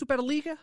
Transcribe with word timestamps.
Superliga, 0.00 0.56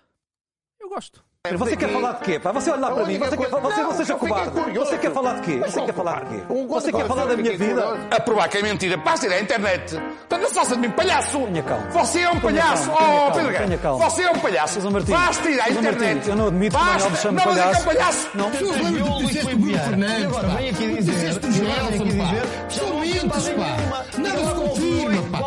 eu 0.82 0.90
gosto. 0.90 1.24
Você 1.58 1.78
quer 1.78 1.90
falar 1.90 2.14
de 2.14 2.24
quê? 2.26 2.40
Pá? 2.40 2.52
Você 2.52 2.72
olha 2.72 2.82
lá 2.82 2.92
para 2.92 3.06
mim, 3.06 3.18
você 3.20 3.38
quer, 3.38 3.50
você 3.50 3.82
não 3.84 3.94
seja 3.94 4.16
cobarde. 4.16 4.52
Você 4.74 4.98
quer 4.98 5.14
falar 5.14 5.36
de 5.36 5.42
quê? 5.44 5.60
Você 5.60 5.82
quer 5.82 5.94
falar 5.94 6.26
de 6.26 6.36
quê? 6.36 6.44
Você 6.68 6.92
quer 6.92 7.06
falar 7.08 7.26
da 7.26 7.38
minha 7.38 7.58
vida? 7.58 7.86
A 8.12 8.20
provar 8.20 8.50
que 8.50 8.58
é 8.58 8.62
mentira, 8.64 8.98
basta 8.98 9.28
ir 9.28 9.34
à 9.34 9.40
internet. 9.40 9.96
Então 10.26 10.40
não 10.40 10.48
se 10.50 10.56
faça 10.56 10.76
de 10.76 10.82
mim 10.82 10.90
palhaço. 10.90 11.40
Tenha 11.40 11.64
calma. 11.64 11.88
Você 11.92 12.20
é 12.22 12.30
um 12.32 12.40
palhaço. 12.42 12.92
Oh, 12.92 12.98
calma, 12.98 13.32
Pedro 13.32 13.52
Guerra. 13.52 13.92
Você 14.10 14.24
é 14.24 14.32
um 14.32 14.40
palhaço. 14.40 14.80
Basta 15.08 15.50
ir 15.50 15.62
à 15.62 15.70
internet. 15.70 16.28
Eu 16.30 16.36
não 16.36 16.48
admito 16.48 16.76
que 16.76 16.84
o 16.84 16.86
Manuel 16.86 17.10
me 17.12 17.18
chame 17.18 17.38
Não, 17.38 17.46
mas 17.46 17.58
é 17.58 17.62
que 17.62 17.68
é 17.68 17.80
um 17.80 17.84
palhaço. 17.86 17.86
palhaço. 17.86 18.30
Não. 18.34 18.50
Disseste 18.52 19.54
o 19.54 19.58
Bruno 19.58 19.80
Fernandes, 19.80 20.36
pá. 20.36 20.42
vem 20.58 20.70
aqui 20.70 20.88
dizer- 20.96 21.12
Disseste 21.14 21.48
o 21.48 21.52
Gelson, 21.52 22.18
pá. 22.18 22.70
São 22.70 23.00
mentes, 23.00 23.50
pá. 23.50 24.06
Nada 24.18 24.38
se 24.38 24.54
confirma, 24.54 25.22
pá. 25.32 25.38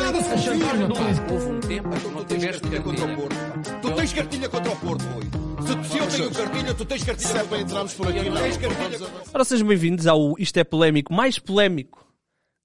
Nada 0.00 0.22
se 0.22 0.30
confirma, 0.30 0.88
pá. 0.88 1.32
Houve 1.32 1.46
um 1.46 1.60
tempo 1.60 1.88
em 1.94 2.00
que 2.00 2.08
não 2.08 2.24
tiveste 2.24 2.60
cartilha 2.62 2.82
contra 2.82 3.04
o. 3.04 3.16
Porto. 3.16 3.36
Tu 3.82 3.94
tens 3.94 4.12
cartilha 4.12 4.48
contra 4.48 4.72
o 4.72 4.76
Porto, 4.76 5.02
Rui. 5.02 5.24
Se, 5.66 5.90
se 5.90 5.98
eu 5.98 6.06
tenho 6.08 6.30
cartilha, 6.30 6.74
tu 6.74 6.84
tens 6.84 7.04
cartilha. 7.04 7.28
Se 7.28 7.38
é 7.38 7.44
para 7.44 7.60
entrarmos 7.60 7.94
por 7.94 8.08
aqui, 8.08 8.30
não. 8.30 8.42
Tens 8.42 8.56
cartilha. 8.56 8.98
Ora, 9.32 9.44
sejam 9.44 9.68
bem-vindos 9.68 10.06
ao 10.06 10.34
Isto 10.38 10.58
é 10.58 10.64
Polémico, 10.64 11.12
mais 11.12 11.38
polémico 11.38 12.06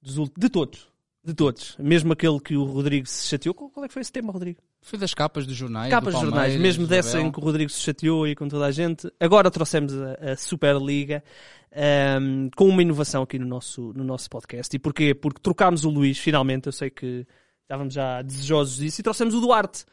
dos 0.02 0.30
de 0.38 0.50
todos. 0.50 0.88
De 1.24 1.34
todos. 1.34 1.76
Mesmo 1.80 2.14
aquele 2.14 2.40
que 2.40 2.56
o 2.56 2.64
Rodrigo 2.64 3.08
se 3.08 3.28
chateou. 3.28 3.54
Qual 3.54 3.84
é 3.84 3.88
que 3.88 3.94
foi 3.94 4.02
esse 4.02 4.12
tema, 4.12 4.32
Rodrigo? 4.32 4.60
Foi 4.82 5.00
das 5.00 5.14
capas 5.14 5.48
dos 5.48 5.56
jornais. 5.56 5.90
Capas 5.90 6.14
do 6.14 6.20
de 6.20 6.26
jornais, 6.26 6.56
mesmo 6.56 6.86
do 6.86 6.90
dessa 6.90 7.18
Abel. 7.18 7.28
em 7.28 7.32
que 7.32 7.40
o 7.40 7.42
Rodrigo 7.42 7.72
se 7.72 7.80
chateou 7.82 8.24
aí 8.26 8.36
com 8.36 8.48
toda 8.48 8.66
a 8.66 8.72
gente. 8.72 9.12
Agora 9.20 9.50
trouxemos 9.50 9.92
a, 9.94 10.34
a 10.34 10.38
Superliga 10.38 11.24
ahm, 11.76 12.50
com 12.56 12.68
uma 12.68 12.82
inovação 12.82 13.24
aqui 13.24 13.38
no 13.38 13.46
nosso, 13.46 13.94
no 13.94 14.04
nosso 14.04 14.30
podcast. 14.30 14.76
E 14.76 14.80
porquê? 14.80 15.14
Porque 15.14 15.42
trocámos 15.42 15.84
o 15.84 15.90
Luís, 15.90 16.18
finalmente. 16.18 16.68
Eu 16.68 16.72
sei 16.72 16.90
que 16.90 17.28
estávamos 17.64 17.94
já 17.94 18.22
desejosos 18.22 18.78
disso. 18.78 19.02
E 19.02 19.04
trouxemos 19.04 19.36
o 19.36 19.42
Duarte. 19.42 19.86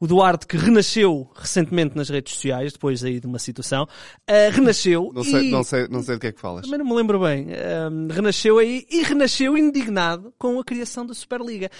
O 0.00 0.06
Duarte, 0.06 0.46
que 0.46 0.56
renasceu 0.56 1.30
recentemente 1.34 1.96
nas 1.96 2.08
redes 2.08 2.34
sociais, 2.34 2.72
depois 2.72 3.02
aí 3.04 3.20
de 3.20 3.26
uma 3.26 3.38
situação, 3.38 3.86
ah, 4.26 4.50
renasceu. 4.50 5.10
Não 5.14 5.22
sei, 5.22 5.48
e... 5.48 5.50
não, 5.50 5.62
sei, 5.62 5.88
não 5.88 6.02
sei 6.02 6.16
do 6.16 6.20
que 6.20 6.26
é 6.26 6.32
que 6.32 6.40
falas. 6.40 6.64
Também 6.64 6.78
não 6.78 6.86
me 6.86 6.94
lembro 6.94 7.20
bem. 7.20 7.46
Ahm, 7.54 8.08
renasceu 8.10 8.58
aí 8.58 8.84
e 8.90 9.02
renasceu 9.02 9.56
indignado 9.56 10.34
com 10.36 10.58
a 10.58 10.64
criação 10.64 11.06
da 11.06 11.14
Superliga. 11.14 11.70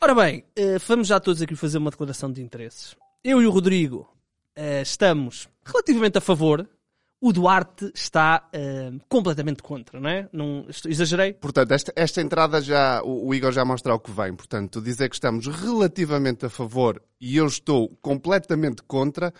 Ora 0.00 0.16
bem, 0.16 0.44
eh, 0.56 0.78
vamos 0.86 1.06
já 1.06 1.20
todos 1.20 1.40
aqui 1.40 1.54
fazer 1.54 1.78
uma 1.78 1.90
declaração 1.90 2.30
de 2.30 2.42
interesses. 2.42 2.96
Eu 3.22 3.40
e 3.40 3.46
o 3.46 3.50
Rodrigo 3.50 4.12
eh, 4.56 4.82
estamos 4.82 5.48
relativamente 5.64 6.18
a 6.18 6.20
favor. 6.20 6.68
O 7.24 7.32
Duarte 7.32 7.92
está 7.94 8.48
eh, 8.52 8.90
completamente 9.08 9.62
contra, 9.62 10.00
não 10.00 10.10
é? 10.10 10.28
Não, 10.32 10.66
exagerei? 10.86 11.32
Portanto, 11.32 11.70
esta, 11.70 11.92
esta 11.94 12.20
entrada 12.20 12.60
já, 12.60 13.00
o, 13.04 13.28
o 13.28 13.32
Igor 13.32 13.52
já 13.52 13.64
mostra 13.64 13.94
o 13.94 14.00
que 14.00 14.10
vem. 14.10 14.34
Portanto, 14.34 14.82
dizer 14.82 15.08
que 15.08 15.14
estamos 15.14 15.46
relativamente 15.46 16.46
a 16.46 16.50
favor 16.50 17.00
e 17.20 17.36
eu 17.36 17.46
estou 17.46 17.96
completamente 18.02 18.82
contra, 18.82 19.32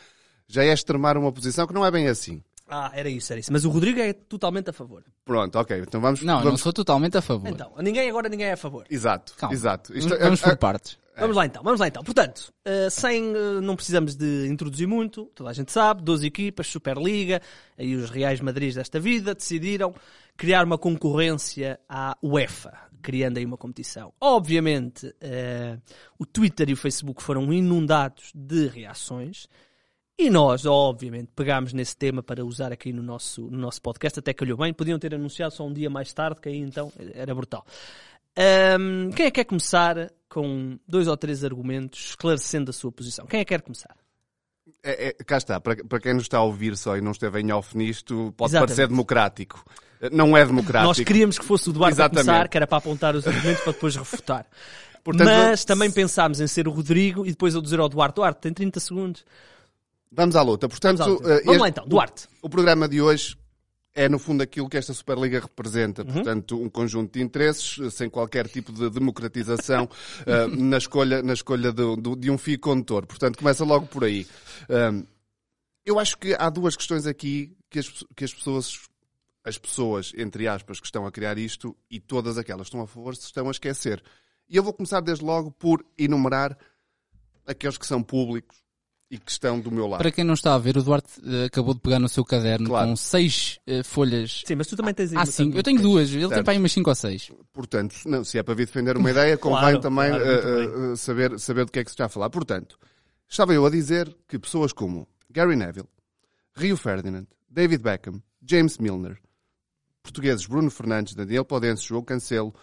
já 0.46 0.62
é 0.62 0.72
extremar 0.72 1.16
uma 1.18 1.32
posição 1.32 1.66
que 1.66 1.74
não 1.74 1.84
é 1.84 1.90
bem 1.90 2.06
assim. 2.06 2.40
Ah, 2.74 2.90
era 2.94 3.10
isso, 3.10 3.30
era 3.32 3.38
isso. 3.40 3.52
Mas 3.52 3.66
o 3.66 3.70
Rodrigo 3.70 4.00
é 4.00 4.14
totalmente 4.14 4.70
a 4.70 4.72
favor. 4.72 5.04
Pronto, 5.26 5.58
ok. 5.58 5.78
Então 5.80 6.00
vamos. 6.00 6.22
Não, 6.22 6.34
eu 6.34 6.38
não 6.38 6.44
vamos... 6.44 6.62
sou 6.62 6.72
totalmente 6.72 7.18
a 7.18 7.20
favor. 7.20 7.50
Então, 7.50 7.70
ninguém 7.82 8.08
agora 8.08 8.30
ninguém 8.30 8.46
é 8.46 8.52
a 8.52 8.56
favor. 8.56 8.86
Exato, 8.88 9.34
Calma. 9.36 9.54
exato. 9.54 9.92
Isto- 9.96 10.08
Vamos, 10.08 10.24
vamos 10.24 10.44
a- 10.44 10.48
por 10.48 10.56
partes. 10.56 10.98
Vamos 11.18 11.36
lá 11.36 11.44
então, 11.44 11.62
vamos 11.62 11.78
lá 11.78 11.86
então. 11.88 12.02
Portanto, 12.02 12.50
eh, 12.64 12.88
sem, 12.88 13.36
eh, 13.36 13.60
não 13.60 13.76
precisamos 13.76 14.16
de 14.16 14.46
introduzir 14.48 14.88
muito, 14.88 15.26
toda 15.34 15.50
a 15.50 15.52
gente 15.52 15.70
sabe, 15.70 16.02
12 16.02 16.26
equipas, 16.26 16.66
Superliga, 16.68 17.42
aí 17.76 17.94
os 17.94 18.08
Reais 18.08 18.40
Madrid 18.40 18.74
desta 18.74 18.98
vida 18.98 19.34
decidiram 19.34 19.94
criar 20.38 20.64
uma 20.64 20.78
concorrência 20.78 21.78
à 21.86 22.16
UEFA, 22.22 22.72
criando 23.02 23.36
aí 23.36 23.44
uma 23.44 23.58
competição. 23.58 24.10
Obviamente, 24.18 25.14
eh, 25.20 25.76
o 26.18 26.24
Twitter 26.24 26.70
e 26.70 26.72
o 26.72 26.76
Facebook 26.78 27.22
foram 27.22 27.52
inundados 27.52 28.32
de 28.34 28.68
reações. 28.68 29.46
E 30.22 30.30
nós, 30.30 30.64
obviamente, 30.64 31.30
pegámos 31.34 31.72
nesse 31.72 31.96
tema 31.96 32.22
para 32.22 32.44
usar 32.44 32.70
aqui 32.70 32.92
no 32.92 33.02
nosso, 33.02 33.42
no 33.42 33.58
nosso 33.58 33.82
podcast, 33.82 34.20
até 34.20 34.32
calhou 34.32 34.56
bem. 34.56 34.72
Podiam 34.72 34.96
ter 34.96 35.12
anunciado 35.12 35.52
só 35.52 35.66
um 35.66 35.72
dia 35.72 35.90
mais 35.90 36.12
tarde, 36.12 36.40
que 36.40 36.48
aí 36.48 36.58
então 36.58 36.92
era 37.12 37.34
brutal. 37.34 37.66
Ahm, 38.36 39.10
quem 39.10 39.26
é 39.26 39.30
que 39.32 39.40
quer 39.40 39.44
começar 39.44 40.12
com 40.28 40.78
dois 40.86 41.08
ou 41.08 41.16
três 41.16 41.42
argumentos 41.42 42.10
esclarecendo 42.10 42.70
a 42.70 42.72
sua 42.72 42.92
posição? 42.92 43.26
Quem 43.26 43.40
é 43.40 43.44
que 43.44 43.48
quer 43.48 43.62
começar? 43.62 43.96
É, 44.84 45.08
é, 45.08 45.12
cá 45.24 45.38
está, 45.38 45.60
para, 45.60 45.84
para 45.84 45.98
quem 45.98 46.14
nos 46.14 46.22
está 46.22 46.38
a 46.38 46.44
ouvir 46.44 46.76
só 46.76 46.96
e 46.96 47.00
não 47.00 47.10
esteve 47.10 47.40
em 47.40 47.50
off 47.50 47.76
nisto, 47.76 48.32
pode 48.36 48.52
Exatamente. 48.52 48.68
parecer 48.68 48.86
democrático. 48.86 49.64
Não 50.12 50.36
é 50.36 50.46
democrático. 50.46 50.86
Nós 50.86 51.00
queríamos 51.00 51.36
que 51.36 51.44
fosse 51.44 51.68
o 51.68 51.72
Duarte 51.72 51.94
a 51.94 52.04
Exatamente. 52.04 52.26
começar, 52.26 52.48
que 52.48 52.56
era 52.56 52.66
para 52.68 52.78
apontar 52.78 53.16
os 53.16 53.26
argumentos 53.26 53.64
para 53.64 53.72
depois 53.72 53.96
refutar. 53.96 54.46
Portanto, 55.02 55.26
Mas 55.26 55.64
também 55.64 55.90
pensámos 55.90 56.40
em 56.40 56.46
ser 56.46 56.68
o 56.68 56.70
Rodrigo 56.70 57.26
e 57.26 57.30
depois 57.30 57.54
eu 57.54 57.60
dizer 57.60 57.80
ao 57.80 57.88
Duarte, 57.88 58.14
Duarte, 58.14 58.40
tem 58.40 58.52
30 58.52 58.78
segundos. 58.78 59.24
Vamos 60.14 60.36
à 60.36 60.42
luta. 60.42 60.68
Portanto, 60.68 60.98
Vamos 60.98 61.12
à 61.12 61.24
luta. 61.24 61.34
eh, 61.34 61.42
Vamos 61.44 61.60
lá 61.60 61.68
este- 61.68 61.78
então, 61.78 61.88
Duarte. 61.88 62.28
O, 62.42 62.46
o 62.46 62.50
programa 62.50 62.88
de 62.88 63.00
hoje 63.00 63.36
é, 63.94 64.08
no 64.08 64.18
fundo, 64.18 64.42
aquilo 64.42 64.68
que 64.68 64.76
esta 64.76 64.92
Superliga 64.94 65.40
representa. 65.40 66.02
Uhum. 66.02 66.12
Portanto, 66.12 66.60
um 66.62 66.68
conjunto 66.70 67.12
de 67.12 67.22
interesses, 67.22 67.78
eh, 67.78 67.90
sem 67.90 68.08
qualquer 68.10 68.48
tipo 68.48 68.72
de 68.72 68.88
democratização 68.90 69.88
eh, 70.26 70.46
na 70.48 70.78
escolha, 70.78 71.22
na 71.22 71.32
escolha 71.32 71.72
do- 71.72 71.96
de 72.16 72.30
um 72.30 72.38
fio 72.38 72.58
condutor. 72.58 73.06
Portanto, 73.06 73.38
começa 73.38 73.64
logo 73.64 73.86
por 73.86 74.04
aí. 74.04 74.26
Um, 74.68 75.04
eu 75.84 75.98
acho 75.98 76.16
que 76.18 76.34
há 76.38 76.48
duas 76.48 76.76
questões 76.76 77.06
aqui 77.06 77.56
que 77.68 77.78
as, 77.78 77.88
que 78.14 78.24
as 78.24 78.32
pessoas, 78.32 78.78
as 79.44 79.58
pessoas, 79.58 80.12
entre 80.16 80.46
aspas, 80.46 80.78
que 80.78 80.86
estão 80.86 81.06
a 81.06 81.10
criar 81.12 81.36
isto 81.38 81.76
e 81.90 81.98
todas 81.98 82.38
aquelas 82.38 82.62
que 82.62 82.68
estão 82.68 82.82
a 82.82 82.86
favor, 82.86 83.16
se 83.16 83.24
estão 83.26 83.48
a 83.48 83.50
esquecer. 83.50 84.02
E 84.48 84.56
eu 84.56 84.62
vou 84.62 84.72
começar 84.72 85.00
desde 85.00 85.24
logo 85.24 85.50
por 85.50 85.84
enumerar 85.98 86.56
aqueles 87.46 87.76
que 87.76 87.86
são 87.86 88.02
públicos 88.02 88.61
e 89.12 89.18
que 89.18 89.30
estão 89.30 89.60
do 89.60 89.70
meu 89.70 89.86
lado. 89.86 89.98
Para 90.00 90.10
quem 90.10 90.24
não 90.24 90.32
está 90.32 90.54
a 90.54 90.58
ver, 90.58 90.74
o 90.78 90.82
Duarte 90.82 91.20
eh, 91.22 91.44
acabou 91.44 91.74
de 91.74 91.80
pegar 91.80 91.98
no 91.98 92.08
seu 92.08 92.24
caderno 92.24 92.70
Claro. 92.70 92.88
com 92.88 92.96
seis 92.96 93.58
eh, 93.66 93.82
folhas. 93.82 94.42
Sim, 94.46 94.54
mas 94.54 94.66
tu 94.66 94.74
também 94.74 94.94
tens 94.94 95.12
aí 95.12 95.18
Ah, 95.18 95.26
sim, 95.26 95.52
eu 95.54 95.62
tenho 95.62 95.82
duas. 95.82 96.08
Ele 96.10 96.20
tem 96.20 96.28
Certo. 96.30 96.44
para 96.44 96.54
aí 96.54 96.58
umas 96.58 96.72
cinco 96.72 96.88
ou 96.88 96.96
seis. 96.96 97.30
Portanto, 97.52 97.94
não, 98.06 98.24
se 98.24 98.38
é 98.38 98.42
para 98.42 98.54
vir 98.54 98.64
defender 98.64 98.96
uma 98.96 99.10
ideia, 99.10 99.36
convém 99.36 99.60
Claro, 99.60 99.80
também 99.80 100.08
claro, 100.08 100.24
eh, 100.92 100.96
saber, 100.96 101.38
saber 101.38 101.66
do 101.66 101.70
que 101.70 101.78
é 101.80 101.84
que 101.84 101.90
se 101.90 101.94
está 101.94 102.06
a 102.06 102.08
falar. 102.08 102.30
Portanto, 102.30 102.78
estava 103.28 103.52
eu 103.52 103.66
a 103.66 103.70
dizer 103.70 104.16
que 104.26 104.38
pessoas 104.38 104.72
como 104.72 105.06
Gary 105.28 105.56
Neville, 105.56 105.88
Rio 106.56 106.78
Ferdinand, 106.78 107.26
David 107.50 107.82
Beckham, 107.82 108.22
James 108.42 108.78
Milner, 108.78 109.18
portugueses 110.02 110.46
Bruno 110.46 110.70
Fernandes, 110.70 111.14
Daniel 111.14 111.44
Podense, 111.44 111.84
João 111.84 112.02
Cancelo, 112.02 112.54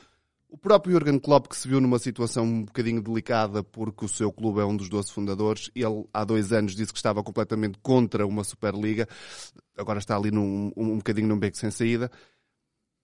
o 0.50 0.58
próprio 0.58 0.94
Jurgen 0.94 1.20
Klopp 1.20 1.48
que 1.48 1.56
se 1.56 1.68
viu 1.68 1.80
numa 1.80 2.00
situação 2.00 2.44
um 2.44 2.64
bocadinho 2.66 3.02
delicada 3.02 3.64
porque 3.64 4.04
o 4.06 4.10
seu 4.10 4.32
clube 4.32 4.60
é 4.60 4.66
um 4.66 4.76
dos 4.76 4.90
12 4.90 5.12
fundadores. 5.12 5.70
Ele 5.76 6.04
há 6.14 6.24
dois 6.26 6.52
anos 6.52 6.76
disse 6.76 6.92
que 6.92 6.98
estava 6.98 7.22
completamente 7.24 7.78
contra 7.84 8.26
uma 8.26 8.44
Superliga. 8.44 9.08
Agora 9.78 10.00
está 10.00 10.16
ali 10.18 10.32
num, 10.32 10.72
um, 10.76 10.94
um 10.94 10.98
bocadinho 10.98 11.28
num 11.28 11.38
beco 11.40 11.56
sem 11.58 11.70
saída. 11.72 12.10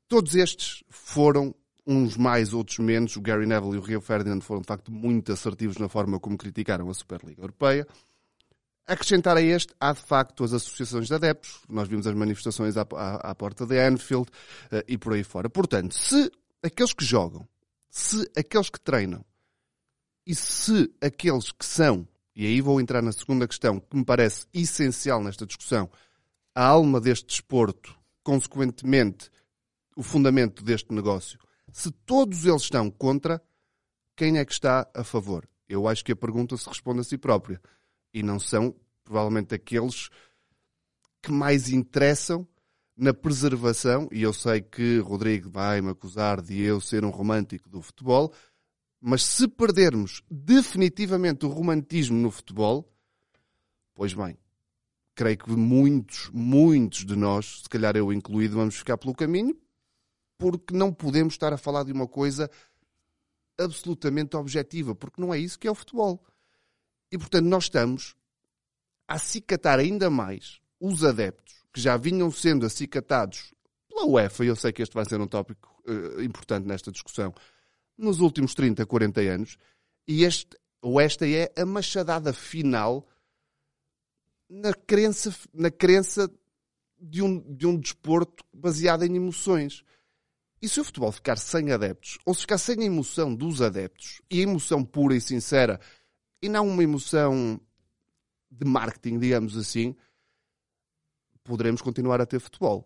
Todos 0.07 0.35
estes 0.35 0.83
foram 0.89 1.53
uns 1.87 2.17
mais, 2.17 2.51
outros 2.53 2.79
menos. 2.79 3.15
O 3.15 3.21
Gary 3.21 3.45
Neville 3.45 3.75
e 3.75 3.77
o 3.77 3.81
Rio 3.81 4.01
Ferdinand 4.01 4.41
foram 4.41 4.61
de 4.61 4.67
facto 4.67 4.91
muito 4.91 5.31
assertivos 5.31 5.77
na 5.77 5.87
forma 5.87 6.19
como 6.19 6.37
criticaram 6.37 6.89
a 6.89 6.93
Superliga 6.93 7.41
Europeia. 7.43 7.87
Acrescentar 8.87 9.35
a 9.37 9.41
este, 9.41 9.73
há 9.79 9.93
de 9.93 10.01
facto 10.01 10.43
as 10.43 10.53
associações 10.53 11.07
de 11.07 11.13
adeptos. 11.15 11.61
Nós 11.67 11.87
vimos 11.87 12.05
as 12.05 12.13
manifestações 12.15 12.77
à, 12.77 12.81
à- 12.95 13.31
à 13.31 13.35
porta 13.35 13.65
de 13.65 13.79
Anfield 13.79 14.27
eh, 14.71 14.83
e 14.87 14.97
por 14.97 15.13
aí 15.13 15.23
fora. 15.23 15.49
Portanto, 15.49 15.93
se 15.95 16.31
aqueles 16.65 16.93
que 16.93 17.05
jogam, 17.05 17.47
se 17.89 18.29
aqueles 18.35 18.69
que 18.69 18.79
treinam 18.79 19.23
e 20.25 20.33
se 20.33 20.91
aqueles 20.99 21.51
que 21.51 21.65
são, 21.65 22.07
e 22.35 22.45
aí 22.45 22.59
vou 22.59 22.81
entrar 22.81 23.01
na 23.01 23.11
segunda 23.11 23.47
questão 23.47 23.79
que 23.79 23.95
me 23.95 24.03
parece 24.03 24.47
essencial 24.53 25.23
nesta 25.23 25.45
discussão, 25.45 25.89
a 26.55 26.65
alma 26.65 26.99
deste 26.99 27.27
desporto, 27.27 27.97
consequentemente 28.23 29.29
o 29.95 30.01
fundamento 30.01 30.63
deste 30.63 30.91
negócio, 30.93 31.39
se 31.71 31.91
todos 31.91 32.45
eles 32.45 32.63
estão 32.63 32.89
contra, 32.89 33.41
quem 34.15 34.39
é 34.39 34.45
que 34.45 34.53
está 34.53 34.89
a 34.93 35.03
favor? 35.03 35.47
Eu 35.67 35.87
acho 35.87 36.03
que 36.03 36.13
a 36.13 36.15
pergunta 36.15 36.57
se 36.57 36.67
responde 36.67 37.01
a 37.01 37.03
si 37.03 37.17
própria. 37.17 37.61
E 38.13 38.23
não 38.23 38.39
são, 38.39 38.73
provavelmente, 39.03 39.53
aqueles 39.53 40.09
que 41.21 41.31
mais 41.31 41.69
interessam 41.69 42.47
na 42.97 43.13
preservação, 43.13 44.07
e 44.11 44.21
eu 44.21 44.31
sei 44.31 44.61
que 44.61 44.99
Rodrigo 44.99 45.49
vai 45.49 45.81
me 45.81 45.89
acusar 45.89 46.41
de 46.41 46.61
eu 46.61 46.79
ser 46.79 47.03
um 47.03 47.09
romântico 47.09 47.69
do 47.69 47.81
futebol, 47.81 48.33
mas 49.01 49.23
se 49.23 49.47
perdermos 49.47 50.23
definitivamente 50.31 51.45
o 51.45 51.49
romantismo 51.49 52.17
no 52.17 52.31
futebol, 52.31 52.89
pois 53.93 54.13
bem, 54.13 54.37
creio 55.13 55.37
que 55.37 55.51
muitos, 55.51 56.29
muitos 56.33 57.05
de 57.05 57.15
nós, 57.15 57.61
se 57.63 57.69
calhar 57.69 57.97
eu 57.97 58.13
incluído, 58.13 58.55
vamos 58.55 58.77
ficar 58.77 58.97
pelo 58.97 59.13
caminho, 59.13 59.57
porque 60.37 60.73
não 60.75 60.93
podemos 60.93 61.33
estar 61.33 61.51
a 61.51 61.57
falar 61.57 61.83
de 61.83 61.91
uma 61.91 62.07
coisa 62.07 62.49
absolutamente 63.57 64.37
objetiva, 64.37 64.95
porque 64.95 65.21
não 65.21 65.33
é 65.33 65.39
isso 65.39 65.59
que 65.59 65.67
é 65.67 65.71
o 65.71 65.75
futebol. 65.75 66.23
E 67.11 67.17
portanto, 67.17 67.45
nós 67.45 67.65
estamos 67.65 68.15
a 69.07 69.15
acicatar 69.15 69.79
ainda 69.79 70.09
mais 70.09 70.59
os 70.79 71.03
adeptos 71.03 71.64
que 71.75 71.81
já 71.81 71.97
vinham 71.97 72.31
sendo 72.31 72.65
acicatados 72.65 73.53
pela 73.89 74.05
UEFA, 74.05 74.45
e 74.45 74.47
eu 74.47 74.55
sei 74.55 74.71
que 74.71 74.81
este 74.81 74.95
vai 74.95 75.03
ser 75.03 75.19
um 75.19 75.27
tópico 75.27 75.83
eh, 75.85 76.23
importante 76.23 76.65
nesta 76.65 76.89
discussão, 76.89 77.35
nos 77.97 78.21
últimos 78.21 78.55
30, 78.55 78.85
40 78.85 79.19
anos, 79.19 79.57
e 80.07 80.23
este, 80.23 80.57
Ou 80.81 81.01
esta 81.01 81.27
é 81.27 81.51
a 81.53 81.65
machadada 81.65 82.31
final 82.31 83.05
na 84.49 84.73
crença, 84.73 85.35
na 85.53 85.69
crença 85.69 86.31
de, 86.97 87.21
um, 87.21 87.41
de 87.53 87.67
um 87.67 87.77
desporto 87.77 88.45
baseado 88.53 89.03
em 89.03 89.13
emoções. 89.13 89.83
E 90.61 90.69
se 90.69 90.79
o 90.79 90.83
futebol 90.85 91.11
ficar 91.11 91.37
sem 91.37 91.73
adeptos, 91.73 92.17
ou 92.25 92.33
se 92.33 92.41
ficar 92.41 92.57
sem 92.57 92.79
a 92.79 92.85
emoção 92.85 93.35
dos 93.35 93.61
adeptos, 93.61 94.21
e 94.31 94.39
a 94.39 94.43
emoção 94.43 94.81
pura 94.81 95.13
e 95.13 95.19
sincera, 95.19 95.81
e 96.41 96.47
não 96.47 96.69
uma 96.69 96.83
emoção 96.83 97.59
de 98.49 98.65
marketing, 98.65 99.19
digamos 99.19 99.57
assim, 99.57 99.93
poderemos 101.45 101.81
continuar 101.81 102.19
a 102.19 102.25
ter 102.25 102.39
futebol. 102.39 102.85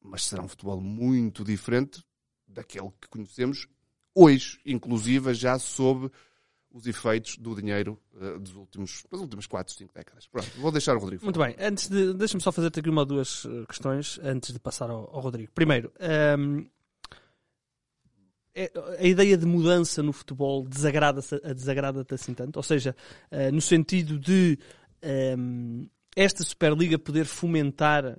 Mas 0.00 0.26
será 0.26 0.42
um 0.42 0.48
futebol 0.48 0.80
muito 0.80 1.42
diferente 1.42 2.04
daquele 2.46 2.90
que 3.00 3.08
conhecemos 3.08 3.66
hoje, 4.14 4.60
inclusive 4.64 5.34
já 5.34 5.58
sob 5.58 6.10
os 6.70 6.86
efeitos 6.86 7.38
do 7.38 7.54
dinheiro 7.54 7.98
eh, 8.20 8.38
dos 8.38 8.54
últimos, 8.54 9.04
das 9.10 9.20
últimas 9.20 9.46
4, 9.46 9.72
5 9.74 9.94
décadas. 9.94 10.26
Pronto, 10.26 10.50
vou 10.58 10.70
deixar 10.70 10.96
o 10.96 10.98
Rodrigo 10.98 11.22
falar. 11.22 11.32
Muito 11.36 11.56
bem, 11.56 11.66
antes 11.66 11.88
de, 11.88 12.12
deixa-me 12.14 12.42
só 12.42 12.52
fazer-te 12.52 12.80
aqui 12.80 12.90
uma 12.90 13.02
ou 13.02 13.06
duas 13.06 13.46
eh, 13.46 13.64
questões 13.66 14.18
antes 14.22 14.52
de 14.52 14.58
passar 14.58 14.90
ao, 14.90 15.08
ao 15.14 15.20
Rodrigo. 15.20 15.50
Primeiro, 15.52 15.92
ehm, 16.00 16.66
é- 18.54 18.72
a 18.98 19.06
ideia 19.06 19.36
de 19.36 19.46
mudança 19.46 20.02
no 20.02 20.12
futebol 20.12 20.66
desagrada-te 20.66 21.40
desagrada 21.54 22.04
assim 22.10 22.34
tanto? 22.34 22.56
Ou 22.56 22.62
seja, 22.62 22.94
eh, 23.30 23.50
no 23.50 23.60
sentido 23.60 24.18
de 24.18 24.58
ehm, 25.00 25.86
esta 26.16 26.42
Superliga 26.44 26.98
poder 26.98 27.24
fomentar 27.26 28.18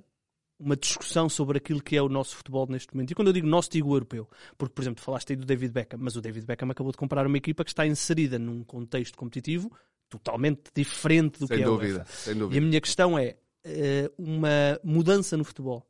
uma 0.58 0.76
discussão 0.76 1.28
sobre 1.28 1.58
aquilo 1.58 1.82
que 1.82 1.96
é 1.96 2.02
o 2.02 2.08
nosso 2.08 2.36
futebol 2.36 2.66
neste 2.68 2.94
momento. 2.94 3.10
E 3.10 3.14
quando 3.14 3.28
eu 3.28 3.32
digo 3.32 3.46
nosso, 3.46 3.70
digo 3.70 3.94
europeu. 3.94 4.28
Porque, 4.56 4.74
por 4.74 4.82
exemplo, 4.82 5.04
falaste 5.04 5.30
aí 5.30 5.36
do 5.36 5.44
David 5.44 5.72
Beckham, 5.72 5.98
mas 6.00 6.16
o 6.16 6.20
David 6.20 6.46
Beckham 6.46 6.70
acabou 6.70 6.92
de 6.92 6.98
comprar 6.98 7.26
uma 7.26 7.36
equipa 7.36 7.62
que 7.62 7.70
está 7.70 7.86
inserida 7.86 8.38
num 8.38 8.64
contexto 8.64 9.16
competitivo 9.18 9.70
totalmente 10.08 10.70
diferente 10.74 11.38
do 11.38 11.46
Sem 11.46 11.56
que 11.58 11.62
é 11.62 11.66
a 11.66 11.68
dúvida, 11.68 11.98
UEFA. 11.98 12.12
sem 12.12 12.32
E 12.32 12.36
a 12.36 12.38
dúvida. 12.38 12.66
minha 12.66 12.80
questão 12.80 13.18
é 13.18 13.36
eh, 13.64 14.10
uma 14.16 14.80
mudança 14.82 15.36
no 15.36 15.44
futebol 15.44 15.84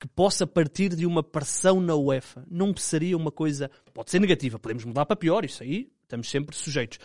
que 0.00 0.08
possa 0.08 0.46
partir 0.46 0.96
de 0.96 1.06
uma 1.06 1.22
pressão 1.22 1.80
na 1.80 1.94
UEFA. 1.94 2.44
Não 2.50 2.74
seria 2.76 3.16
uma 3.16 3.30
coisa. 3.30 3.70
Pode 3.94 4.10
ser 4.10 4.18
negativa, 4.20 4.58
podemos 4.58 4.84
mudar 4.84 5.06
para 5.06 5.14
pior, 5.14 5.44
isso 5.44 5.62
aí 5.62 5.92
estamos 6.02 6.28
sempre 6.28 6.56
sujeitos. 6.56 6.98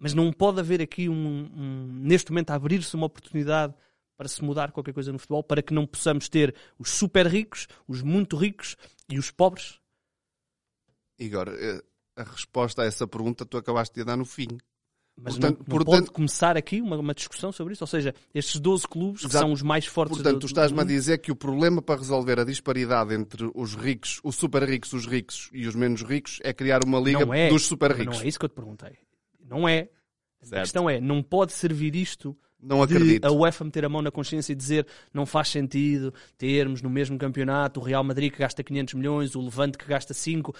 Mas 0.00 0.14
não 0.14 0.32
pode 0.32 0.58
haver 0.58 0.80
aqui 0.80 1.08
um. 1.10 1.14
um- 1.54 1.86
neste 2.02 2.32
momento, 2.32 2.50
abrir-se 2.50 2.96
uma 2.96 3.04
oportunidade 3.06 3.74
para 4.16 4.26
se 4.28 4.42
mudar 4.42 4.72
qualquer 4.72 4.94
coisa 4.94 5.12
no 5.12 5.18
futebol, 5.18 5.42
para 5.44 5.62
que 5.62 5.74
não 5.74 5.86
possamos 5.86 6.28
ter 6.28 6.54
os 6.78 6.90
super 6.90 7.26
ricos, 7.26 7.68
os 7.86 8.02
muito 8.02 8.36
ricos 8.36 8.76
e 9.10 9.18
os 9.18 9.30
pobres. 9.30 9.78
Igor, 11.18 11.48
eh, 11.50 11.82
a 12.16 12.22
resposta 12.24 12.82
a 12.82 12.86
essa 12.86 13.06
pergunta 13.06 13.44
tu 13.44 13.58
acabaste 13.58 13.94
de 13.94 14.04
dar 14.04 14.16
no 14.16 14.24
fim. 14.24 14.48
Mas 15.22 15.34
Portanto- 15.34 15.58
não, 15.58 15.66
não 15.66 15.84
portanto- 15.84 16.04
pode 16.06 16.10
começar 16.12 16.56
aqui 16.56 16.80
uma, 16.80 16.96
uma 16.96 17.12
discussão 17.12 17.52
sobre 17.52 17.74
isso? 17.74 17.82
Ou 17.82 17.86
seja, 17.86 18.14
estes 18.34 18.58
12 18.58 18.88
clubes 18.88 19.26
que 19.26 19.32
são 19.32 19.52
os 19.52 19.60
mais 19.60 19.84
fortes 19.84 20.16
Portanto, 20.16 20.34
do, 20.34 20.40
tu 20.40 20.46
estás-me 20.46 20.80
a 20.80 20.84
dizer 20.84 21.18
que 21.18 21.30
o 21.30 21.36
problema 21.36 21.82
para 21.82 22.00
resolver 22.00 22.40
a 22.40 22.44
disparidade 22.44 23.12
entre 23.12 23.50
os 23.54 23.74
ricos, 23.74 24.18
os 24.24 24.36
super 24.36 24.62
ricos, 24.66 24.94
os 24.94 25.06
ricos 25.06 25.50
e 25.52 25.66
os 25.66 25.74
menos 25.74 26.02
ricos 26.02 26.38
é 26.42 26.54
criar 26.54 26.80
uma 26.86 26.98
liga 26.98 27.26
é, 27.36 27.50
dos 27.50 27.66
super 27.66 27.90
ricos. 27.92 28.16
Não 28.16 28.22
é 28.24 28.28
isso 28.28 28.38
que 28.38 28.46
eu 28.46 28.48
te 28.48 28.54
perguntei. 28.54 28.96
Não 29.50 29.68
é. 29.68 29.88
A 30.40 30.46
Certo. 30.46 30.62
questão 30.62 30.88
é, 30.88 30.98
não 31.00 31.22
pode 31.22 31.52
servir 31.52 31.94
isto 31.94 32.34
Não 32.58 32.86
de 32.86 32.94
acredito. 32.94 33.24
a 33.26 33.30
UEFA 33.30 33.64
meter 33.64 33.84
a 33.84 33.88
mão 33.90 34.00
na 34.00 34.10
consciência 34.10 34.52
e 34.52 34.56
dizer 34.56 34.86
não 35.12 35.26
faz 35.26 35.48
sentido 35.48 36.14
termos 36.38 36.80
no 36.80 36.88
mesmo 36.88 37.18
campeonato 37.18 37.78
o 37.78 37.82
Real 37.82 38.02
Madrid 38.02 38.32
que 38.32 38.38
gasta 38.38 38.62
500 38.62 38.94
milhões, 38.94 39.34
o 39.34 39.40
Levante 39.42 39.76
que 39.76 39.84
gasta 39.86 40.14
5, 40.14 40.54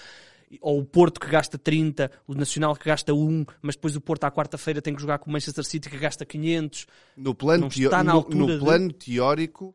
ou 0.60 0.80
o 0.80 0.84
Porto 0.84 1.18
que 1.20 1.28
gasta 1.28 1.56
30, 1.56 2.10
o 2.26 2.34
Nacional 2.34 2.74
que 2.76 2.84
gasta 2.84 3.14
1, 3.14 3.46
mas 3.62 3.74
depois 3.76 3.96
o 3.96 4.00
Porto 4.02 4.24
à 4.24 4.30
quarta-feira 4.30 4.82
tem 4.82 4.94
que 4.94 5.00
jogar 5.00 5.18
com 5.18 5.30
o 5.30 5.32
Manchester 5.32 5.64
City 5.64 5.88
que 5.88 5.96
gasta 5.96 6.26
500. 6.26 6.86
No 7.16 7.34
plano, 7.34 7.68
teo- 7.70 7.84
está 7.84 8.02
na 8.04 8.12
no- 8.14 8.28
no 8.28 8.46
de- 8.48 8.58
plano 8.58 8.92
teórico, 8.92 9.74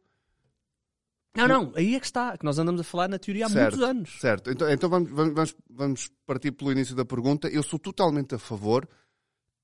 Não, 1.35 1.47
não, 1.47 1.73
aí 1.75 1.95
é 1.95 1.99
que 1.99 2.05
está, 2.05 2.37
que 2.37 2.45
nós 2.45 2.57
andamos 2.59 2.79
a 2.79 2.83
falar 2.83 3.07
na 3.09 3.17
teoria 3.19 3.45
há 3.47 3.49
certo, 3.49 3.75
muitos 3.75 3.89
anos. 3.89 4.17
certo. 4.21 4.51
Então, 4.51 4.69
então 4.69 4.89
vamos- 4.89 5.09
vamos, 5.09 5.55
vamos 5.69 6.11
partir 6.25 6.51
pelo 6.51 6.71
início 6.71 6.95
da 6.95 7.03
pergunta. 7.03 7.47
Eu 7.49 7.61
sou 7.63 7.77
totalmente 7.79 8.35
a 8.35 8.37
favor 8.39 8.87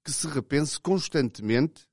que 0.04 0.12
se 0.12 0.28
repense 0.28 0.80
constantemente 0.80 1.88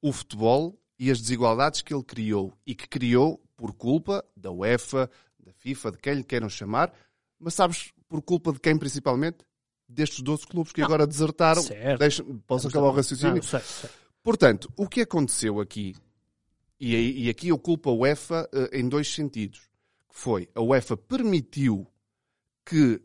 o 0.00 0.12
futebol 0.12 0.78
e 0.98 1.10
as 1.10 1.20
desigualdades 1.20 1.82
que 1.82 1.94
ele 1.94 2.02
criou 2.02 2.52
e 2.66 2.74
que 2.74 2.88
criou 2.88 3.42
por 3.56 3.72
culpa 3.72 4.24
da 4.36 4.50
UEFA, 4.50 5.10
da 5.38 5.52
FIFA, 5.52 5.92
de 5.92 5.98
quem 5.98 6.14
lhe 6.14 6.24
queiram 6.24 6.48
chamar, 6.48 6.92
mas 7.38 7.54
sabes 7.54 7.92
por 8.08 8.20
culpa 8.22 8.52
de 8.52 8.60
quem 8.60 8.76
principalmente? 8.76 9.38
Destes 9.88 10.20
12 10.20 10.46
clubes 10.46 10.72
que 10.72 10.82
agora 10.82 11.06
desertaram. 11.06 11.62
Certo. 11.62 11.98
Deixa- 11.98 12.24
posso 12.46 12.68
acabar 12.68 12.86
o 12.88 12.92
raciocínio? 12.92 13.36
Não, 13.36 13.42
sei, 13.42 13.60
sei. 13.60 13.90
Portanto, 14.22 14.72
o 14.76 14.88
que 14.88 15.00
aconteceu 15.02 15.60
aqui, 15.60 15.94
e, 16.78 17.24
e 17.26 17.28
aqui 17.28 17.48
eu 17.48 17.58
culpo 17.58 17.90
a 17.90 17.92
UEFA 17.92 18.48
eh, 18.52 18.80
em 18.80 18.88
dois 18.88 19.12
sentidos, 19.12 19.68
que 20.08 20.14
foi 20.16 20.48
a 20.54 20.60
UEFA 20.60 20.96
permitiu 20.96 21.86
que 22.64 23.00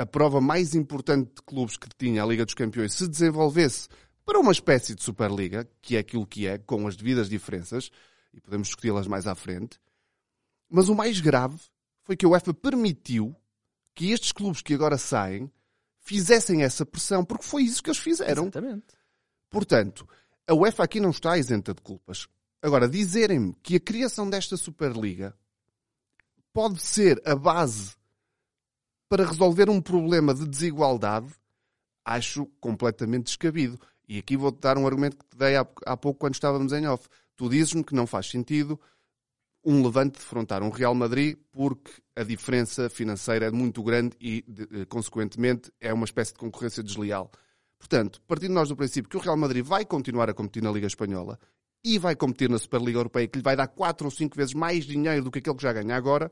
a 0.00 0.06
prova 0.06 0.40
mais 0.40 0.74
importante 0.74 1.30
de 1.34 1.42
clubes 1.42 1.76
que 1.76 1.86
tinha 1.98 2.22
a 2.22 2.26
Liga 2.26 2.44
dos 2.44 2.54
Campeões 2.54 2.94
se 2.94 3.06
desenvolvesse 3.06 3.86
para 4.24 4.40
uma 4.40 4.50
espécie 4.50 4.94
de 4.94 5.02
Superliga, 5.02 5.68
que 5.82 5.94
é 5.94 5.98
aquilo 5.98 6.26
que 6.26 6.46
é, 6.46 6.56
com 6.56 6.86
as 6.86 6.96
devidas 6.96 7.28
diferenças, 7.28 7.90
e 8.32 8.40
podemos 8.40 8.68
discuti-las 8.68 9.06
mais 9.06 9.26
à 9.26 9.34
frente. 9.34 9.78
Mas 10.70 10.88
o 10.88 10.94
mais 10.94 11.20
grave 11.20 11.60
foi 12.02 12.16
que 12.16 12.24
a 12.24 12.28
UEFA 12.30 12.54
permitiu 12.54 13.36
que 13.94 14.10
estes 14.10 14.32
clubes 14.32 14.62
que 14.62 14.72
agora 14.72 14.96
saem 14.96 15.50
fizessem 15.98 16.62
essa 16.62 16.86
pressão, 16.86 17.22
porque 17.22 17.44
foi 17.44 17.64
isso 17.64 17.82
que 17.82 17.90
eles 17.90 18.00
fizeram. 18.00 18.44
Exatamente. 18.44 18.86
Portanto, 19.50 20.08
a 20.46 20.54
UEFA 20.54 20.84
aqui 20.84 20.98
não 20.98 21.10
está 21.10 21.36
isenta 21.36 21.74
de 21.74 21.82
culpas. 21.82 22.26
Agora, 22.62 22.88
dizerem-me 22.88 23.54
que 23.62 23.76
a 23.76 23.80
criação 23.80 24.30
desta 24.30 24.56
Superliga 24.56 25.36
pode 26.54 26.80
ser 26.80 27.20
a 27.26 27.34
base 27.36 27.99
para 29.10 29.26
resolver 29.26 29.68
um 29.68 29.80
problema 29.80 30.32
de 30.32 30.46
desigualdade, 30.48 31.26
acho 32.04 32.46
completamente 32.60 33.24
descabido. 33.24 33.76
E 34.08 34.18
aqui 34.18 34.36
vou-te 34.36 34.60
dar 34.60 34.78
um 34.78 34.86
argumento 34.86 35.16
que 35.18 35.26
te 35.26 35.36
dei 35.36 35.56
há, 35.56 35.66
há 35.84 35.96
pouco 35.96 36.20
quando 36.20 36.34
estávamos 36.34 36.72
em 36.72 36.86
off. 36.86 37.08
Tu 37.36 37.48
dizes-me 37.48 37.82
que 37.82 37.92
não 37.94 38.06
faz 38.06 38.30
sentido 38.30 38.80
um 39.64 39.82
Levante 39.82 40.12
defrontar 40.18 40.62
um 40.62 40.70
Real 40.70 40.94
Madrid 40.94 41.36
porque 41.50 41.90
a 42.14 42.22
diferença 42.22 42.88
financeira 42.88 43.46
é 43.46 43.50
muito 43.50 43.82
grande 43.82 44.16
e, 44.20 44.42
de- 44.46 44.62
eh, 44.82 44.84
consequentemente, 44.86 45.72
é 45.80 45.92
uma 45.92 46.04
espécie 46.04 46.32
de 46.32 46.38
concorrência 46.38 46.82
desleal. 46.82 47.30
Portanto, 47.78 48.22
partindo 48.28 48.54
nós 48.54 48.68
do 48.68 48.76
princípio 48.76 49.10
que 49.10 49.16
o 49.16 49.20
Real 49.20 49.36
Madrid 49.36 49.64
vai 49.64 49.84
continuar 49.84 50.30
a 50.30 50.34
competir 50.34 50.62
na 50.62 50.70
Liga 50.70 50.86
Espanhola 50.86 51.38
e 51.84 51.98
vai 51.98 52.14
competir 52.14 52.48
na 52.48 52.58
Superliga 52.58 52.98
Europeia, 53.00 53.26
que 53.26 53.38
lhe 53.38 53.42
vai 53.42 53.56
dar 53.56 53.66
4 53.66 54.06
ou 54.06 54.10
5 54.10 54.36
vezes 54.36 54.54
mais 54.54 54.84
dinheiro 54.84 55.24
do 55.24 55.30
que 55.32 55.40
aquele 55.40 55.56
que 55.56 55.62
já 55.62 55.72
ganha 55.72 55.96
agora, 55.96 56.30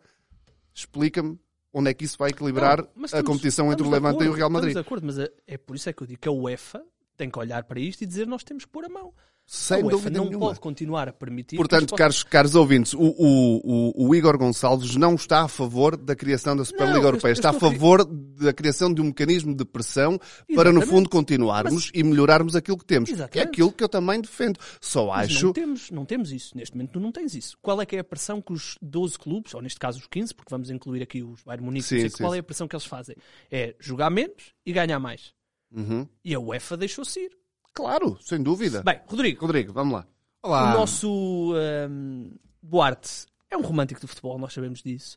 explica-me 0.75 1.38
onde 1.72 1.90
é 1.90 1.94
que 1.94 2.04
isso 2.04 2.16
vai 2.18 2.30
equilibrar 2.30 2.78
Não, 2.78 2.88
mas 2.94 3.12
a 3.14 3.18
estamos- 3.18 3.37
competição 3.37 3.66
entre 3.72 3.82
o 3.82 3.87
estamos 3.87 3.92
Levante 4.02 4.14
e 4.14 4.18
o 4.18 4.22
acordo, 4.22 4.37
Real 4.37 4.50
Madrid. 4.50 4.68
Estamos 4.70 4.84
de 4.84 4.88
acordo, 4.88 5.06
mas 5.06 5.18
é, 5.18 5.32
é 5.54 5.58
por 5.58 5.76
isso 5.76 5.88
é 5.88 5.92
que 5.92 6.02
eu 6.02 6.06
digo 6.06 6.20
que 6.20 6.28
a 6.28 6.32
UEFA 6.32 6.82
tem 7.16 7.30
que 7.30 7.38
olhar 7.38 7.62
para 7.64 7.78
isto 7.80 8.02
e 8.02 8.06
dizer 8.06 8.26
nós 8.26 8.44
temos 8.44 8.64
que 8.64 8.70
pôr 8.70 8.84
a 8.84 8.88
mão. 8.88 9.12
Sem 9.50 9.81
a 9.81 9.87
UEFA 9.87 10.11
não 10.11 10.26
nenhuma. 10.26 10.49
pode 10.49 10.61
continuar 10.61 11.09
a 11.09 11.12
permitir. 11.12 11.57
que 11.57 11.57
Portanto, 11.57 11.95
caros, 11.95 12.23
caros 12.23 12.55
ouvintes, 12.55 12.93
o, 12.93 12.99
o, 13.00 13.95
o, 13.97 14.09
o 14.09 14.14
Igor 14.14 14.37
Gonçalves 14.37 14.95
não 14.95 15.14
está 15.14 15.40
a 15.40 15.49
favor 15.49 15.97
da 15.97 16.14
criação 16.14 16.55
da 16.55 16.67
Superliga 16.67 16.99
Não, 16.99 17.02
eu 17.05 17.09
Europeia. 17.09 17.33
Está 17.33 17.49
a 17.49 17.52
eu 17.52 17.55
estou 17.55 17.71
a 17.71 17.73
favor 17.73 18.05
da 18.05 18.52
criação 18.52 18.93
de 18.93 19.00
um 19.00 19.05
mecanismo 19.05 19.55
de 19.55 19.64
pressão 19.64 20.19
para, 20.55 20.71
no 20.71 20.81
Exatamente. 20.81 20.87
fundo, 20.87 21.09
continuarmos 21.09 21.90
e 21.95 22.02
melhorarmos 22.02 22.55
aquilo 22.55 22.76
que 22.76 22.85
temos. 22.85 23.09
Que 23.09 23.14
é 23.14 23.17
Exatamente. 23.17 23.49
aquilo 23.49 23.73
que 23.73 23.83
eu 23.83 23.88
também 23.88 24.21
defendo. 24.21 24.61
Só 24.83 25.07
Mas 25.07 25.31
acho... 25.31 25.47
não 25.47 25.52
temos, 25.55 25.90
não 25.90 26.05
temos 26.05 26.31
isso. 26.31 26.55
Neste 26.55 26.76
momento 26.76 26.90
tu 26.93 27.00
não 27.00 27.11
tens 27.11 27.35
isso. 27.35 27.57
Qual 27.62 27.81
é 27.81 27.87
que 27.87 27.97
é 27.97 28.00
a 28.00 28.05
pressão 28.05 28.43
que 28.43 28.52
os 28.52 28.76
12 28.83 29.19
clubes, 29.19 29.55
ou 29.55 29.62
neste 29.62 29.81
caso 29.81 29.99
os 29.99 30.07
15, 30.07 30.35
porque 30.35 30.50
vamos 30.50 30.69
incluir 30.69 31.02
aqui 31.02 31.23
os 31.23 31.43
Bayern 31.43 31.64
Munique, 31.64 31.87
Sim, 31.87 32.07
sim, 32.07 32.19
qual 32.19 32.35
é 32.35 32.38
a 32.40 32.43
pressão 32.43 32.69
que 32.69 32.76
eles 32.76 32.85
fazem? 32.85 33.17
É 33.50 33.75
jogar 33.81 34.11
menos 34.11 34.52
e 34.67 34.75
ganhar 34.75 34.99
mais. 34.99 35.33
Uhum. 35.75 36.07
E 36.23 36.35
a 36.35 36.38
UEFA 36.38 36.76
deixou-se 36.76 37.19
ir. 37.19 37.38
Claro, 37.75 38.18
sem 38.20 38.42
dúvida. 38.42 38.82
Bem, 38.82 39.00
Rodrigo, 39.06 39.40
Rodrigo, 39.42 39.72
vamos 39.72 39.94
lá. 39.94 40.06
Olá. 40.42 40.70
O 40.75 40.78
nosso 40.78 41.54
hum, 41.90 42.32
Duarte 42.62 43.26
é 43.50 43.56
um 43.56 43.62
romântico 43.62 44.00
do 44.00 44.08
futebol, 44.08 44.38
nós 44.38 44.52
sabemos 44.52 44.82
disso. 44.82 45.16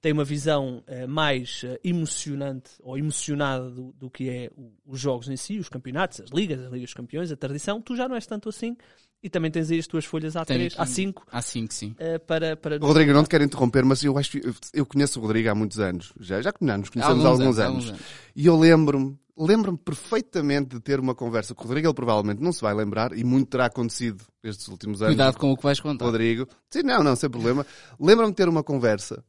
Tem 0.00 0.12
uma 0.12 0.24
visão 0.24 0.82
eh, 0.86 1.06
mais 1.06 1.60
eh, 1.64 1.78
emocionante 1.84 2.70
ou 2.80 2.96
emocionada 2.96 3.70
do, 3.70 3.92
do 3.92 4.08
que 4.08 4.30
é 4.30 4.50
o- 4.56 4.72
os 4.86 4.98
jogos 4.98 5.28
em 5.28 5.36
si, 5.36 5.58
os 5.58 5.68
campeonatos, 5.68 6.20
as 6.22 6.30
ligas, 6.30 6.58
as 6.58 6.66
ligas 6.72 6.88
dos 6.88 6.94
campeões, 6.94 7.30
a 7.30 7.36
tradição. 7.36 7.82
Tu 7.82 7.94
já 7.94 8.08
não 8.08 8.14
és 8.14 8.26
tanto 8.26 8.48
assim 8.48 8.76
e 9.22 9.28
também 9.28 9.50
tens 9.50 9.70
aí 9.70 9.78
as 9.78 9.86
tuas 9.86 10.06
folhas 10.06 10.32
Tenho 10.32 10.44
A3, 10.46 10.66
aqui- 10.68 10.76
A5 11.12 11.22
Há 11.30 11.42
cinco, 11.42 11.74
sim. 11.74 11.94
eh, 11.98 12.18
para, 12.18 12.56
para. 12.56 12.78
Rodrigo, 12.78 13.10
eu 13.10 13.14
não 13.14 13.24
te 13.24 13.28
quero 13.28 13.44
interromper, 13.44 13.84
mas 13.84 14.02
eu 14.02 14.16
acho 14.16 14.30
que 14.30 14.46
eu- 14.46 14.54
eu 14.72 14.86
conheço 14.86 15.18
o 15.18 15.22
Rodrigo 15.22 15.50
há 15.50 15.54
muitos 15.54 15.78
anos. 15.78 16.14
Já, 16.18 16.40
já 16.40 16.50
nos 16.78 16.88
conhecemos 16.88 17.24
há 17.24 17.28
alguns, 17.28 17.58
há 17.58 17.64
anos. 17.66 17.84
alguns 17.84 17.88
anos. 17.90 18.02
E 18.34 18.46
eu 18.46 18.58
lembro-me, 18.58 19.18
lembro-me 19.40 19.78
perfeitamente 19.78 20.76
de 20.76 20.80
ter 20.80 21.00
uma 21.00 21.14
conversa 21.14 21.54
com 21.54 21.64
o 21.64 21.66
Rodrigo. 21.66 21.88
Ele 21.88 21.94
provavelmente 21.94 22.42
não 22.42 22.52
se 22.52 22.60
vai 22.60 22.74
lembrar 22.74 23.16
e 23.16 23.24
muito 23.24 23.48
terá 23.48 23.66
acontecido 23.66 24.22
estes 24.44 24.68
últimos 24.68 25.00
anos. 25.00 25.14
Cuidado 25.14 25.38
com 25.38 25.50
o 25.50 25.56
que 25.56 25.62
vais 25.62 25.80
contar. 25.80 26.04
Rodrigo. 26.04 26.46
Sim, 26.68 26.82
não, 26.82 27.02
não, 27.02 27.16
sem 27.16 27.30
problema. 27.30 27.66
Lembro-me 27.98 28.32
de 28.32 28.36
ter 28.36 28.48
uma 28.48 28.62
conversa 28.62 29.24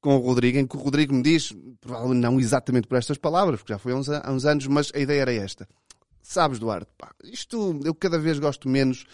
com 0.00 0.16
o 0.16 0.20
Rodrigo 0.20 0.58
em 0.58 0.66
que 0.66 0.76
o 0.76 0.80
Rodrigo 0.80 1.14
me 1.14 1.22
diz, 1.22 1.52
provavelmente 1.80 2.20
não 2.20 2.38
exatamente 2.38 2.86
por 2.86 2.96
estas 2.96 3.18
palavras, 3.18 3.60
porque 3.60 3.72
já 3.72 3.78
foi 3.78 3.92
há 3.92 3.96
uns, 3.96 4.08
há 4.08 4.30
uns 4.30 4.44
anos, 4.44 4.66
mas 4.66 4.92
a 4.94 4.98
ideia 4.98 5.22
era 5.22 5.32
esta. 5.32 5.66
sabes, 6.22 6.58
Duarte, 6.58 6.90
pá, 6.96 7.10
isto 7.24 7.80
eu 7.84 7.94
cada 7.94 8.18
vez 8.18 8.38
gosto 8.38 8.68
menos 8.68 9.04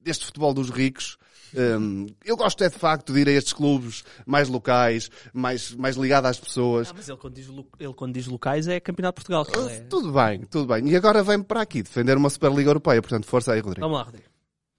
deste 0.00 0.24
futebol 0.24 0.52
dos 0.52 0.70
ricos. 0.70 1.16
Hum, 1.54 2.06
eu 2.24 2.36
gosto 2.36 2.62
é 2.64 2.68
de 2.68 2.78
facto 2.78 3.12
de 3.12 3.20
ir 3.20 3.28
a 3.28 3.32
estes 3.32 3.52
clubes 3.52 4.04
mais 4.26 4.48
locais, 4.48 5.10
mais, 5.32 5.72
mais 5.74 5.96
ligado 5.96 6.26
às 6.26 6.38
pessoas. 6.38 6.90
Ah, 6.90 6.94
mas 6.96 7.08
ele 7.08 7.18
quando, 7.18 7.34
diz, 7.34 7.48
ele 7.78 7.94
quando 7.94 8.12
diz 8.14 8.26
locais 8.26 8.68
é 8.68 8.78
Campeonato 8.80 9.20
de 9.20 9.26
Portugal. 9.26 9.64
ele 9.68 9.76
é- 9.76 9.80
Tudo 9.88 10.12
bem, 10.12 10.40
tudo 10.50 10.66
bem. 10.66 10.88
E 10.88 10.96
agora 10.96 11.22
vem 11.22 11.42
para 11.42 11.62
aqui 11.62 11.82
defender 11.82 12.16
uma 12.16 12.30
Superliga 12.30 12.70
Europeia, 12.70 13.02
portanto, 13.02 13.26
força 13.26 13.52
aí, 13.52 13.60
Rodrigo. 13.60 13.80
Vamos 13.86 13.98
lá, 13.98 14.04
Rodrigo. 14.04 14.29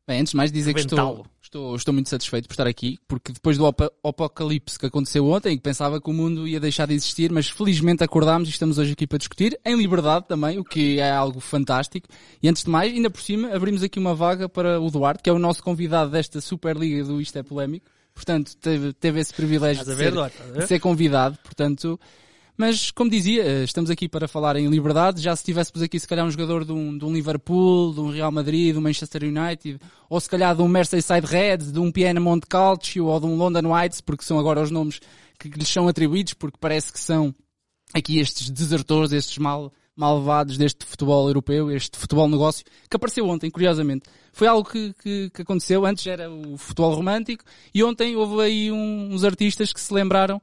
Bem, 0.08 0.22
antes 0.22 0.32
de 0.32 0.38
mais 0.38 0.52
dizer 0.52 0.74
que 0.74 0.80
estou, 0.80 1.26
estou, 1.42 1.76
estou 1.76 1.94
muito 1.94 2.10
satisfeito 2.10 2.48
por 2.48 2.54
estar 2.54 2.66
aqui, 2.66 2.98
porque 3.08 3.32
depois 3.32 3.58
do 3.58 3.66
apocalipse 3.68 4.80
que 4.80 4.88
aconteceu 4.88 5.28
ontem, 5.28 5.56
que 5.56 5.62
pensava 5.62 6.02
que 6.02 6.10
o 6.10 6.14
mundo 6.14 6.48
ia 6.48 6.60
deixar 6.60 6.88
de 6.88 6.96
existir, 6.96 7.32
mas 7.32 7.50
felizmente 7.50 8.04
acordámos 8.04 8.48
e 8.50 8.52
estamos 8.52 8.80
hoje 8.80 8.94
aqui 8.94 9.06
para 9.06 9.20
discutir, 9.20 9.60
em 9.64 9.76
liberdade 9.76 10.26
também, 10.28 10.58
o 10.58 10.64
que 10.64 11.00
é 11.00 11.12
algo 11.12 11.40
fantástico. 11.40 12.08
E 12.42 12.50
antes 12.50 12.64
de 12.64 12.70
mais, 12.70 12.92
ainda 12.92 13.12
por 13.12 13.22
cima, 13.22 13.54
abrimos 13.54 13.84
aqui 13.84 14.00
uma 14.00 14.16
vaga 14.16 14.50
para 14.50 14.82
o 14.82 14.90
Duarte, 14.90 15.22
que 15.22 15.30
é 15.30 15.34
o 15.34 15.40
nosso 15.40 15.62
convidado 15.62 16.10
desta 16.10 16.42
Superliga 16.42 17.04
do 17.04 17.22
Isto 17.22 17.38
é 17.38 17.44
Polémico. 17.44 17.86
Portanto, 18.14 18.58
teve, 18.58 18.94
teve 18.94 19.20
esse 19.20 19.34
privilégio 19.34 19.86
de 19.86 19.96
ser, 19.96 20.12
ver? 20.12 20.32
de 20.58 20.68
ser 20.68 20.80
convidado, 20.80 21.38
portanto... 21.44 22.00
Mas, 22.62 22.92
como 22.92 23.10
dizia, 23.10 23.42
eh, 23.44 23.64
estamos 23.64 23.90
aqui 23.90 24.08
para 24.08 24.28
falar 24.28 24.56
em 24.56 24.68
liberdade. 24.68 25.20
Já 25.20 25.36
se 25.36 25.44
tivéssemos 25.44 25.82
aqui, 25.82 26.00
se 26.00 26.08
calhar, 26.08 26.24
um 26.24 26.30
jogador 26.30 26.64
de 26.64 26.72
um, 26.72 26.96
de 26.96 27.04
um 27.04 27.12
Liverpool, 27.12 27.92
de 27.92 28.00
um 28.00 28.12
Real 28.12 28.32
Madrid, 28.32 28.74
de 28.74 28.78
um 28.78 28.82
Manchester 28.82 29.24
United, 29.24 29.80
ou 30.08 30.20
se 30.22 30.30
calhar 30.30 30.56
de 30.56 30.62
um 30.62 30.68
Merseyside 30.68 31.26
Reds, 31.26 31.72
de 31.72 31.80
um 31.80 31.92
Piemonte 31.92 32.46
Calcio, 32.46 33.08
ou 33.08 33.20
de 33.20 33.26
um 33.26 33.36
London 33.36 33.74
Whites, 33.74 34.00
porque 34.00 34.24
são 34.24 34.38
agora 34.38 34.62
os 34.62 34.70
nomes 34.70 35.00
que 35.40 35.50
lhes 35.50 35.68
são 35.70 35.88
atribuídos, 35.88 36.36
porque 36.36 36.60
parece 36.62 36.94
que 36.94 37.00
são 37.00 37.34
aqui 37.96 38.20
estes 38.20 38.52
desertores, 38.52 39.12
estes 39.12 39.40
mal, 39.40 39.74
malvados 39.96 40.56
deste 40.56 40.86
futebol 40.86 41.28
europeu, 41.28 41.72
este 41.72 41.98
futebol 41.98 42.30
negócio, 42.30 42.64
que 42.88 42.96
apareceu 42.96 43.28
ontem, 43.28 43.50
curiosamente. 43.50 44.04
Foi 44.32 44.48
algo 44.48 44.70
que, 44.70 44.94
que, 45.02 45.32
que 45.34 45.42
aconteceu, 45.42 45.84
antes 45.84 46.06
era 46.06 46.30
o 46.30 46.60
futebol 46.60 46.94
romântico, 46.94 47.44
e 47.74 47.84
ontem 47.84 48.16
houve 48.16 48.40
aí 48.44 48.72
um- 48.72 49.16
uns 49.16 49.24
artistas 49.24 49.74
que 49.74 49.82
se 49.82 49.92
lembraram 49.92 50.40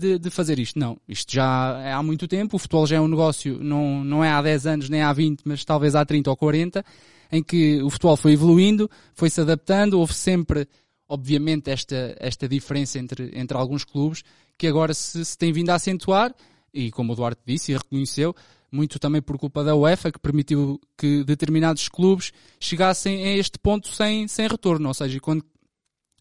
de, 0.00 0.18
de 0.18 0.30
fazer 0.30 0.58
isto. 0.58 0.78
Não, 0.78 0.96
isto 1.06 1.32
já 1.32 1.78
é 1.84 1.92
há 1.92 2.02
muito 2.02 2.26
tempo, 2.26 2.56
o 2.56 2.58
futebol 2.58 2.86
já 2.86 2.96
é 2.96 3.00
um 3.00 3.08
negócio, 3.08 3.58
não, 3.62 4.02
não 4.02 4.24
é 4.24 4.30
há 4.30 4.40
10 4.40 4.66
anos 4.66 4.88
nem 4.88 5.02
há 5.02 5.12
20, 5.12 5.42
mas 5.44 5.64
talvez 5.64 5.94
há 5.94 6.04
30 6.04 6.30
ou 6.30 6.36
40, 6.36 6.84
em 7.30 7.42
que 7.42 7.80
o 7.82 7.90
futebol 7.90 8.16
foi 8.16 8.32
evoluindo, 8.32 8.90
foi 9.14 9.30
se 9.30 9.40
adaptando, 9.40 9.98
houve 9.98 10.14
sempre, 10.14 10.66
obviamente, 11.08 11.70
esta, 11.70 12.16
esta 12.18 12.48
diferença 12.48 12.98
entre, 12.98 13.30
entre 13.34 13.56
alguns 13.56 13.84
clubes, 13.84 14.24
que 14.58 14.66
agora 14.66 14.94
se, 14.94 15.24
se 15.24 15.38
tem 15.38 15.52
vindo 15.52 15.70
a 15.70 15.74
acentuar, 15.74 16.34
e 16.72 16.90
como 16.90 17.12
o 17.12 17.16
Duarte 17.16 17.42
disse 17.46 17.72
e 17.72 17.76
reconheceu, 17.76 18.34
muito 18.72 18.98
também 18.98 19.20
por 19.20 19.36
culpa 19.36 19.64
da 19.64 19.74
UEFA, 19.74 20.12
que 20.12 20.18
permitiu 20.18 20.80
que 20.96 21.24
determinados 21.24 21.88
clubes 21.88 22.32
chegassem 22.60 23.24
a 23.24 23.36
este 23.36 23.58
ponto 23.58 23.88
sem, 23.88 24.28
sem 24.28 24.46
retorno. 24.46 24.88
Ou 24.88 24.94
seja, 24.94 25.18
quando 25.20 25.44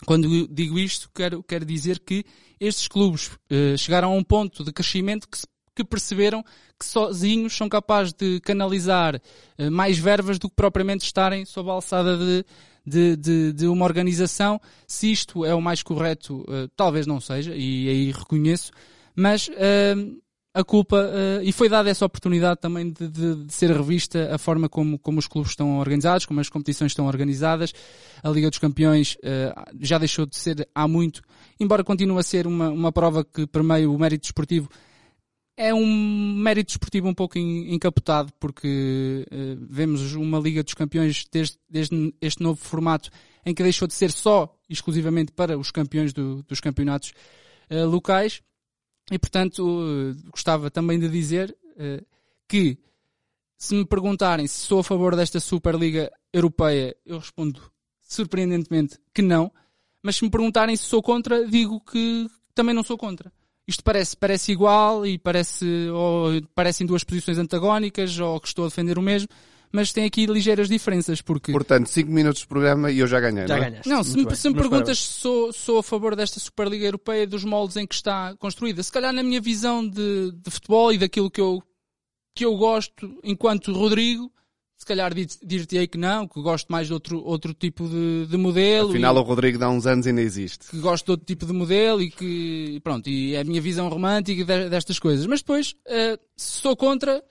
quando 0.05 0.47
digo 0.47 0.79
isto, 0.79 1.09
quero, 1.13 1.43
quero 1.43 1.65
dizer 1.65 1.99
que 1.99 2.23
estes 2.59 2.87
clubes 2.87 3.31
eh, 3.49 3.75
chegaram 3.77 4.11
a 4.11 4.15
um 4.15 4.23
ponto 4.23 4.63
de 4.63 4.71
crescimento 4.71 5.27
que, 5.27 5.39
que 5.75 5.83
perceberam 5.83 6.43
que 6.77 6.85
sozinhos 6.85 7.55
são 7.55 7.67
capazes 7.67 8.13
de 8.13 8.39
canalizar 8.41 9.21
eh, 9.57 9.69
mais 9.69 9.97
verbas 9.97 10.39
do 10.39 10.49
que 10.49 10.55
propriamente 10.55 11.05
estarem 11.05 11.45
sob 11.45 11.69
a 11.69 11.73
alçada 11.73 12.17
de, 12.17 12.45
de, 12.85 13.15
de, 13.17 13.53
de 13.53 13.67
uma 13.67 13.85
organização. 13.85 14.59
Se 14.87 15.11
isto 15.11 15.45
é 15.45 15.53
o 15.53 15.61
mais 15.61 15.83
correto, 15.83 16.45
eh, 16.49 16.67
talvez 16.75 17.05
não 17.05 17.19
seja, 17.19 17.53
e 17.55 17.89
aí 17.89 18.11
reconheço, 18.11 18.71
mas 19.15 19.49
a 20.53 20.63
culpa, 20.63 20.97
eh, 21.13 21.41
e 21.43 21.51
foi 21.51 21.69
dada 21.69 21.89
essa 21.89 22.05
oportunidade 22.05 22.59
também 22.59 22.91
de, 22.91 23.07
de- 23.07 23.45
de 23.45 23.53
ser 23.53 23.69
revista 23.71 24.33
a 24.33 24.37
forma 24.37 24.67
como, 24.67 24.97
como 24.97 25.19
os 25.19 25.27
clubes 25.27 25.51
estão 25.51 25.77
organizados, 25.79 26.25
como 26.25 26.39
as 26.39 26.49
competições 26.49 26.91
estão 26.91 27.05
organizadas. 27.05 27.71
A 28.23 28.29
Liga 28.29 28.49
dos 28.49 28.57
Campeões 28.59 29.15
eh, 29.23 29.53
já 29.79 29.97
deixou 29.99 30.25
de 30.25 30.35
ser 30.35 30.67
há 30.73 30.87
muito, 30.87 31.21
embora 31.59 31.83
continue 31.83 32.17
a 32.19 32.23
ser 32.23 32.47
uma, 32.47 32.69
uma 32.69 32.91
prova 32.91 33.23
que 33.23 33.45
permeia 33.45 33.89
o 33.89 33.97
mérito 33.97 34.23
desportivo. 34.23 34.67
É 35.55 35.73
um 35.73 35.85
mérito 36.35 36.69
desportivo 36.69 37.07
um 37.07 37.13
pouco 37.13 37.37
en- 37.37 37.73
encapotado, 37.75 38.31
porque 38.39 39.25
eh, 39.29 39.55
vemos 39.69 40.13
uma 40.15 40.39
Liga 40.39 40.63
dos 40.63 40.73
Campeões 40.73 41.25
desde, 41.31 41.57
desde 41.69 42.13
este 42.19 42.41
novo 42.41 42.59
formato 42.59 43.09
em 43.45 43.53
que 43.53 43.61
deixou 43.61 43.87
de 43.87 43.93
ser 43.93 44.11
só, 44.11 44.53
exclusivamente 44.69 45.31
para 45.31 45.57
os 45.59 45.69
campeões 45.69 46.11
do- 46.11 46.41
dos 46.43 46.59
campeonatos 46.59 47.13
locais. 47.87 48.41
E, 49.11 49.17
portanto, 49.17 49.63
eh, 49.81 50.29
gostava 50.29 50.69
também 50.69 50.99
de 50.99 51.09
dizer 51.09 51.55
eh, 51.77 52.03
que, 52.47 52.77
se 53.57 53.75
me 53.75 53.85
perguntarem 53.85 54.45
se 54.47 54.59
sou 54.59 54.79
a 54.79 54.83
favor 54.83 55.15
desta 55.15 55.39
Superliga 55.39 56.11
Europeia, 56.31 56.95
eu 57.05 57.17
respondo 57.17 57.61
surpreendentemente 58.01 58.97
que 59.13 59.21
não. 59.21 59.51
Mas 60.01 60.17
se 60.17 60.23
me 60.23 60.29
perguntarem 60.29 60.75
se 60.75 60.83
sou 60.83 61.01
contra, 61.01 61.45
digo 61.47 61.81
que 61.81 62.27
também 62.53 62.73
não 62.73 62.83
sou 62.83 62.97
contra. 62.97 63.31
Isto 63.67 63.83
parece, 63.83 64.17
parece 64.17 64.51
igual 64.51 65.05
e 65.05 65.17
parece, 65.17 65.65
ou 65.89 66.41
parecem 66.55 66.87
duas 66.87 67.03
posições 67.03 67.37
antagónicas 67.37 68.17
ou 68.19 68.39
que 68.39 68.47
estou 68.47 68.65
a 68.65 68.67
defender 68.67 68.97
o 68.97 69.01
mesmo, 69.01 69.29
mas 69.71 69.91
tem 69.93 70.05
aqui 70.05 70.25
ligeiras 70.25 70.67
diferenças, 70.67 71.21
porque... 71.21 71.51
Portanto, 71.51 71.87
5 71.87 72.09
minutos 72.11 72.41
de 72.41 72.47
programa 72.47 72.91
e 72.91 72.99
eu 72.99 73.07
já 73.07 73.19
ganhei, 73.19 73.47
Já 73.47 73.57
não 73.57 73.63
é? 73.63 73.69
ganhaste. 73.69 73.89
Não, 73.89 74.03
se 74.03 74.09
Muito 74.11 74.21
me, 74.21 74.25
bem. 74.27 74.35
se 74.35 74.49
me 74.49 74.55
Meus 74.55 74.67
perguntas 74.67 74.97
parabéns. 74.99 75.15
se 75.15 75.21
sou, 75.21 75.53
sou 75.53 75.77
a 75.79 75.83
favor 75.83 76.15
desta 76.15 76.39
Superliga 76.39 76.85
Europeia 76.85 77.27
dos 77.27 77.43
moldes 77.43 77.77
em 77.77 77.85
que 77.85 77.95
está 77.95 78.35
construída, 78.37 78.81
se 78.81 78.91
calhar 78.91 79.13
na 79.13 79.21
minha 79.23 79.39
visão 79.41 79.87
de, 79.87 80.31
de 80.31 80.49
futebol 80.51 80.91
e 80.91 80.97
daquilo 80.97 81.29
que 81.29 81.41
eu, 81.41 81.61
que 82.35 82.45
eu 82.45 82.55
gosto 82.57 83.19
enquanto 83.23 83.71
Rodrigo, 83.73 84.31
se 84.77 84.85
calhar 84.85 85.13
dir- 85.13 85.27
dir-te-ei 85.43 85.87
que 85.87 85.97
não, 85.97 86.25
que 86.25 86.41
gosto 86.41 86.69
mais 86.69 86.87
de 86.87 86.93
outro, 86.93 87.21
outro 87.21 87.53
tipo 87.53 87.85
de, 87.87 88.27
de 88.27 88.37
modelo. 88.37 88.89
Afinal, 88.91 89.13
e 89.13 89.19
o 89.19 89.23
Rodrigo 89.23 89.57
dá 89.59 89.69
uns 89.69 89.85
anos 89.85 90.07
ainda 90.07 90.21
existe. 90.21 90.69
que 90.69 90.79
gosto 90.79 91.03
de 91.05 91.11
outro 91.11 91.25
tipo 91.25 91.45
de 91.45 91.51
modelo 91.51 92.01
e 92.01 92.09
que, 92.09 92.79
pronto, 92.81 93.09
e 93.09 93.35
é 93.35 93.41
a 93.41 93.43
minha 93.43 93.59
visão 93.59 93.89
romântica 93.89 94.45
de- 94.45 94.69
destas 94.69 94.97
coisas. 94.97 95.25
Mas 95.25 95.41
depois, 95.41 95.75
eh, 95.85 96.17
se 96.37 96.61
sou 96.61 96.77
contra, 96.77 97.21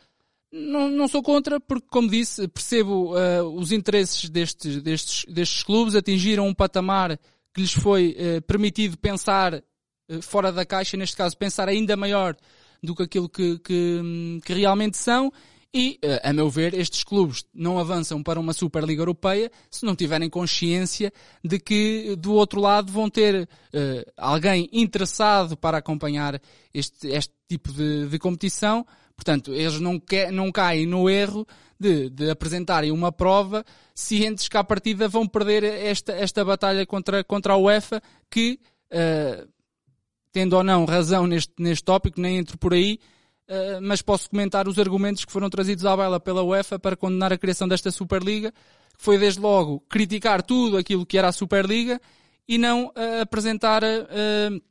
não, 0.52 0.88
não 0.88 1.08
sou 1.08 1.22
contra, 1.22 1.60
porque, 1.60 1.86
como 1.90 2.08
disse, 2.08 2.48
percebo 2.48 3.16
eh, 3.18 3.42
os 3.42 3.70
interesses 3.70 4.28
destes, 4.30 4.82
destes, 4.82 5.24
destes 5.32 5.62
clubes, 5.62 5.94
atingiram 5.94 6.46
um 6.46 6.54
patamar 6.54 7.18
que 7.52 7.60
lhes 7.60 7.72
foi 7.72 8.14
eh, 8.18 8.40
permitido 8.40 8.96
pensar 8.96 9.54
eh, 9.54 9.62
fora 10.22 10.50
da 10.50 10.64
caixa, 10.64 10.96
neste 10.96 11.16
caso, 11.16 11.36
pensar 11.36 11.68
ainda 11.68 11.96
maior 11.96 12.36
do 12.82 12.94
que 12.94 13.02
aquilo 13.02 13.28
que, 13.28 13.58
que, 13.58 14.00
hum, 14.02 14.40
que 14.44 14.54
realmente 14.54 14.96
são. 14.96 15.32
E, 15.74 16.00
a 16.22 16.32
meu 16.32 16.48
ver, 16.48 16.72
estes 16.72 17.04
clubes 17.04 17.44
não 17.52 17.78
avançam 17.78 18.22
para 18.22 18.40
uma 18.40 18.54
Superliga 18.54 19.02
Europeia 19.02 19.50
se 19.70 19.84
não 19.84 19.94
tiverem 19.94 20.30
consciência 20.30 21.12
de 21.44 21.58
que 21.58 22.16
do 22.16 22.32
outro 22.32 22.58
lado 22.58 22.90
vão 22.90 23.10
ter 23.10 23.46
eh, 23.74 24.12
alguém 24.16 24.70
interessado 24.72 25.58
para 25.58 25.76
acompanhar 25.76 26.40
este, 26.72 27.08
este 27.08 27.34
tipo 27.46 27.70
de, 27.70 28.08
de 28.08 28.18
competição. 28.18 28.86
Portanto, 29.18 29.52
eles 29.52 29.80
não, 29.80 29.98
que, 29.98 30.30
não 30.30 30.52
caem 30.52 30.86
no 30.86 31.10
erro 31.10 31.44
de, 31.78 32.08
de 32.08 32.30
apresentarem 32.30 32.92
uma 32.92 33.10
prova 33.10 33.64
cientes 33.92 34.48
que 34.48 34.56
à 34.56 34.62
partida 34.62 35.08
vão 35.08 35.26
perder 35.26 35.64
esta, 35.64 36.12
esta 36.12 36.44
batalha 36.44 36.86
contra, 36.86 37.24
contra 37.24 37.54
a 37.54 37.56
UEFA 37.56 38.00
que, 38.30 38.60
eh, 38.88 39.44
tendo 40.30 40.54
ou 40.54 40.62
não 40.62 40.84
razão 40.84 41.26
neste, 41.26 41.52
neste 41.58 41.82
tópico, 41.82 42.20
nem 42.20 42.38
entro 42.38 42.56
por 42.56 42.72
aí, 42.72 43.00
Uh, 43.50 43.80
mas 43.80 44.02
posso 44.02 44.28
comentar 44.28 44.68
os 44.68 44.78
argumentos 44.78 45.24
que 45.24 45.32
foram 45.32 45.48
trazidos 45.48 45.86
à 45.86 45.96
baila 45.96 46.20
pela 46.20 46.42
UEFA 46.42 46.78
para 46.78 46.94
condenar 46.94 47.32
a 47.32 47.38
criação 47.38 47.66
desta 47.66 47.90
Superliga, 47.90 48.52
que 48.52 49.02
foi 49.02 49.16
desde 49.16 49.40
logo 49.40 49.80
criticar 49.88 50.42
tudo 50.42 50.76
aquilo 50.76 51.06
que 51.06 51.16
era 51.16 51.28
a 51.28 51.32
Superliga 51.32 51.98
e 52.46 52.58
não 52.58 52.88
uh, 52.88 53.22
apresentar 53.22 53.82
uh, 53.82 54.62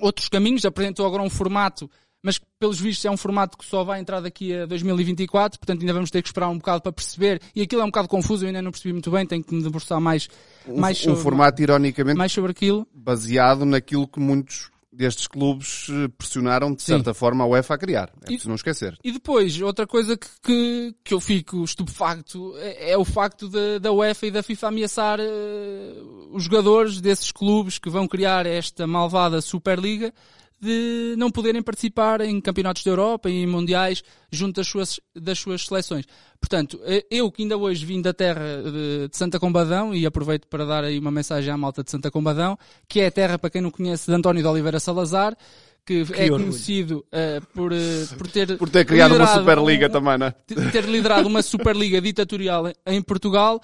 outros 0.00 0.28
caminhos. 0.28 0.64
Apresentou 0.64 1.06
agora 1.06 1.22
um 1.22 1.30
formato, 1.30 1.88
mas 2.26 2.40
pelos 2.58 2.80
vistos 2.80 3.04
é 3.04 3.10
um 3.10 3.16
formato 3.16 3.56
que 3.56 3.64
só 3.64 3.84
vai 3.84 4.00
entrar 4.00 4.20
daqui 4.20 4.52
a 4.52 4.66
2024, 4.66 5.60
portanto 5.60 5.80
ainda 5.80 5.92
vamos 5.92 6.10
ter 6.10 6.20
que 6.22 6.28
esperar 6.28 6.48
um 6.48 6.58
bocado 6.58 6.82
para 6.82 6.90
perceber. 6.92 7.40
E 7.54 7.62
aquilo 7.62 7.80
é 7.82 7.84
um 7.84 7.88
bocado 7.88 8.08
confuso, 8.08 8.42
eu 8.44 8.48
ainda 8.48 8.60
não 8.60 8.72
percebi 8.72 8.92
muito 8.92 9.10
bem, 9.12 9.24
tenho 9.24 9.44
que 9.44 9.54
me 9.54 9.62
debruçar 9.62 10.00
mais, 10.00 10.28
mais, 10.66 10.98
Um 11.00 11.04
sobre, 11.10 11.22
formato, 11.22 11.62
ironicamente, 11.62 12.18
mais 12.18 12.32
sobre 12.32 12.50
aquilo. 12.50 12.84
baseado 12.92 13.64
naquilo 13.64 14.08
que 14.08 14.18
muitos 14.18 14.70
destes 14.92 15.26
clubes 15.26 15.88
eh, 15.90 16.08
pressionaram, 16.16 16.74
de 16.74 16.82
certa 16.82 17.12
forma, 17.12 17.44
a 17.44 17.46
UEFA 17.46 17.74
a 17.74 17.78
criar. 17.78 18.08
É 18.08 18.24
E- 18.24 18.26
preciso 18.28 18.48
não 18.48 18.54
esquecer. 18.56 18.98
E 19.04 19.12
depois, 19.12 19.60
outra 19.60 19.86
coisa 19.86 20.16
que, 20.16 20.26
que, 20.42 20.94
que 21.04 21.12
eu 21.14 21.20
fico 21.20 21.62
estupefacto 21.62 22.54
é, 22.56 22.92
é 22.92 22.98
o 22.98 23.04
facto 23.04 23.46
da, 23.46 23.78
da 23.78 23.92
UEFA 23.92 24.26
e 24.26 24.30
da 24.30 24.42
FIFA 24.42 24.68
ameaçar 24.68 25.20
eh, 25.20 25.92
os 26.32 26.44
jogadores 26.44 26.98
desses 27.00 27.30
clubes 27.30 27.78
que 27.78 27.90
vão 27.90 28.08
criar 28.08 28.46
esta 28.46 28.86
malvada 28.86 29.40
Superliga 29.42 30.14
de 30.60 31.14
não 31.18 31.30
poderem 31.30 31.62
participar 31.62 32.20
em 32.22 32.40
campeonatos 32.40 32.82
da 32.82 32.90
Europa 32.90 33.28
e 33.28 33.42
em 33.42 33.46
mundiais 33.46 34.02
junto 34.32 34.56
das 34.56 34.66
suas, 34.66 34.98
das 35.14 35.38
suas 35.38 35.66
seleções. 35.66 36.06
Portanto, 36.40 36.80
eh, 36.84 37.04
eu 37.10 37.30
que 37.30 37.42
ainda 37.42 37.56
hoje 37.56 37.84
vim 37.84 38.00
da 38.00 38.12
terra 38.14 38.62
de, 38.62 39.08
de 39.08 39.16
Santa 39.16 39.38
Combadão 39.38 39.94
e 39.94 40.06
aproveito 40.06 40.46
para 40.48 40.64
dar 40.64 40.82
aí 40.84 40.98
uma 40.98 41.10
mensagem 41.10 41.52
à 41.52 41.56
malta 41.56 41.84
de 41.84 41.90
Santa 41.90 42.10
Combadão, 42.10 42.58
que 42.88 43.00
é 43.00 43.06
a 43.06 43.10
terra, 43.10 43.38
para 43.38 43.50
quem 43.50 43.60
não 43.60 43.70
conhece, 43.70 44.06
de 44.06 44.14
António 44.16 44.42
de 44.42 44.48
Oliveira 44.48 44.80
Salazar, 44.80 45.36
que 45.84 46.04
é 46.14 46.24
orgulho. 46.24 46.44
conhecido 46.50 47.04
eh, 47.12 47.40
por, 47.54 47.72
eh, 47.72 48.06
por 48.18 48.26
ter, 48.28 48.56
Por 48.58 48.70
ter 48.70 48.84
criado 48.84 49.14
uma 49.14 49.26
Superliga 49.26 49.86
um- 49.88 49.90
também, 49.90 50.14
é? 50.26 50.34
de 50.48 50.72
ter 50.72 50.84
liderado 50.84 51.28
uma 51.28 51.42
Superliga 51.42 52.00
ditatorial 52.00 52.72
em- 52.86 53.02
Portugal, 53.02 53.60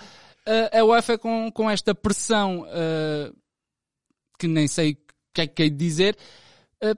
eh, 0.46 0.78
a 0.78 0.84
UEFA 0.84 1.16
com, 1.18 1.50
com 1.50 1.68
esta 1.70 1.94
pressão 1.94 2.64
que 4.38 4.46
nem 4.46 4.66
sei 4.68 4.92
o 4.92 4.96
que 5.34 5.40
é 5.40 5.46
que 5.46 5.70
de 5.70 5.76
dizer, 5.76 6.16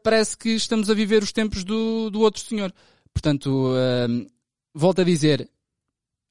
parece 0.03 0.37
que 0.37 0.51
estamos 0.51 0.89
a 0.89 0.95
viver 0.95 1.23
os 1.23 1.33
tempos 1.33 1.65
do, 1.65 2.11
do 2.11 2.21
outro 2.21 2.41
senhor. 2.41 2.73
Portanto, 3.13 3.73
eh, 3.77 4.27
volto 4.75 5.01
a 5.01 5.05
dizer, 5.05 5.49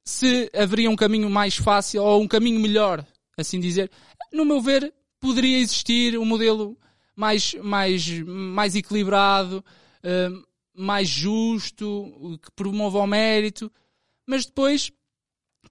se 0.04 0.52
haveria 0.54 0.90
um 0.90 0.96
caminho 0.96 1.30
mais 1.30 1.56
fácil 1.56 2.04
ou 2.04 2.22
um 2.22 2.28
caminho 2.28 2.60
melhor, 2.60 3.06
assim 3.38 3.60
dizer, 3.60 3.90
no 4.32 4.44
meu 4.44 4.62
ver, 4.62 4.94
poderia 5.20 5.60
existir 5.60 6.18
um 6.18 6.26
modelo 6.26 6.78
mais, 7.16 7.54
mais, 7.56 8.20
mais 8.20 8.76
equilibrado, 8.76 9.64
eh, 10.04 10.30
mais 10.76 11.08
justo, 11.08 12.40
que 12.42 12.52
promova 12.52 13.00
o 13.00 13.08
mérito, 13.08 13.72
mas 14.28 14.46
depois 14.46 14.92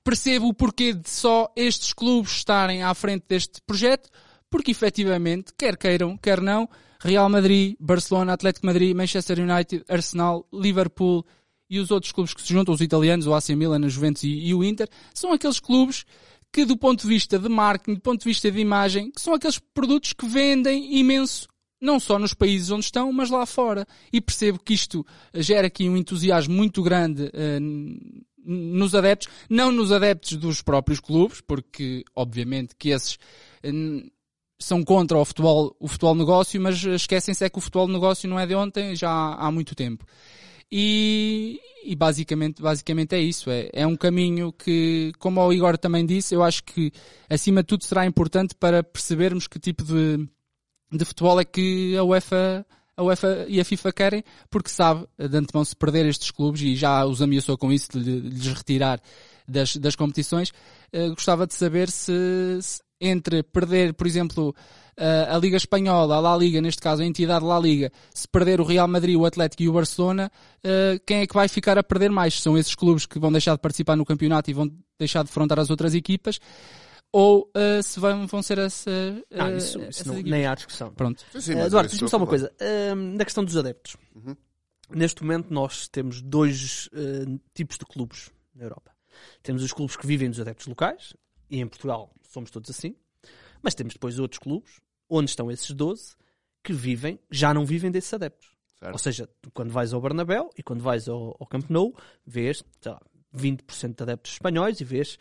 percebo 0.04 0.48
o 0.48 0.54
porquê 0.54 0.92
de 0.92 1.10
só 1.10 1.52
estes 1.54 1.92
clubes 1.92 2.32
estarem 2.32 2.82
à 2.82 2.94
frente 2.94 3.24
deste 3.28 3.60
projeto, 3.66 4.08
porque 4.52 4.70
efetivamente, 4.70 5.52
quer 5.58 5.76
queiram, 5.76 6.16
quer 6.16 6.40
não, 6.40 6.68
Real 7.00 7.28
Madrid, 7.28 7.74
Barcelona, 7.80 8.34
Atlético 8.34 8.66
Madrid, 8.66 8.94
Manchester 8.94 9.40
United, 9.40 9.84
Arsenal, 9.88 10.46
Liverpool 10.52 11.26
e 11.68 11.80
os 11.80 11.90
outros 11.90 12.12
clubes 12.12 12.32
que 12.34 12.42
se 12.42 12.52
juntam, 12.52 12.72
os 12.74 12.80
italianos, 12.80 13.26
o 13.26 13.34
AC 13.34 13.48
Milan, 13.56 13.84
a 13.84 13.88
Juventus 13.88 14.22
e, 14.22 14.28
e 14.28 14.54
o 14.54 14.62
Inter, 14.62 14.88
são 15.12 15.32
aqueles 15.32 15.58
clubes 15.58 16.04
que 16.52 16.64
do 16.66 16.76
ponto 16.76 17.02
de 17.02 17.08
vista 17.08 17.38
de 17.38 17.48
marketing, 17.48 17.94
do 17.94 18.00
ponto 18.02 18.20
de 18.20 18.28
vista 18.28 18.50
de 18.52 18.60
imagem, 18.60 19.10
que 19.10 19.20
são 19.22 19.32
aqueles 19.34 19.58
produtos 19.58 20.12
que 20.12 20.26
vendem 20.28 20.98
imenso, 20.98 21.48
não 21.80 21.98
só 21.98 22.18
nos 22.18 22.34
países 22.34 22.70
onde 22.70 22.84
estão, 22.84 23.10
mas 23.10 23.30
lá 23.30 23.44
fora. 23.46 23.86
E 24.12 24.20
percebo 24.20 24.58
que 24.60 24.74
isto 24.74 25.04
gera 25.34 25.66
aqui 25.66 25.88
um 25.88 25.96
entusiasmo 25.96 26.54
muito 26.54 26.82
grande 26.82 27.30
n- 27.58 28.22
nos 28.44 28.94
adeptos, 28.94 29.28
não 29.48 29.72
nos 29.72 29.90
adeptos 29.90 30.36
dos 30.36 30.60
próprios 30.62 31.00
clubes, 31.00 31.40
porque 31.40 32.04
obviamente 32.14 32.74
que 32.78 32.90
esses 32.90 33.18
eh, 33.62 33.70
são 34.64 34.82
contra 34.82 35.18
o 35.18 35.24
futebol, 35.24 35.76
o 35.78 35.88
futebol 35.88 36.14
negócio, 36.14 36.60
mas 36.60 36.82
esquecem-se 36.84 37.44
é 37.44 37.50
que 37.50 37.58
o 37.58 37.60
futebol 37.60 37.88
negócio 37.88 38.28
não 38.28 38.38
é 38.38 38.46
de 38.46 38.54
ontem, 38.54 38.94
já 38.96 39.10
há, 39.10 39.50
muito 39.50 39.74
tempo. 39.74 40.04
E, 40.70 41.60
e 41.84 41.94
basicamente, 41.94 42.62
basicamente 42.62 43.14
é 43.14 43.20
isso. 43.20 43.50
É, 43.50 43.68
é 43.72 43.86
um 43.86 43.96
caminho 43.96 44.52
que, 44.52 45.12
como 45.18 45.40
o 45.44 45.52
Igor 45.52 45.76
também 45.76 46.06
disse, 46.06 46.34
eu 46.34 46.42
acho 46.42 46.64
que 46.64 46.92
acima 47.28 47.62
de 47.62 47.66
tudo 47.66 47.84
será 47.84 48.06
importante 48.06 48.54
para 48.54 48.82
percebermos 48.82 49.46
que 49.46 49.58
tipo 49.58 49.84
de, 49.84 50.26
de 50.90 51.04
futebol 51.04 51.38
é 51.38 51.44
que 51.44 51.96
a 51.96 52.02
UEFA, 52.02 52.66
a 52.96 53.02
UEFA 53.02 53.46
e 53.48 53.60
a 53.60 53.64
FIFA 53.64 53.92
querem, 53.92 54.24
porque 54.48 54.70
sabe 54.70 55.06
de 55.18 55.36
antemão 55.36 55.64
se 55.64 55.76
perder 55.76 56.06
estes 56.06 56.30
clubes 56.30 56.62
e 56.62 56.74
já 56.74 57.04
os 57.04 57.20
ameaçou 57.20 57.58
com 57.58 57.72
isso 57.72 57.98
de, 57.98 58.20
lhes 58.20 58.46
retirar 58.46 59.00
das, 59.46 59.76
das 59.76 59.96
competições. 59.96 60.52
eh, 60.92 61.08
gostava 61.10 61.46
de 61.46 61.54
saber 61.54 61.90
se, 61.90 62.58
se 62.60 62.80
entre 63.04 63.42
perder, 63.42 63.94
por 63.94 64.06
exemplo, 64.06 64.54
eh, 64.96 65.26
a 65.28 65.36
Liga 65.38 65.56
Espanhola, 65.56 66.16
a 66.16 66.20
La 66.20 66.36
Liga, 66.36 66.60
neste 66.60 66.80
caso 66.80 67.02
a 67.02 67.04
entidade 67.04 67.44
La 67.44 67.58
Liga, 67.58 67.90
se 68.14 68.28
perder 68.28 68.60
o 68.60 68.64
Real 68.64 68.86
Madrid, 68.86 69.16
o 69.16 69.26
Atlético 69.26 69.62
e 69.64 69.68
o 69.68 69.72
Barcelona, 69.72 70.30
eh, 70.62 71.00
quem 71.06 71.18
é 71.22 71.26
que 71.26 71.34
vai 71.34 71.48
ficar 71.48 71.76
a 71.76 71.82
perder 71.82 72.10
mais? 72.10 72.40
São 72.40 72.56
esses 72.56 72.74
clubes 72.74 73.04
que 73.04 73.18
vão 73.18 73.32
deixar 73.32 73.54
de 73.54 73.60
participar 73.60 73.96
no 73.96 74.04
campeonato 74.04 74.48
e 74.50 74.54
vão 74.54 74.70
deixar 74.98 75.22
de 75.24 75.28
defrontar 75.30 75.58
as 75.58 75.68
outras 75.68 75.94
equipas? 75.94 76.38
Ou 77.14 77.50
eh, 77.54 77.82
se 77.82 77.98
vão, 78.00 78.26
vão 78.26 78.40
ser 78.40 78.58
essa, 78.58 78.90
eh, 78.90 79.22
Ah, 79.38 79.50
isso, 79.52 79.78
isso 79.82 80.08
não- 80.08 80.22
nem 80.22 80.46
há 80.46 80.54
discussão. 80.54 80.90
Pronto. 80.92 81.22
Sim, 81.32 81.40
sim, 81.40 81.54
mas 81.56 81.66
Eduardo, 81.66 81.90
diz-me 81.90 82.08
só 82.08 82.16
uma 82.16 82.26
coisa. 82.26 82.50
Na 83.16 83.24
questão 83.24 83.44
dos 83.44 83.56
adeptos. 83.56 83.96
Neste 84.90 85.22
momento 85.22 85.48
nós 85.52 85.88
temos 85.88 86.20
dois 86.22 86.88
tipos 87.54 87.78
de 87.78 87.84
clubes 87.84 88.30
na 88.54 88.64
Europa. 88.64 88.92
Temos 89.42 89.62
os 89.62 89.72
clubes 89.72 89.96
que 89.96 90.06
vivem 90.06 90.28
dos 90.30 90.40
adeptos 90.40 90.66
locais, 90.66 91.14
e 91.52 91.60
em 91.60 91.66
Portugal 91.66 92.10
somos 92.22 92.50
todos 92.50 92.70
assim. 92.70 92.96
Mas 93.62 93.74
temos 93.74 93.92
depois 93.92 94.18
outros 94.18 94.38
clubes, 94.38 94.80
onde 95.08 95.30
estão 95.30 95.50
esses 95.50 95.70
12, 95.70 96.16
que 96.64 96.72
vivem, 96.72 97.20
já 97.30 97.52
não 97.52 97.64
vivem 97.64 97.90
desses 97.90 98.12
adeptos. 98.12 98.50
Certo. 98.80 98.92
Ou 98.92 98.98
seja, 98.98 99.28
quando 99.52 99.70
vais 99.70 99.92
ao 99.92 100.00
Bernabéu 100.00 100.50
e 100.56 100.62
quando 100.62 100.82
vais 100.82 101.08
ao, 101.08 101.36
ao 101.38 101.46
Camp 101.46 101.68
Nou, 101.68 101.94
vês 102.26 102.64
lá, 102.84 103.00
20% 103.36 103.94
de 103.96 104.02
adeptos 104.02 104.32
espanhóis 104.32 104.80
e 104.80 104.84
vês 104.84 105.18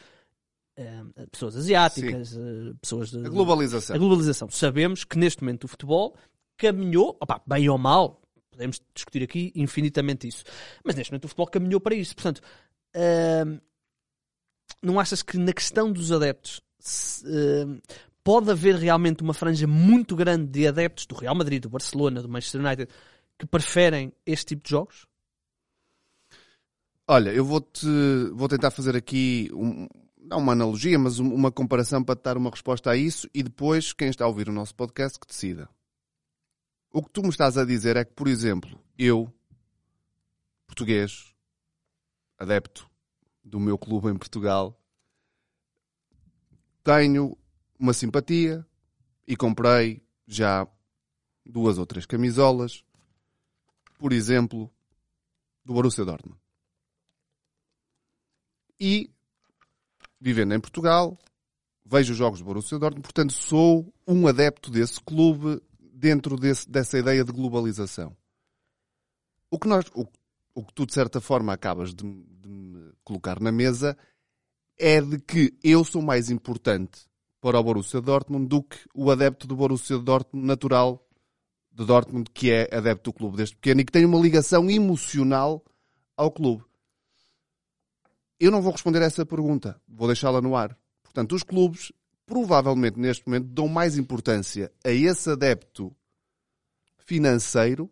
eh, 0.78 1.04
pessoas 1.32 1.56
asiáticas, 1.56 2.36
eh, 2.36 2.74
pessoas 2.82 3.12
de, 3.12 3.26
A 3.26 3.30
globalização. 3.30 3.96
a 3.96 4.00
globalização. 4.00 4.50
Sabemos 4.50 5.04
que 5.04 5.18
neste 5.18 5.44
momento 5.44 5.66
o 5.66 5.68
futebol 5.68 6.16
caminhou, 6.58 7.18
opá, 7.22 7.42
bem 7.46 7.70
ou 7.70 7.78
mal, 7.78 8.22
podemos 8.50 8.82
discutir 8.96 9.22
aqui 9.24 9.52
infinitamente 9.56 10.28
isso, 10.28 10.44
mas 10.84 10.96
neste 10.96 11.12
momento 11.12 11.26
o 11.26 11.28
futebol 11.28 11.48
caminhou 11.48 11.80
para 11.80 11.94
isso. 11.94 12.16
Portanto, 12.16 12.42
hum, 12.96 13.60
não 14.82 15.00
achas 15.00 15.22
que 15.22 15.38
na 15.38 15.54
questão 15.54 15.92
dos 15.92 16.12
adeptos 16.12 16.62
se, 16.80 17.26
hum, 17.28 17.80
pode 18.24 18.50
haver 18.50 18.76
realmente 18.76 19.22
uma 19.22 19.34
franja 19.34 19.68
muito 19.68 20.16
grande 20.16 20.48
de 20.48 20.68
adeptos 20.68 21.06
do 21.06 21.16
Real 21.16 21.36
Madrid, 21.36 21.62
do 21.62 21.70
Barcelona, 21.70 22.22
do 22.22 22.30
Manchester 22.30 22.62
United 22.62 22.92
que 23.38 23.46
preferem 23.46 24.14
este 24.26 24.48
tipo 24.48 24.64
de 24.64 24.70
jogos? 24.70 25.08
Olha, 27.08 27.32
eu 27.32 27.44
vou-te 27.44 27.86
vou 28.34 28.48
tentar 28.48 28.72
fazer 28.72 28.96
aqui 28.96 29.50
um- 29.54 29.88
não 30.18 30.38
uma 30.38 30.54
analogia, 30.54 30.98
mas 30.98 31.20
um- 31.20 31.34
uma 31.34 31.52
comparação 31.52 32.04
para 32.04 32.16
te 32.16 32.24
dar 32.24 32.38
uma 32.38 32.50
resposta 32.52 32.92
a 32.92 32.96
isso 32.96 33.28
e 33.34 33.44
depois 33.44 33.92
quem 33.94 34.10
está 34.10 34.26
a 34.26 34.28
ouvir 34.28 34.48
o 34.48 34.54
nosso 34.54 34.74
podcast 34.76 35.20
que 35.20 35.28
decida. 35.28 35.68
O 36.94 37.02
que 37.02 37.10
tu 37.10 37.22
me 37.22 37.30
estás 37.30 37.58
a 37.58 37.66
dizer 37.66 37.98
é 37.98 38.06
que, 38.06 38.14
por 38.14 38.28
exemplo, 38.28 38.80
eu, 38.98 39.32
português, 40.68 41.34
adepto 42.38 42.90
do 43.44 43.60
meu 43.60 43.78
clube 43.78 44.10
em 44.10 44.18
Portugal, 44.18 44.78
tenho 46.84 47.38
uma 47.80 47.94
simpatia 47.94 48.66
e 49.28 49.36
comprei 49.36 50.02
já 50.28 50.68
duas 51.46 51.78
ou 51.78 51.86
três 51.86 52.06
camisolas, 52.06 52.84
por 53.98 54.14
exemplo, 54.14 54.72
do 55.64 55.74
Borussia 55.74 56.06
Dortmund. 56.06 56.40
E, 58.80 59.12
vivendo 60.20 60.54
em 60.54 60.60
Portugal, 60.60 61.18
vejo 61.86 62.14
os 62.14 62.18
jogos 62.18 62.40
do 62.40 62.46
Borussia 62.46 62.80
Dortmund, 62.80 63.04
portanto 63.04 63.34
sou 63.34 63.94
um 64.08 64.28
adepto 64.28 64.72
desse 64.72 65.00
clube 65.00 65.62
dentro 65.80 66.36
desse- 66.36 66.68
dessa 66.70 66.98
ideia 66.98 67.24
de 67.24 67.32
globalização. 67.32 68.16
O 69.52 69.60
que, 69.60 69.68
nós, 69.68 69.86
o, 69.94 70.08
o 70.56 70.66
que 70.66 70.74
tu, 70.74 70.86
de 70.86 70.94
certa 70.94 71.22
forma, 71.22 71.54
acabas 71.54 71.94
de, 71.94 72.04
colocar 73.12 73.42
na 73.42 73.52
mesa 73.52 73.98
é 74.80 75.02
de 75.02 75.20
que 75.20 75.54
eu 75.62 75.84
sou 75.84 76.02
mais 76.02 76.30
importante 76.30 77.02
para 77.42 77.60
o 77.60 77.64
Borussia 77.64 78.00
Dortmund 78.00 78.48
do 78.48 78.64
que 78.64 78.78
o 78.96 79.12
adepto 79.12 79.46
do 79.46 79.56
Borussia 79.56 79.98
Dortmund 79.98 80.48
natural 80.48 81.06
de 81.72 81.86
Dortmund, 81.86 82.30
que 82.34 82.52
é 82.52 82.70
adepto 82.74 83.12
do 83.12 83.14
clube 83.14 83.38
desde 83.38 83.56
pequeno 83.56 83.82
e 83.82 83.86
que 83.86 83.92
tem 83.92 84.06
uma 84.06 84.20
ligação 84.20 84.70
emocional 84.70 85.64
ao 86.16 86.32
clube. 86.32 86.64
Eu 88.40 88.50
não 88.50 88.62
vou 88.62 88.72
responder 88.72 89.02
a 89.02 89.06
essa 89.06 89.26
pergunta, 89.26 89.80
vou 89.88 90.08
deixá-la 90.08 90.42
no 90.42 90.56
ar. 90.56 90.78
Portanto, 91.04 91.36
os 91.36 91.44
clubes 91.44 91.92
provavelmente 92.26 92.98
neste 92.98 93.28
momento 93.28 93.48
dão 93.48 93.68
mais 93.68 93.98
importância 93.98 94.72
a 94.86 94.90
esse 94.90 95.30
adepto 95.30 95.94
financeiro 97.06 97.92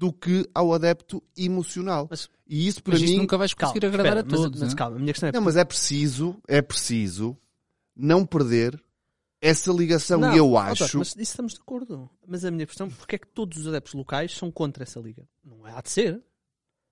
do 0.00 0.10
que 0.14 0.48
ao 0.54 0.72
adepto 0.72 1.22
emocional. 1.36 2.06
Mas- 2.10 2.26
e 2.48 2.66
isso 2.66 2.82
para 2.82 2.94
Mas 2.94 3.02
isto 3.02 3.12
mim 3.12 3.18
nunca 3.18 3.36
vais 3.36 3.52
Calma, 3.52 3.74
conseguir 3.74 3.86
agradar 3.86 4.06
espera, 4.16 4.20
a 4.26 4.30
mas- 4.30 4.40
todos. 4.40 4.60
Mas, 4.62 4.70
né? 4.70 4.74
calma, 4.78 4.96
a 4.96 4.98
minha 4.98 5.12
questão 5.12 5.28
é 5.28 5.32
não, 5.32 5.42
mas 5.42 5.56
é 5.58 5.64
preciso, 5.64 6.36
é 6.48 6.62
preciso 6.62 7.36
não 7.94 8.24
perder 8.24 8.82
essa 9.42 9.70
ligação. 9.70 10.18
Não, 10.20 10.32
e 10.32 10.38
eu 10.38 10.52
ó, 10.52 10.58
acho. 10.58 10.96
Mas 10.98 11.08
isso 11.08 11.18
estamos 11.20 11.52
de 11.52 11.60
acordo. 11.60 12.08
Mas 12.26 12.46
a 12.46 12.50
minha 12.50 12.66
questão 12.66 12.86
é 12.86 12.90
porque 12.90 13.16
é 13.16 13.18
que 13.18 13.26
todos 13.28 13.58
os 13.58 13.66
adeptos 13.66 13.92
locais 13.92 14.34
são 14.34 14.50
contra 14.50 14.84
essa 14.84 14.98
liga? 15.00 15.28
Não 15.44 15.68
é 15.68 15.72
há 15.76 15.82
de 15.82 15.90
ser. 15.90 16.22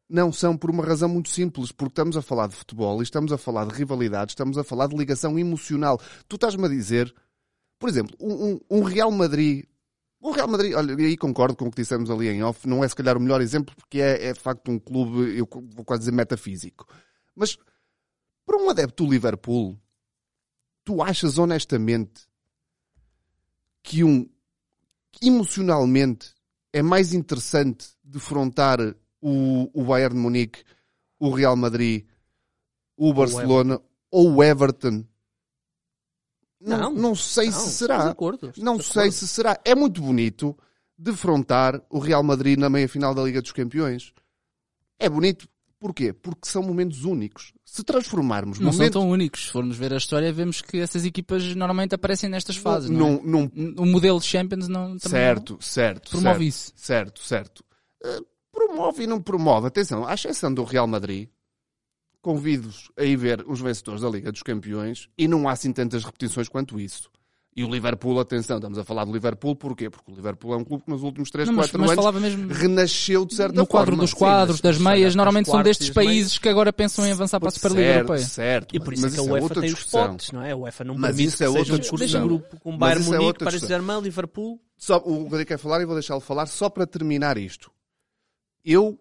Não 0.07 0.31
são 0.31 0.55
por 0.55 0.68
uma 0.71 0.85
razão 0.85 1.09
muito 1.09 1.31
simples, 1.31 1.73
porque 1.73 1.92
estamos 1.92 2.14
a 2.16 2.21
falar 2.23 2.47
de 2.49 2.57
futebol 2.57 3.01
e 3.01 3.05
estamos 3.05 3.33
a 3.33 3.38
falar 3.38 3.64
de 3.66 3.75
rivalidade, 3.75 4.33
estamos 4.33 4.59
a 4.59 4.64
falar 4.64 4.87
de 4.87 4.97
ligação 4.97 5.38
emocional. 5.38 5.99
Tu 6.29 6.37
estás-me 6.37 6.64
a 6.66 6.68
dizer, 6.68 7.14
por 7.79 7.88
exemplo, 7.88 8.14
um, 8.21 8.53
um- 8.53 8.61
um 8.71 8.83
Real 8.83 9.11
Madrid. 9.11 9.64
Um 10.20 10.33
Real 10.33 10.48
Madrid, 10.48 10.74
olha, 10.74 11.00
e 11.00 11.07
aí 11.07 11.16
concordo 11.16 11.57
com 11.57 11.66
o 11.66 11.70
que 11.70 11.81
dissemos 11.81 12.11
ali 12.11 12.28
em 12.28 12.42
off, 12.42 12.66
não 12.66 12.83
é 12.83 12.88
se 12.88 12.96
calhar 12.96 13.16
o 13.16 13.20
melhor 13.20 13.40
exemplo, 13.40 13.74
porque 13.76 14.00
é, 14.00 14.26
é 14.26 14.33
de 14.33 14.40
facto 14.40 14.70
um 14.70 14.78
clube, 14.78 15.37
eu 15.38 15.48
vou 15.74 15.85
quase 15.85 16.00
dizer 16.00 16.12
metafísico. 16.12 16.87
Mas 17.37 17.57
para 18.44 18.57
um 18.57 18.68
adepto 18.68 19.04
do 19.04 19.11
Liverpool, 19.11 19.78
tu 20.85 21.02
achas 21.02 21.38
honestamente 21.38 22.26
que 23.83 24.02
um 24.02 24.28
emocionalmente 25.22 26.35
é 26.72 26.83
mais 26.83 27.12
interessante 27.12 27.88
defrontar 28.02 28.81
o, 29.20 29.70
o 29.72 29.85
Bayern 29.85 30.14
de 30.14 30.20
Munique, 30.20 30.64
o 31.18 31.31
Real 31.31 31.57
Madrid, 31.57 32.07
o 32.96 33.12
Barcelona 33.12 33.81
ou 34.11 34.35
o 34.35 34.42
Everton? 34.42 35.04
Não, 36.61 36.79
Não, 36.79 36.90
não 36.92 37.14
sei 37.14 37.47
Não, 37.51 37.53
se 37.61 37.71
será. 37.71 38.16
Não 38.57 38.83
sei 38.83 39.11
se 39.12 39.29
será. 39.29 39.61
É 39.64 39.75
muito 39.75 40.01
bonito 40.03 40.57
defrontar 40.97 41.81
o 41.88 41.99
Real 41.99 42.23
Madrid 42.23 42.59
na 42.59 42.68
meia-final 42.68 43.14
da 43.14 43.23
Liga 43.23 43.40
dos 43.40 43.53
Campeões. 43.53 44.12
É 44.99 45.09
bonito. 45.09 45.49
Porquê? 45.81 46.12
Porque 46.12 46.49
são 46.49 46.61
momentos 46.61 47.05
únicos. 47.05 47.53
Se 47.64 47.85
transformarmos 47.85 48.59
Não 48.59 48.73
são 48.73 48.79
momentos... 48.79 49.01
tão 49.01 49.09
únicos. 49.09 49.44
Se 49.47 49.53
formos 49.53 49.77
ver 49.77 49.92
a 49.92 49.97
história, 49.97 50.33
vemos 50.33 50.61
que 50.61 50.79
essas 50.79 51.05
equipas 51.05 51.55
normalmente 51.55 51.94
aparecem 51.94 52.29
nestas 52.29 52.57
fases. 52.57 52.90
Não 52.90 53.11
é? 53.14 53.21
num- 53.23 53.51
O 53.79 53.87
modelo 53.87 54.18
de 54.18 54.27
Champions 54.27 54.66
não, 54.66 54.97
também 54.99 54.99
certo, 54.99 55.57
certo. 55.61 56.11
promove 56.11 56.29
certo, 56.31 56.42
isso. 56.49 56.73
Certo, 56.75 57.23
certo. 57.23 57.64
Eh, 58.03 58.21
promove 58.51 59.05
e 59.05 59.07
não 59.07 59.23
promove. 59.23 59.68
Atenção, 59.68 60.05
à 60.05 60.14
exceção 60.14 60.53
do 60.53 60.64
Real 60.64 60.88
Madrid, 60.88 61.29
convido-vos 62.20 62.90
a 62.96 63.04
ir 63.04 63.16
ver 63.16 63.44
os 63.46 63.61
vencedores 63.61 64.00
da 64.02 64.09
Liga 64.09 64.33
dos 64.33 64.42
Campeões 64.42 65.09
e 65.16 65.26
não 65.28 65.48
há 65.48 65.52
assim 65.52 65.72
tantas 65.72 66.04
repetições 66.04 66.48
quanto 66.48 66.78
isso. 66.81 67.11
E 67.57 67.64
o 67.64 67.68
Liverpool, 67.68 68.20
atenção, 68.20 68.59
estamos 68.59 68.78
a 68.78 68.85
falar 68.85 69.04
do 69.04 69.12
Liverpool, 69.12 69.57
porquê? 69.57 69.90
Porque 69.90 70.12
o 70.12 70.14
Liverpool 70.14 70.54
é 70.54 70.57
um 70.57 70.62
clube 70.64 70.85
que 70.85 70.90
nos 70.90 71.02
últimos 71.02 71.28
3, 71.28 71.48
Não, 71.48 71.57
mas, 71.57 71.72
4 71.72 71.81
mas 71.81 72.14
anos 72.24 72.57
renasceu 72.57 73.24
de 73.26 73.35
certa 73.35 73.57
no 73.57 73.66
quadro 73.66 73.92
forma. 73.92 74.02
dos 74.04 74.14
quadros, 74.14 74.61
mas- 74.62 74.76
das 74.76 74.78
meias, 74.78 75.09
os 75.09 75.14
normalmente 75.16 75.46
são 75.46 75.61
destes 75.61 75.88
as 75.90 75.96
meias- 75.96 76.09
países 76.12 76.38
que 76.38 76.48
agora 76.48 76.72
pensam 76.72 77.04
em 77.04 77.11
avançar 77.11 77.40
para 77.40 77.48
a 77.48 77.50
Superliga 77.50 77.83
certo, 77.83 77.98
Europeia. 77.98 78.26
certo. 78.28 78.76
E 78.76 78.78
por 78.81 78.92
isso 78.92 79.02
mas 79.02 79.12
é 79.12 79.16
que 79.16 79.20
a 79.20 79.24
é 79.26 79.33
UEFA 79.33 79.42
outra 79.42 79.61
tem 79.61 79.70
os 79.70 79.74
discussão. 79.74 80.09
potes, 80.11 80.31
não 80.31 80.42
é? 80.42 80.52
A 80.52 80.57
UEFA 80.57 80.85
não 80.85 80.94
Mas 80.94 81.02
permite 81.16 81.28
isso 81.35 81.42
é 81.42 81.46
que 81.46 81.52
seja 81.52 81.59
outra 81.59 81.74
um 81.74 81.78
discussão. 81.81 82.22
grupo 82.28 82.61
com 82.61 82.70
Mas 82.70 82.78
Bayern 82.78 83.00
isso 83.00 83.09
é 83.09 83.12
Munique, 83.16 83.26
outra 83.26 83.44
Paris 83.46 83.61
discussão. 83.61 83.76
Saint-Germain, 83.78 84.04
Liverpool. 84.04 84.61
Só, 84.76 84.98
o 85.04 85.22
Rodrigo 85.24 85.48
quer 85.48 85.59
falar 85.59 85.81
e 85.81 85.85
vou 85.85 85.94
deixá-lo 85.96 86.20
falar 86.20 86.46
só 86.46 86.68
para 86.70 86.87
terminar 86.87 87.37
isto. 87.38 87.72
Eu 88.64 88.96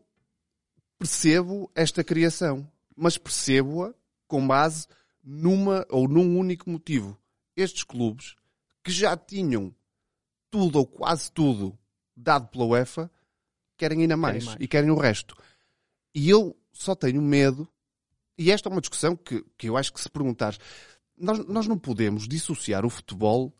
percebo 0.97 1.69
esta 1.75 2.03
criação, 2.03 2.67
mas 2.98 3.18
percebo-a 3.18 3.94
com 4.28 4.46
base 4.46 4.88
numa 5.24 5.86
ou 5.90 6.08
num 6.08 6.38
único 6.38 6.70
motivo. 6.70 7.18
Estes 7.56 7.84
clubes 7.84 8.36
que 8.84 8.92
já 8.92 9.16
tinham 9.16 9.74
tudo 10.50 10.80
ou 10.80 10.88
quase 10.88 11.32
tudo 11.32 11.78
dado 12.16 12.48
pela 12.48 12.66
UEFA 12.66 13.12
querem 13.78 14.02
ainda 14.02 14.18
mais, 14.18 14.46
mais. 14.46 14.58
e 14.60 14.68
querem 14.68 14.90
o 14.90 14.98
resto. 14.98 15.36
E 16.14 16.30
eu 16.30 16.58
só 16.74 16.96
tenho 16.96 17.22
medo, 17.22 17.68
e 18.38 18.52
esta 18.52 18.70
é 18.70 18.72
uma 18.72 18.82
discussão 18.82 19.16
que, 19.16 19.46
que 19.58 19.70
eu 19.70 19.78
acho 19.78 19.94
que 19.94 20.02
se 20.02 20.10
perguntares, 20.10 20.60
nós, 21.18 21.46
nós 21.46 21.68
não 21.68 21.78
podemos 21.78 22.28
dissociar 22.28 22.86
o 22.86 22.90
futebol 22.90 23.54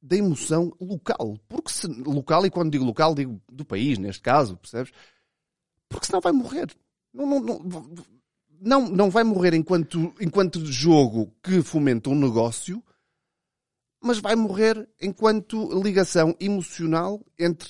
da 0.00 0.16
emoção 0.16 0.72
local. 0.80 1.38
Porque 1.48 1.70
se, 1.70 1.86
local, 1.86 2.46
e 2.46 2.50
quando 2.50 2.70
digo 2.70 2.84
local, 2.84 3.14
digo 3.14 3.40
do 3.48 3.64
país, 3.64 3.98
neste 3.98 4.22
caso, 4.22 4.56
percebes? 4.56 4.92
Porque 5.88 6.06
senão 6.06 6.20
vai 6.20 6.32
morrer. 6.32 6.74
Não, 7.12 7.26
não, 7.26 7.40
não, 7.40 7.60
não, 8.60 8.88
não 8.88 9.10
vai 9.10 9.24
morrer 9.24 9.54
enquanto, 9.54 10.14
enquanto 10.20 10.64
jogo 10.64 11.32
que 11.42 11.62
fomenta 11.62 12.10
um 12.10 12.18
negócio, 12.18 12.82
mas 14.02 14.18
vai 14.18 14.36
morrer 14.36 14.88
enquanto 15.00 15.82
ligação 15.82 16.36
emocional 16.40 17.24
entre 17.38 17.68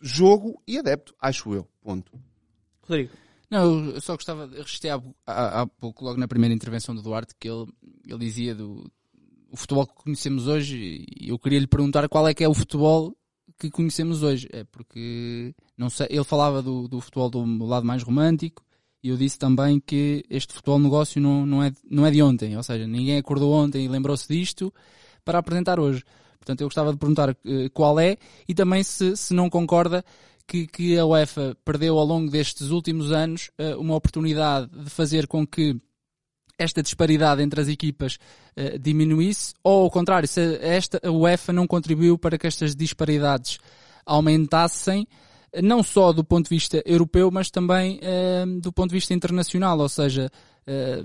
jogo 0.00 0.62
e 0.66 0.78
adepto, 0.78 1.14
acho 1.20 1.54
eu. 1.54 1.68
Ponto. 1.82 2.12
Rodrigo, 2.82 3.12
Não, 3.50 3.90
eu 3.90 4.00
só 4.00 4.14
gostava, 4.14 4.46
registrei 4.46 4.90
há, 4.90 5.02
há, 5.26 5.62
há 5.62 5.66
pouco, 5.66 6.04
logo 6.04 6.18
na 6.18 6.28
primeira 6.28 6.54
intervenção 6.54 6.94
do 6.94 7.02
Duarte, 7.02 7.34
que 7.38 7.48
ele, 7.48 7.66
ele 8.06 8.18
dizia 8.18 8.54
do 8.54 8.84
o 9.50 9.56
futebol 9.56 9.86
que 9.86 9.94
conhecemos 9.94 10.46
hoje, 10.46 11.06
e 11.18 11.28
eu 11.28 11.38
queria 11.38 11.58
lhe 11.58 11.66
perguntar 11.66 12.08
qual 12.08 12.26
é 12.26 12.34
que 12.34 12.44
é 12.44 12.48
o 12.48 12.54
futebol 12.54 13.16
que 13.58 13.70
conhecemos 13.70 14.22
hoje. 14.22 14.48
É 14.52 14.64
porque, 14.64 15.54
não 15.76 15.88
sei, 15.88 16.08
ele 16.10 16.24
falava 16.24 16.60
do, 16.60 16.88
do 16.88 17.00
futebol 17.00 17.30
do 17.30 17.64
lado 17.64 17.86
mais 17.86 18.02
romântico, 18.02 18.65
eu 19.08 19.16
disse 19.16 19.38
também 19.38 19.80
que 19.80 20.24
este 20.30 20.54
futebol 20.54 20.78
negócio 20.78 21.20
não, 21.20 21.46
não, 21.46 21.62
é, 21.62 21.72
não 21.90 22.06
é 22.06 22.10
de 22.10 22.22
ontem, 22.22 22.56
ou 22.56 22.62
seja, 22.62 22.86
ninguém 22.86 23.18
acordou 23.18 23.52
ontem 23.52 23.84
e 23.84 23.88
lembrou-se 23.88 24.26
disto 24.28 24.72
para 25.24 25.38
apresentar 25.38 25.78
hoje. 25.80 26.02
Portanto, 26.38 26.60
eu 26.60 26.66
gostava 26.68 26.92
de 26.92 26.98
perguntar 26.98 27.30
eh, 27.30 27.68
qual 27.74 27.98
é, 27.98 28.16
e 28.48 28.54
também 28.54 28.82
se, 28.82 29.16
se 29.16 29.34
não 29.34 29.50
concorda 29.50 30.04
que, 30.46 30.66
que 30.66 30.96
a 30.96 31.04
UEFA 31.04 31.56
perdeu 31.64 31.98
ao 31.98 32.04
longo 32.04 32.30
destes 32.30 32.70
últimos 32.70 33.10
anos 33.10 33.50
eh, 33.58 33.74
uma 33.74 33.96
oportunidade 33.96 34.68
de 34.68 34.88
fazer 34.88 35.26
com 35.26 35.44
que 35.44 35.76
esta 36.58 36.82
disparidade 36.82 37.42
entre 37.42 37.60
as 37.60 37.68
equipas 37.68 38.18
eh, 38.54 38.78
diminuísse, 38.78 39.54
ou 39.62 39.84
ao 39.84 39.90
contrário, 39.90 40.28
se 40.28 40.58
esta, 40.62 41.00
a 41.02 41.10
UEFA 41.10 41.52
não 41.52 41.66
contribuiu 41.66 42.16
para 42.16 42.38
que 42.38 42.46
estas 42.46 42.74
disparidades 42.74 43.58
aumentassem, 44.06 45.06
não 45.62 45.82
só 45.82 46.12
do 46.12 46.22
ponto 46.24 46.44
de 46.48 46.54
vista 46.56 46.82
europeu, 46.86 47.30
mas 47.30 47.50
também 47.50 47.98
eh, 48.02 48.44
do 48.60 48.72
ponto 48.72 48.90
de 48.90 48.96
vista 48.96 49.12
internacional, 49.14 49.78
ou 49.78 49.88
seja, 49.88 50.30
eh, 50.66 51.02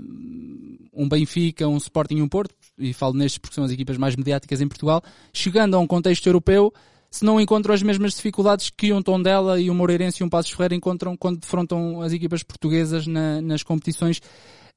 um 0.92 1.08
Benfica, 1.08 1.66
um 1.68 1.76
Sporting 1.76 2.16
e 2.16 2.22
um 2.22 2.28
Porto, 2.28 2.54
e 2.78 2.92
falo 2.92 3.14
nestes 3.14 3.38
porque 3.38 3.54
são 3.54 3.64
as 3.64 3.70
equipas 3.70 3.96
mais 3.96 4.16
mediáticas 4.16 4.60
em 4.60 4.68
Portugal, 4.68 5.02
chegando 5.32 5.76
a 5.76 5.78
um 5.80 5.86
contexto 5.86 6.26
europeu, 6.26 6.72
se 7.10 7.24
não 7.24 7.40
encontram 7.40 7.74
as 7.74 7.82
mesmas 7.82 8.14
dificuldades 8.14 8.70
que 8.70 8.92
um 8.92 9.02
Tondela 9.02 9.60
e 9.60 9.70
um 9.70 9.74
Moreirense 9.74 10.22
e 10.22 10.24
um 10.24 10.28
Passos 10.30 10.50
Ferreira 10.52 10.74
encontram 10.74 11.16
quando 11.16 11.38
defrontam 11.40 12.00
as 12.00 12.12
equipas 12.12 12.42
portuguesas 12.42 13.06
na- 13.06 13.40
nas 13.42 13.62
competições 13.62 14.20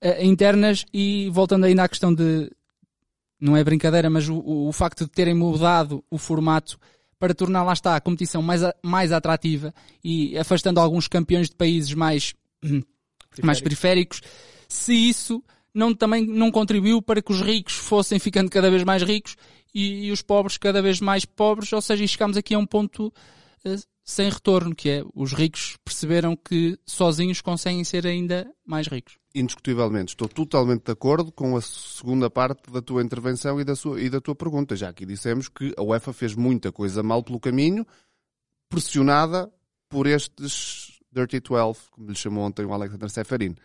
eh, 0.02 0.26
internas. 0.26 0.86
E 0.94 1.30
voltando 1.32 1.64
ainda 1.66 1.84
à 1.84 1.88
questão 1.88 2.14
de 2.14 2.52
não 3.40 3.56
é 3.56 3.64
brincadeira, 3.64 4.10
mas 4.10 4.28
o, 4.28 4.36
o- 4.36 4.68
o 4.68 4.72
facto 4.74 5.06
de 5.06 5.12
terem 5.12 5.34
mudado 5.34 6.04
o 6.12 6.18
formato 6.18 6.78
para 7.20 7.34
tornar 7.34 7.64
lá 7.64 7.74
está 7.74 7.96
a 7.96 8.02
competição 8.02 8.42
mais, 8.42 8.62
mais 8.84 9.12
atrativa 9.12 9.74
e 10.04 10.38
afastando 10.38 10.80
alguns 10.80 11.08
campeões 11.08 11.50
de 11.50 11.56
países 11.56 11.94
mais, 11.94 12.34
mais 13.44 13.62
periféricos, 13.62 14.22
se 14.68 14.94
isso 14.94 15.44
não, 15.74 15.94
também 15.94 16.26
não 16.26 16.52
contribuiu 16.52 17.02
para 17.02 17.22
que 17.22 17.32
os 17.32 17.42
ricos 17.42 17.76
fossem 17.76 18.20
ficando 18.20 18.50
cada 18.50 18.70
vez 18.70 18.84
mais 18.84 19.04
ricos 19.04 19.36
e, 19.74 20.06
e 20.08 20.12
os 20.12 20.22
pobres 20.22 20.58
cada 20.58 20.82
vez 20.82 21.02
mais 21.02 21.26
pobres, 21.26 21.72
ou 21.74 21.82
seja, 21.82 22.08
chegamos 22.08 22.38
aqui 22.38 22.54
a 22.54 22.60
um 22.60 22.66
ponto 22.66 23.14
eh, 23.66 23.76
sem 24.06 24.30
retorno, 24.30 24.76
que 24.76 24.88
é 24.88 25.04
os 25.16 25.34
ricos 25.34 25.78
perceberam 25.84 26.36
que 26.36 26.78
sozinhos 26.86 27.42
conseguem 27.42 27.84
ser 27.84 28.06
ainda 28.06 28.48
mais 28.64 28.88
ricos. 28.88 29.18
Indiscutivelmente, 29.34 30.14
estou 30.14 30.30
totalmente 30.30 30.84
de 30.84 30.92
acordo 30.92 31.32
com 31.32 31.58
a 31.58 31.62
segunda 31.62 32.30
parte 32.30 32.72
da 32.72 32.84
tua 32.84 33.02
intervenção 33.02 33.60
e 33.60 33.64
da, 33.64 33.76
sua, 33.76 34.00
e 34.00 34.08
da 34.08 34.22
tua 34.22 34.36
pergunta. 34.36 34.76
Já 34.76 34.90
aqui 34.90 35.08
dissemos 35.08 35.50
que 35.50 35.74
a 35.76 35.82
UEFA 35.82 36.14
fez 36.14 36.36
muita 36.36 36.72
coisa 36.72 37.02
mal 37.02 37.24
pelo 37.24 37.40
caminho, 37.40 37.86
pressionada 38.70 39.52
por 39.90 40.06
estes 40.06 41.02
Dirty 41.12 41.40
12, 41.40 41.90
como 41.90 42.08
lhe 42.08 42.16
chamou 42.16 42.44
ontem 42.44 42.64
o 42.64 42.74
Alexander 42.74 43.10
Seferin. 43.10 43.56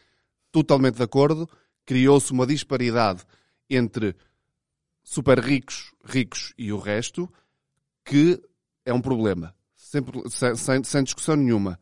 Totalmente 0.50 0.96
de 0.96 1.02
acordo, 1.02 1.46
criou-se 1.84 2.32
uma 2.32 2.46
disparidade 2.46 3.24
entre 3.68 4.16
super 5.02 5.38
ricos, 5.38 5.92
ricos 6.02 6.54
e 6.56 6.72
o 6.72 6.78
resto, 6.78 7.30
que 8.04 8.40
é 8.86 8.92
um 8.92 9.02
problema. 9.02 9.54
Sempre, 9.90 10.22
sem, 10.30 10.84
sem, 10.84 11.02
discussão 11.02 11.34
nenhuma. 11.34 11.76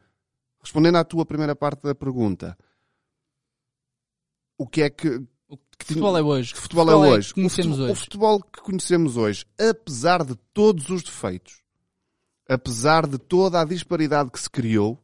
Respondendo 0.62 0.96
à 0.96 1.04
tua 1.04 1.26
primeira 1.26 1.54
parte 1.54 1.82
da 1.82 1.94
pergunta, 1.94 2.56
o 4.56 4.66
que 4.66 4.80
é 4.80 4.88
que, 4.88 5.20
Que 5.78 5.84
futebol 5.88 6.16
é 6.16 6.22
hoje? 6.22 6.54
que 6.54 6.58
futebol, 6.58 6.90
é 6.90 6.96
hoje? 6.96 7.28
que 7.28 7.34
conhecemos 7.34 7.78
o, 7.78 7.82
futebol, 7.82 7.90
hoje? 7.90 7.92
o 7.92 8.02
futebol 8.02 8.42
que 8.42 8.60
conhecemos 8.62 9.16
hoje, 9.18 9.44
apesar 9.60 10.24
de 10.24 10.34
todos 10.54 10.88
os 10.88 11.02
defeitos, 11.02 11.62
apesar 12.48 13.06
de 13.06 13.18
toda 13.18 13.60
a 13.60 13.64
disparidade 13.66 14.30
que 14.30 14.40
se 14.40 14.48
criou, 14.48 14.98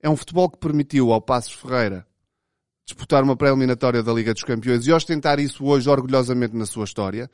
é 0.00 0.10
um 0.10 0.16
futebol 0.16 0.50
que 0.50 0.58
permitiu 0.58 1.12
ao 1.12 1.22
Passos 1.22 1.52
Ferreira 1.52 2.04
disputar 2.84 3.22
uma 3.22 3.36
pré-eliminatória 3.36 4.02
da 4.02 4.12
Liga 4.12 4.34
dos 4.34 4.42
Campeões 4.42 4.84
e 4.84 4.92
ostentar 4.92 5.38
isso 5.38 5.64
hoje 5.64 5.88
orgulhosamente 5.88 6.56
na 6.56 6.66
sua 6.66 6.86
história. 6.86 7.30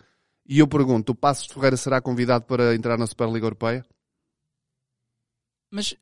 E 0.47 0.59
eu 0.59 0.69
pergunto, 0.69 1.13
o 1.13 1.15
Passos 1.15 1.47
Ferreira 1.47 1.79
será 1.79 1.99
convidado 1.99 2.45
para 2.45 2.75
entrar 2.75 2.99
na 2.99 3.07
Superliga 3.07 3.47
Europeia? 3.47 3.83
Mas, 5.71 5.95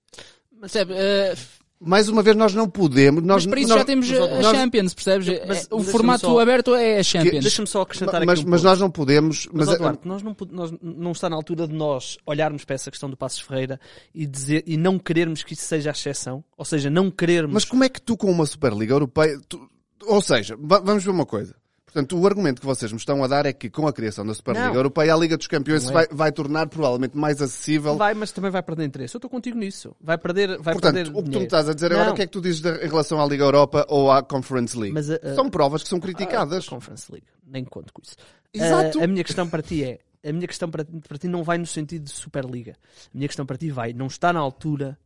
percebe, 0.61 0.95
eh, 0.97 1.35
Mais 1.79 2.09
uma 2.09 2.23
vez, 2.23 2.35
nós 2.37 2.55
não 2.55 2.69
podemos... 2.71 3.23
Nós, 3.23 3.45
mas 3.45 3.51
para 3.51 3.61
isso 3.61 3.69
nós- 3.69 3.79
já 3.81 3.85
temos 3.85 4.09
nós- 4.11 4.47
a 4.47 4.55
Champions, 4.55 4.95
percebes? 4.95 5.27
Mas- 5.47 5.69
É, 5.71 5.75
o 5.75 5.83
formato 5.83 6.27
só- 6.27 6.39
aberto 6.39 6.75
é 6.75 6.99
a 6.99 7.03
Champions. 7.03 7.43
deixa-me 7.43 7.69
só 7.69 7.83
acrescentar 7.83 8.25
mas, 8.25 8.39
aqui 8.39 8.49
um 8.49 8.51
mas 8.51 8.61
ponto. 8.63 8.69
nós 8.71 8.81
não 8.81 8.91
podemos... 8.91 9.47
Mas, 9.53 9.67
Mas, 9.67 9.69
ó, 9.69 9.79
Duarte, 9.79 10.09
nós 10.09 10.23
não, 10.23 10.37
nós 10.53 10.73
não 10.81 11.13
está 11.13 11.29
na 11.29 11.37
altura 11.37 11.69
de 11.69 11.75
nós 11.75 12.17
olharmos 12.25 12.65
para 12.65 12.75
essa 12.77 12.91
questão 12.91 13.11
do 13.11 13.17
Passos 13.17 13.41
Ferreira 13.41 13.79
e, 14.15 14.27
dizer, 14.27 14.65
e 14.67 14.77
não 14.79 14.99
querermos 14.99 15.43
que 15.43 15.53
isso 15.53 15.65
seja 15.67 15.91
a 15.91 15.93
exceção. 15.93 16.43
Ou 16.57 16.65
seja, 16.65 16.89
não 16.89 17.11
querermos... 17.11 17.53
Mas 17.53 17.65
como 17.67 17.85
é 17.85 17.89
que 17.91 18.01
tu 18.01 18.17
com 18.17 18.31
uma 18.31 18.47
Superliga 18.47 18.95
Europeia... 18.95 19.39
tu- 19.49 19.69
ou 20.07 20.23
seja, 20.23 20.57
va- 20.59 20.79
vamos 20.81 21.05
ver 21.05 21.11
uma 21.11 21.27
coisa. 21.27 21.55
Portanto, 21.87 22.19
o 22.19 22.27
argumento 22.27 22.61
que 22.61 22.67
vocês 22.67 22.91
me 22.93 22.99
estão 22.99 23.23
a 23.25 23.29
dar 23.29 23.47
é 23.47 23.53
que 23.53 23.71
com 23.71 23.87
a 23.87 23.93
criação 23.93 24.27
da 24.27 24.35
Superliga 24.35 24.69
Não. 24.69 24.75
Europeia 24.75 25.15
a 25.15 25.17
Liga 25.17 25.37
dos 25.37 25.47
Campeões 25.47 25.89
é. 25.89 25.93
vai, 25.93 26.07
vai 26.11 26.33
tornar 26.33 26.69
provavelmente 26.69 27.17
mais 27.17 27.41
acessível. 27.41 27.97
Vai, 27.97 28.13
mas 28.13 28.33
também 28.33 28.51
vai 28.51 28.63
perder 28.63 28.85
interesse. 28.85 29.15
Eu 29.15 29.19
estou 29.19 29.31
contigo 29.31 29.57
nisso. 29.57 29.95
Vai 30.01 30.19
perder, 30.19 30.59
vai 30.59 30.75
Portanto, 30.75 30.95
perder 30.95 31.11
o 31.11 31.13
que 31.13 31.19
tu 31.19 31.23
me 31.23 31.25
dinheiro. 31.31 31.45
estás 31.45 31.69
a 31.69 31.73
dizer 31.75 31.93
agora, 31.93 32.07
Não. 32.07 32.13
o 32.13 32.17
que 32.17 32.23
é 32.23 32.27
que 32.27 32.33
tu 32.33 32.41
dizes 32.41 32.61
da- 32.61 32.85
em 32.85 32.89
relação 32.89 33.23
à 33.23 33.27
Liga 33.27 33.45
Europa 33.45 33.87
ou 33.89 34.11
à 34.11 34.23
Conference 34.23 34.77
League? 34.77 34.93
Mas 34.93 35.09
a- 35.11 35.35
São 35.35 35.49
provas 35.49 35.83
que 35.85 35.89
são 35.89 36.01
criticadas. 36.01 36.67
A 36.67 36.71
Conference 36.71 37.11
League. 37.11 37.27
Nem 37.47 37.65
conto 37.65 37.93
com 37.95 38.03
isso. 38.03 38.17
Exato. 38.53 39.01
Ah, 39.01 39.05
a 39.05 39.07
minha 39.07 39.23
questão 39.25 39.49
para 39.49 39.63
ti 39.63 39.85
é... 39.85 40.01
A 40.29 40.33
minha 40.33 40.49
questão 40.49 40.69
para, 40.69 40.85
para 40.85 41.19
ti 41.19 41.29
não 41.29 41.45
vai 41.45 41.57
no 41.57 41.67
sentido 41.67 42.03
de 42.03 42.11
Superliga. 42.11 42.73
A 42.73 43.17
minha 43.17 43.29
questão 43.29 43.47
para 43.47 43.57
ti 43.57 43.71
vai... 43.71 43.93
Não 43.93 44.07
está 44.09 44.33
na 44.33 44.41
altura 44.41 44.99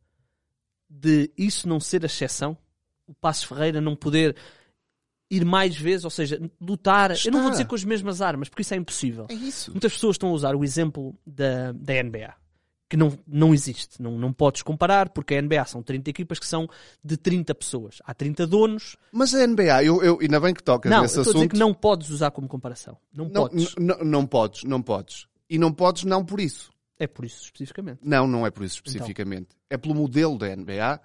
de 0.89 1.31
isso 1.37 1.69
não 1.69 1.79
ser 1.79 2.03
a 2.03 2.07
exceção? 2.07 2.57
O 3.07 3.15
Passos 3.15 3.45
Ferreira 3.45 3.81
não 3.83 3.95
poder 3.95 4.35
ir 5.31 5.45
mais 5.45 5.77
vezes, 5.77 6.05
ou 6.05 6.11
seja, 6.11 6.41
lutar... 6.61 7.13
Eu 7.25 7.31
não 7.33 7.41
vou 7.41 7.49
Está. 7.49 7.51
dizer 7.53 7.65
com 7.67 7.75
as 7.75 7.85
mesmas 7.85 8.21
armas, 8.21 8.49
porque 8.49 8.63
isso 8.63 8.75
é 8.75 8.77
impossível. 8.77 9.27
É 9.29 9.35
isso. 9.35 9.71
Muitas 9.71 9.93
pessoas 9.93 10.15
estão 10.15 10.31
a 10.31 10.33
usar 10.33 10.57
o 10.57 10.65
exemplo 10.65 11.15
da, 11.25 11.73
da 11.73 12.03
NBA. 12.03 12.35
que 12.89 12.97
não, 12.97 13.17
não 13.27 13.55
existe. 13.55 14.03
Não, 14.03 14.19
não 14.19 14.33
podes 14.33 14.63
comparar, 14.63 15.11
porque 15.11 15.37
a 15.37 15.41
NBA 15.43 15.65
são 15.67 15.81
30 15.83 16.11
equipas 16.11 16.41
que 16.41 16.47
são 16.47 16.69
de 17.05 17.17
30 17.17 17.55
pessoas. 17.55 17.99
Há 18.05 18.13
30 18.13 18.45
donos. 18.49 18.97
Mas 19.13 19.33
a 19.33 19.47
NBA, 19.47 19.85
eu, 19.85 20.03
eu, 20.03 20.19
ainda 20.21 20.41
bem 20.41 20.53
que 20.53 20.63
tocas 20.63 20.91
não, 20.91 21.03
nesse 21.03 21.17
eu 21.17 21.23
estou 21.23 21.31
a 21.31 21.35
dizer 21.35 21.47
assunto. 21.47 21.53
que 21.53 21.59
não 21.59 21.73
podes 21.73 22.11
usar 22.11 22.33
como 22.33 22.49
comparação. 22.49 22.97
Não, 23.15 23.27
não, 23.29 23.49
podes. 23.49 23.75
não 23.79 24.27
podes, 24.27 24.65
não 24.65 24.83
podes. 24.83 25.27
E 25.49 25.57
não 25.59 25.73
podes 25.73 26.03
não 26.05 26.25
por 26.25 26.41
isso. 26.41 26.73
É 26.99 27.07
por 27.07 27.25
isso 27.25 27.45
especificamente. 27.45 28.01
Não, 28.03 28.27
não 28.27 28.45
é 28.45 28.51
por 28.51 28.59
Então. 28.65 28.67
isso 28.67 28.83
especificamente. 28.85 29.49
É 29.71 29.77
pelo 29.79 29.95
modelo 29.95 30.37
da 30.37 30.55
NBA 30.55 31.01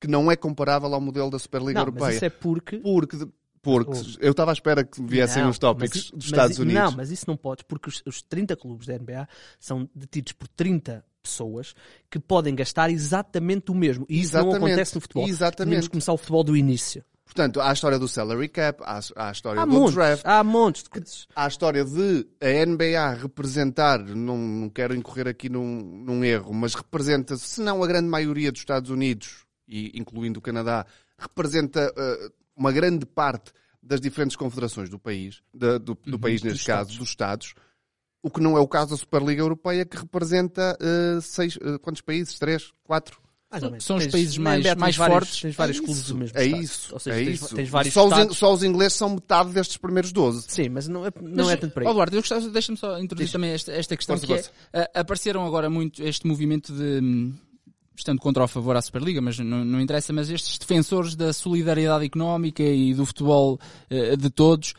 que 0.00 0.06
não 0.08 0.30
é 0.30 0.36
comparável 0.36 0.92
ao 0.92 1.00
modelo 1.00 1.30
da 1.30 1.38
Superliga 1.38 1.74
não, 1.74 1.82
Europeia. 1.82 2.06
mas 2.06 2.14
isso 2.16 2.24
é 2.26 2.30
porque... 2.30 2.76
Porque, 2.78 3.16
de- 3.16 3.28
porque 3.62 3.92
eu 4.20 4.32
estava 4.32 4.50
à 4.50 4.54
espera 4.54 4.84
que 4.84 5.00
viessem 5.00 5.42
Não, 5.42 5.50
os 5.50 5.58
tópicos 5.58 6.10
mas 6.10 6.18
dos 6.18 6.24
Estados 6.26 6.58
Unidos. 6.58 6.82
Não, 6.82 6.92
mas 6.92 7.10
isso 7.10 7.24
não 7.28 7.36
podes, 7.36 7.64
porque 7.66 7.88
os, 7.88 8.02
os 8.04 8.20
30 8.22 8.56
clubes 8.56 8.86
da 8.88 8.98
NBA 8.98 9.28
são 9.58 9.88
detidos 9.94 10.32
por 10.32 10.48
30 10.48 11.04
pessoas 11.22 11.74
que 12.10 12.18
podem 12.18 12.54
gastar 12.54 12.90
exatamente 12.90 13.70
o 13.70 13.74
mesmo. 13.74 14.04
E 14.08 14.20
isso 14.20 14.34
não 14.34 14.48
Exatamente. 14.48 14.72
acontece 14.72 14.94
no 14.96 15.00
futebol. 15.00 15.28
Exatamente. 15.28 15.70
Tínhamos 15.70 15.86
que 15.86 15.92
começar 15.92 16.12
o 16.12 16.16
futebol 16.16 16.42
do 16.42 16.56
início. 16.56 17.04
Portanto, 17.24 17.60
há 17.60 17.70
a 17.70 17.72
história 17.72 17.98
do 17.98 18.08
salary 18.08 18.48
cap, 18.48 18.82
há, 18.84 19.00
há 19.16 19.28
a 19.28 19.32
história 19.32 19.62
Há 19.62 19.64
do 19.64 19.72
montes, 19.72 19.94
draft, 19.94 20.22
há 20.26 20.44
montes 20.44 20.82
de 20.82 20.90
coisas. 20.90 21.26
há 21.34 21.44
a 21.46 21.48
história 21.48 21.82
de 21.82 22.26
a 22.42 22.66
NBA 22.66 23.14
representar, 23.22 24.00
não, 24.00 24.36
não 24.36 24.68
quero 24.68 24.94
incorrer 24.94 25.28
aqui 25.28 25.48
num, 25.48 25.80
num 25.80 26.22
erro, 26.22 26.52
mas 26.52 26.74
representa, 26.74 27.36
se 27.36 27.62
não 27.62 27.82
a 27.82 27.86
grande 27.86 28.08
maioria 28.08 28.52
dos 28.52 28.60
Estados 28.60 28.90
Unidos, 28.90 29.46
e 29.66 29.98
incluindo 29.98 30.40
o 30.40 30.42
Canadá, 30.42 30.84
representa 31.16 31.90
eh, 31.96 32.28
uma 32.56 32.72
grande 32.72 33.06
parte 33.06 33.52
das 33.82 34.00
diferentes 34.00 34.36
confederações 34.36 34.88
do 34.88 34.98
país, 34.98 35.42
da- 35.52 35.78
do, 35.78 35.96
do 36.06 36.18
país 36.18 36.42
neste 36.42 36.64
caso, 36.66 36.96
dos 36.98 37.08
Estados, 37.08 37.54
o 38.22 38.30
que 38.30 38.40
não 38.40 38.56
é 38.56 38.60
o 38.60 38.68
caso 38.68 38.90
da 38.90 38.96
Superliga 38.96 39.42
Europeia, 39.42 39.84
que 39.84 39.96
representa 39.96 40.78
eh, 40.80 41.18
seis, 41.20 41.58
eh, 41.60 41.78
quantos 41.78 42.00
países? 42.02 42.38
Três? 42.38 42.70
Quatro? 42.84 43.20
São 43.80 43.96
os 43.98 44.06
países 44.06 44.38
mais- 44.38 44.64
mais 44.76 44.96
vários- 44.96 45.14
fortes. 45.18 45.40
Tens 45.42 45.54
vários 45.54 45.76
É 45.76 45.80
clubes 45.80 45.98
isso, 46.02 46.12
do 46.14 46.18
mesmo 46.20 46.38
É 46.38 46.44
estado. 46.46 46.62
isso. 46.62 46.94
Ou 46.94 46.98
seja, 47.00 47.20
é 47.20 47.24
tens, 47.24 47.34
isso. 47.42 47.54
tens 47.54 47.68
vários 47.68 47.92
só, 47.92 48.00
os, 48.06 48.12
in- 48.12 48.14
estados. 48.14 48.38
só 48.38 48.54
os 48.54 48.62
ingleses 48.62 48.92
são 48.94 49.10
metade 49.10 49.50
destes 49.50 49.76
primeiros 49.76 50.10
12. 50.10 50.46
Sim, 50.48 50.68
mas 50.70 50.88
não 50.88 51.04
é, 51.04 51.10
não 51.20 51.50
é 51.50 51.56
tanto 51.56 51.74
Duarte, 51.78 52.14
eu 52.16 52.22
gostava, 52.22 52.48
deixa-me 52.48 52.78
só 52.78 52.98
introduzir 52.98 53.30
também 53.30 53.50
esta, 53.50 53.72
esta 53.72 53.94
questão 53.94 54.16
Força, 54.16 54.50
que 54.72 54.76
é, 54.78 54.82
ah, 54.94 55.00
apareceram 55.00 55.44
agora 55.44 55.68
muito 55.68 56.02
este 56.02 56.26
movimento 56.26 56.72
de, 56.72 57.00
hum, 57.04 57.34
estando 58.02 58.20
contra 58.20 58.42
ou 58.42 58.44
a 58.44 58.48
favor 58.48 58.76
à 58.76 58.82
Superliga, 58.82 59.20
mas 59.20 59.38
não, 59.38 59.64
não 59.64 59.80
interessa, 59.80 60.12
mas 60.12 60.28
estes 60.28 60.58
defensores 60.58 61.14
da 61.14 61.32
solidariedade 61.32 62.04
económica 62.04 62.62
e 62.62 62.92
do 62.94 63.06
futebol 63.06 63.58
eh, 63.88 64.16
de 64.16 64.28
todos, 64.28 64.74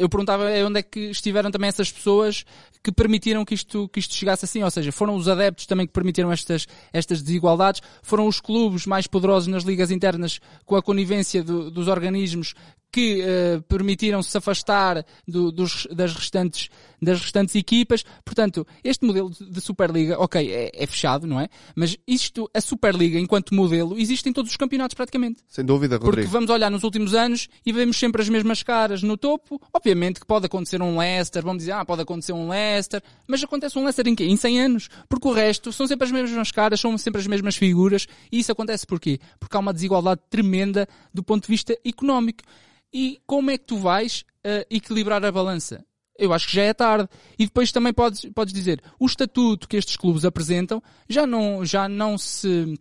eu 0.00 0.08
perguntava 0.08 0.44
onde 0.66 0.78
é 0.78 0.82
que 0.82 1.00
estiveram 1.10 1.50
também 1.50 1.68
essas 1.68 1.90
pessoas 1.90 2.44
que 2.82 2.90
permitiram 2.92 3.44
que 3.44 3.54
isto, 3.54 3.88
que 3.88 4.00
isto 4.00 4.14
chegasse 4.14 4.44
assim, 4.44 4.62
ou 4.62 4.70
seja, 4.70 4.90
foram 4.92 5.14
os 5.16 5.28
adeptos 5.28 5.66
também 5.66 5.86
que 5.86 5.92
permitiram 5.92 6.32
estas, 6.32 6.66
estas 6.92 7.22
desigualdades, 7.22 7.80
foram 8.02 8.26
os 8.26 8.40
clubes 8.40 8.86
mais 8.86 9.06
poderosos 9.06 9.46
nas 9.48 9.62
ligas 9.62 9.90
internas 9.90 10.40
com 10.64 10.76
a 10.76 10.82
conivência 10.82 11.42
do- 11.44 11.70
dos 11.70 11.88
organismos 11.88 12.54
que 12.94 13.22
eh, 13.22 13.58
permitiram 13.68 14.22
se 14.22 14.36
afastar 14.36 15.02
do- 15.26 15.50
dos, 15.50 15.86
das, 15.90 16.12
restantes, 16.14 16.68
das 17.00 17.22
restantes 17.22 17.54
equipas. 17.54 18.04
Portanto, 18.22 18.66
este 18.84 19.06
modelo 19.06 19.30
de 19.30 19.60
Superliga, 19.62 20.18
ok, 20.20 20.52
é, 20.52 20.70
é 20.74 20.86
fechado, 20.86 21.26
não 21.26 21.40
é? 21.40 21.48
Mas 21.74 21.96
isto, 22.06 22.50
a 22.52 22.60
Superliga, 22.60 23.18
enquanto 23.18 23.54
modelo, 23.54 23.98
existe 23.98 24.28
em 24.28 24.32
todos 24.32 24.50
os 24.50 24.58
campeonatos 24.58 24.92
praticamente. 24.94 25.40
Sem 25.48 25.64
dúvida, 25.64 25.96
Porque 25.98 26.06
Rodrigo. 26.16 26.30
vamos 26.32 26.50
olhar 26.50 26.70
nos 26.70 26.84
últimos 26.84 27.14
anos 27.14 27.48
e 27.64 27.72
vemos 27.72 27.98
sempre 27.98 28.20
as 28.20 28.28
mesmas 28.28 28.62
caras 28.62 29.02
no 29.02 29.16
topo. 29.16 29.58
Obviamente 29.74 30.20
que 30.20 30.26
pode 30.26 30.44
acontecer 30.44 30.82
um 30.82 30.98
Leicester, 30.98 31.42
vamos 31.42 31.60
dizer, 31.62 31.72
ah, 31.72 31.84
pode 31.84 32.02
acontecer 32.02 32.34
um 32.34 32.50
Leicester, 32.50 33.02
mas 33.26 33.42
acontece 33.42 33.78
um 33.78 33.82
Leicester 33.82 34.06
em 34.06 34.14
quê? 34.14 34.24
Em 34.24 34.36
100 34.36 34.60
anos. 34.60 34.88
Porque 35.08 35.26
o 35.26 35.32
resto 35.32 35.72
são 35.72 35.86
sempre 35.86 36.04
as 36.04 36.12
mesmas 36.12 36.50
caras, 36.50 36.78
são 36.78 36.96
sempre 36.98 37.22
as 37.22 37.26
mesmas 37.26 37.56
figuras. 37.56 38.06
E 38.30 38.38
isso 38.38 38.52
acontece 38.52 38.86
porquê? 38.86 39.18
Porque 39.40 39.56
há 39.56 39.60
uma 39.60 39.72
desigualdade 39.72 40.20
tremenda 40.28 40.86
do 41.12 41.22
ponto 41.22 41.46
de 41.46 41.48
vista 41.48 41.74
económico. 41.84 42.44
E 42.92 43.18
como 43.26 43.50
é 43.50 43.56
que 43.56 43.64
tu 43.64 43.78
vais 43.78 44.24
eh, 44.44 44.66
equilibrar 44.70 45.24
a 45.24 45.32
balança? 45.32 45.82
Eu 46.18 46.34
acho 46.34 46.48
que 46.48 46.54
já 46.54 46.64
é 46.64 46.74
tarde. 46.74 47.08
E 47.38 47.46
depois 47.46 47.72
também 47.72 47.94
podes, 47.94 48.26
podes 48.34 48.52
dizer, 48.52 48.82
o 49.00 49.06
estatuto 49.06 49.66
que 49.66 49.78
estes 49.78 49.96
clubes 49.96 50.26
apresentam 50.26 50.82
já 51.08 51.26
não, 51.26 51.64
já 51.64 51.88
não 51.88 52.18
se 52.18 52.78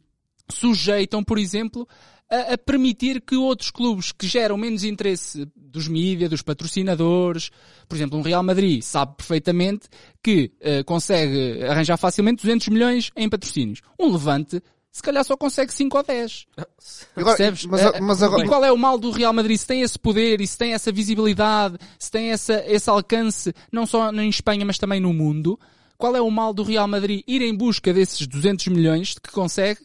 sujeitam, 0.51 1.23
por 1.23 1.37
exemplo, 1.37 1.87
a, 2.31 2.53
a 2.53 2.57
permitir 2.57 3.19
que 3.19 3.35
outros 3.35 3.69
clubes 3.69 4.13
que 4.13 4.25
geram 4.25 4.55
menos 4.57 4.85
interesse 4.85 5.45
dos 5.53 5.87
mídias, 5.87 6.29
dos 6.29 6.41
patrocinadores, 6.41 7.51
por 7.89 7.95
exemplo, 7.95 8.17
um 8.17 8.21
Real 8.21 8.41
Madrid 8.41 8.81
sabe 8.81 9.15
perfeitamente 9.17 9.89
que 10.23 10.51
eh, 10.61 10.81
consegue 10.83 11.61
arranjar 11.63 11.97
facilmente 11.97 12.43
200 12.43 12.69
milhões 12.69 13.11
em 13.17 13.29
patrocínios. 13.29 13.81
Um 13.99 14.11
Levante, 14.11 14.63
se 14.89 15.01
calhar 15.01 15.23
só 15.25 15.35
consegue 15.35 15.73
5 15.73 15.97
ou 15.97 16.03
10. 16.03 16.47
Agora, 17.15 17.35
Percebes? 17.35 17.65
mas, 17.65 17.81
Eh, 17.81 17.99
mas 17.99 18.23
agora, 18.23 18.45
E 18.45 18.47
qual 18.47 18.63
é 18.63 18.71
o 18.71 18.77
mal 18.77 18.97
do 18.97 19.11
Real 19.11 19.33
Madrid? 19.33 19.57
Se 19.57 19.67
tem 19.67 19.81
esse 19.81 19.99
poder 19.99 20.39
e 20.39 20.47
se 20.47 20.57
tem 20.57 20.73
essa 20.73 20.91
visibilidade, 20.91 21.77
se 21.99 22.09
tem 22.09 22.31
essa, 22.31 22.63
esse 22.65 22.89
alcance, 22.89 23.53
não 23.71 23.85
só 23.85 24.09
em 24.11 24.29
Espanha, 24.29 24.65
mas 24.65 24.77
também 24.77 25.01
no 25.01 25.13
mundo, 25.13 25.59
qual 25.97 26.15
é 26.15 26.21
o 26.21 26.31
mal 26.31 26.53
do 26.53 26.63
Real 26.63 26.87
Madrid 26.87 27.23
ir 27.27 27.41
em 27.41 27.55
busca 27.55 27.93
desses 27.93 28.25
200 28.25 28.67
milhões 28.67 29.15
que 29.19 29.31
consegue, 29.31 29.81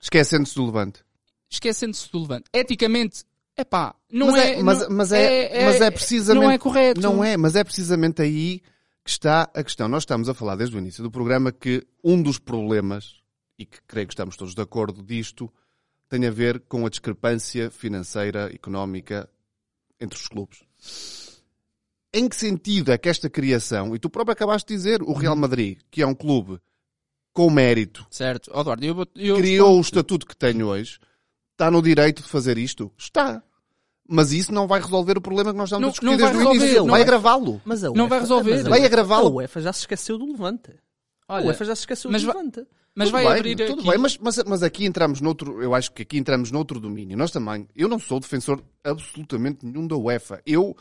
esquecendo-se 0.00 0.54
do 0.54 0.66
Levante. 0.66 1.05
Esquecendo-se 1.50 2.10
do 2.10 2.20
Levante? 2.20 2.44
Eticamente, 2.52 3.24
epá, 3.56 3.94
não 4.10 4.30
mas 4.30 4.36
é, 4.44 4.62
mas, 4.62 4.78
não- 4.80 4.90
mas 4.96 5.12
é, 5.12 5.64
mas 5.64 5.80
é 5.80 5.90
precisamente. 5.90 6.42
Não 6.44 6.50
é 6.50 6.58
correto. 6.58 7.00
Não 7.00 7.24
é, 7.24 7.36
mas 7.36 7.56
é 7.56 7.64
precisamente 7.64 8.22
aí 8.22 8.60
que 9.04 9.10
está 9.10 9.42
a 9.54 9.62
questão. 9.62 9.88
Nós 9.88 10.02
estamos 10.02 10.28
a 10.28 10.34
falar 10.34 10.56
desde 10.56 10.76
o 10.76 10.78
início 10.78 11.02
do 11.02 11.10
programa 11.10 11.52
que 11.52 11.86
um 12.02 12.20
dos 12.20 12.38
problemas, 12.38 13.20
e 13.58 13.64
que 13.64 13.78
creio 13.86 14.06
que 14.06 14.12
estamos 14.14 14.36
todos 14.36 14.54
de 14.54 14.60
acordo 14.60 15.02
disto, 15.02 15.50
tem 16.08 16.26
a 16.26 16.30
ver 16.30 16.60
com 16.68 16.84
a 16.86 16.88
discrepância 16.90 17.70
financeira, 17.70 18.52
económica 18.54 19.28
entre 20.00 20.18
os 20.18 20.26
clubes. 20.28 20.60
Em 22.12 22.28
que 22.28 22.36
sentido 22.36 22.92
é 22.92 22.98
que 22.98 23.08
esta 23.08 23.28
criação, 23.28 23.94
e 23.94 23.98
tu 23.98 24.08
próprio 24.08 24.32
acabaste 24.32 24.68
de 24.68 24.74
dizer, 24.74 25.02
o 25.02 25.12
Real 25.12 25.34
Uhum. 25.34 25.40
Madrid, 25.40 25.78
que 25.90 26.00
é 26.02 26.06
um 26.06 26.14
clube 26.14 26.58
com 27.32 27.50
mérito, 27.50 28.06
Certo. 28.10 28.50
Eduardo, 28.58 28.84
eu, 28.84 29.06
eu 29.14 29.36
criou 29.36 29.76
o 29.76 29.80
estatuto 29.80 30.24
que 30.26 30.34
tem 30.36 30.62
hoje, 30.62 30.98
está 31.56 31.70
no 31.70 31.80
direito 31.82 32.22
de 32.22 32.28
fazer 32.28 32.58
isto? 32.58 32.92
Está. 32.98 33.42
Mas 34.08 34.30
isso 34.30 34.52
não 34.52 34.68
vai 34.68 34.80
resolver 34.80 35.18
o 35.18 35.20
problema 35.20 35.50
que 35.52 35.58
nós 35.58 35.68
estamos 35.68 35.82
Não- 35.82 35.88
a 35.88 35.90
discutir 35.90 36.10
não 36.12 36.18
vai 36.18 36.28
desde 36.28 36.36
o 36.36 36.38
resolver, 36.38 36.64
início. 36.66 36.82
não 36.84 36.90
vai 36.92 37.00
agravá-lo. 37.02 37.62
Mas 37.64 37.82
a 37.82 37.86
Não 37.88 37.94
UEFA 37.94 38.08
vai 38.08 38.20
resolver. 38.20 38.50
mas 38.50 38.60
a 38.60 38.68
Vai 38.68 38.78
UEFA- 38.78 38.86
agravá-lo. 38.86 39.26
A 39.26 39.32
UEFA 39.32 39.60
já 39.62 39.72
se 39.72 39.80
esqueceu 39.80 40.18
do 40.18 40.26
Levante. 40.30 40.70
a 41.28 41.34
Olha, 41.34 41.46
UEFA 41.46 41.64
já 41.64 41.74
se 41.74 41.80
esqueceu 41.82 42.10
mas 42.12 42.22
do 42.22 42.28
Levante. 42.28 42.64
mas 42.94 43.08
Tudo 43.08 43.12
vai 43.12 43.24
bem, 43.24 43.32
abrir 43.32 43.56
tudo 43.66 43.80
aqui... 43.80 43.88
bem, 43.90 43.98
mas, 43.98 44.16
mas, 44.18 44.44
mas 44.44 44.62
aqui 44.62 44.84
entramos 44.84 45.20
noutro, 45.20 45.60
eu 45.60 45.74
acho 45.74 45.90
que 45.90 46.02
aqui 46.02 46.18
entramos 46.18 46.52
noutro 46.52 46.78
domínio. 46.78 47.16
Nós 47.16 47.32
também, 47.32 47.66
eu 47.74 47.88
não 47.88 47.98
sou 47.98 48.20
defensor 48.20 48.62
absolutamente 48.84 49.66
nenhum 49.66 49.88
da 49.88 49.96
UEFA. 49.96 50.40
Eu, 50.46 50.76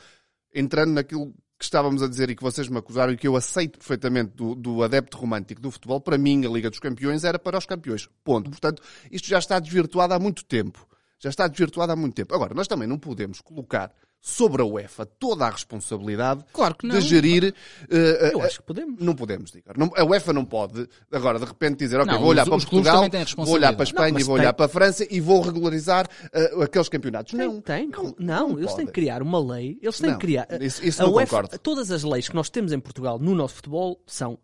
entrando 0.54 0.92
naquilo 0.94 1.34
que 1.58 1.64
estávamos 1.64 2.04
a 2.04 2.08
dizer 2.08 2.30
e 2.30 2.36
que 2.36 2.44
vocês 2.44 2.68
me 2.68 2.78
acusaram 2.78 3.14
e 3.14 3.18
que 3.18 3.28
eu 3.28 3.36
aceito 3.36 3.80
perfeitamente 3.80 4.32
do, 4.36 4.56
do 4.56 4.84
adepto 4.84 5.18
romântico 5.18 5.62
do 5.62 5.72
futebol, 5.72 6.02
para 6.02 6.18
mim 6.18 6.46
a 6.46 6.50
Liga 6.50 6.70
dos 6.70 6.80
Campeões 6.80 7.24
era 7.24 7.40
para 7.40 7.58
os 7.58 7.66
campeões. 7.66 8.10
Ponto. 8.24 8.50
Portanto, 8.50 8.82
isto 9.12 9.28
já 9.28 9.40
está 9.40 9.60
desvirtuado 9.60 10.14
há 10.14 10.20
muito 10.20 10.44
tempo. 10.44 10.86
Já 11.26 11.30
está 11.30 11.48
desvirtuado 11.48 11.92
há 11.92 11.96
muito 11.96 12.14
tempo. 12.14 12.36
Agora, 12.36 12.54
nós 12.54 12.68
também 12.68 12.88
não 12.88 13.00
podemos 13.00 13.42
colocar 13.42 13.92
sobre 14.22 14.62
a 14.62 14.66
UEFA 14.66 15.08
toda 15.08 15.46
a 15.48 15.50
responsabilidade 15.50 16.44
Claro 16.54 16.76
que 16.76 16.86
não. 16.86 16.96
de 17.00 17.02
gerir. 17.02 17.52
eh, 17.90 18.30
Eu 18.32 18.42
acho 18.44 18.60
que 18.60 18.66
podemos. 18.66 19.00
não 19.02 19.16
podemos. 19.16 19.52
Não- 19.76 19.92
a 19.96 20.04
UEFA 20.04 20.34
não 20.34 20.46
pode, 20.46 20.88
agora, 21.12 21.40
de 21.40 21.46
repente 21.46 21.78
dizer, 21.80 22.00
ok, 22.00 22.14
Não, 22.14 22.20
vou 22.20 22.30
olhar 22.30 22.44
os- 22.44 22.50
para 22.50 22.58
os 22.58 22.66
Portugal, 22.66 23.08
vou 23.38 23.54
olhar 23.56 23.74
para 23.74 23.82
a. 23.82 23.84
Espanha 23.84 24.12
Não, 24.14 24.20
e 24.20 24.24
vou 24.24 24.36
olhar 24.36 24.54
tem- 24.54 24.58
para 24.58 24.66
a 24.68 24.70
França 24.70 25.08
e 25.10 25.20
vou 25.20 25.42
regularizar 25.42 26.08
eh, 26.32 26.64
aqueles 26.64 26.90
campeonatos. 26.90 27.34
Não, 27.34 27.60
Tem, 27.60 27.90
tem. 27.90 28.16
Não, 28.20 28.60
eles 28.60 28.74
têm 28.76 28.86
que 28.86 28.92
criar 28.92 29.24
uma 29.24 29.40
lei. 29.40 29.80
Eles 29.82 29.98
têm 30.00 30.12
Não, 30.12 30.18
que 30.20 30.26
criar. 30.28 30.48
isso- 30.62 30.86
isso 30.86 31.02
a 31.02 31.06
não 31.08 31.14
UEFA, 31.14 31.38
concordo. 31.38 31.60
todas 31.60 31.90
as 31.90 32.04
leis 32.04 32.30
que 32.30 32.36
nós 32.36 32.52
temos 32.52 32.72
em 32.72 32.80
Portugal 32.80 33.18
no 33.18 33.34
nosso 33.34 33.56
futebol 33.56 34.00
são 34.06 34.38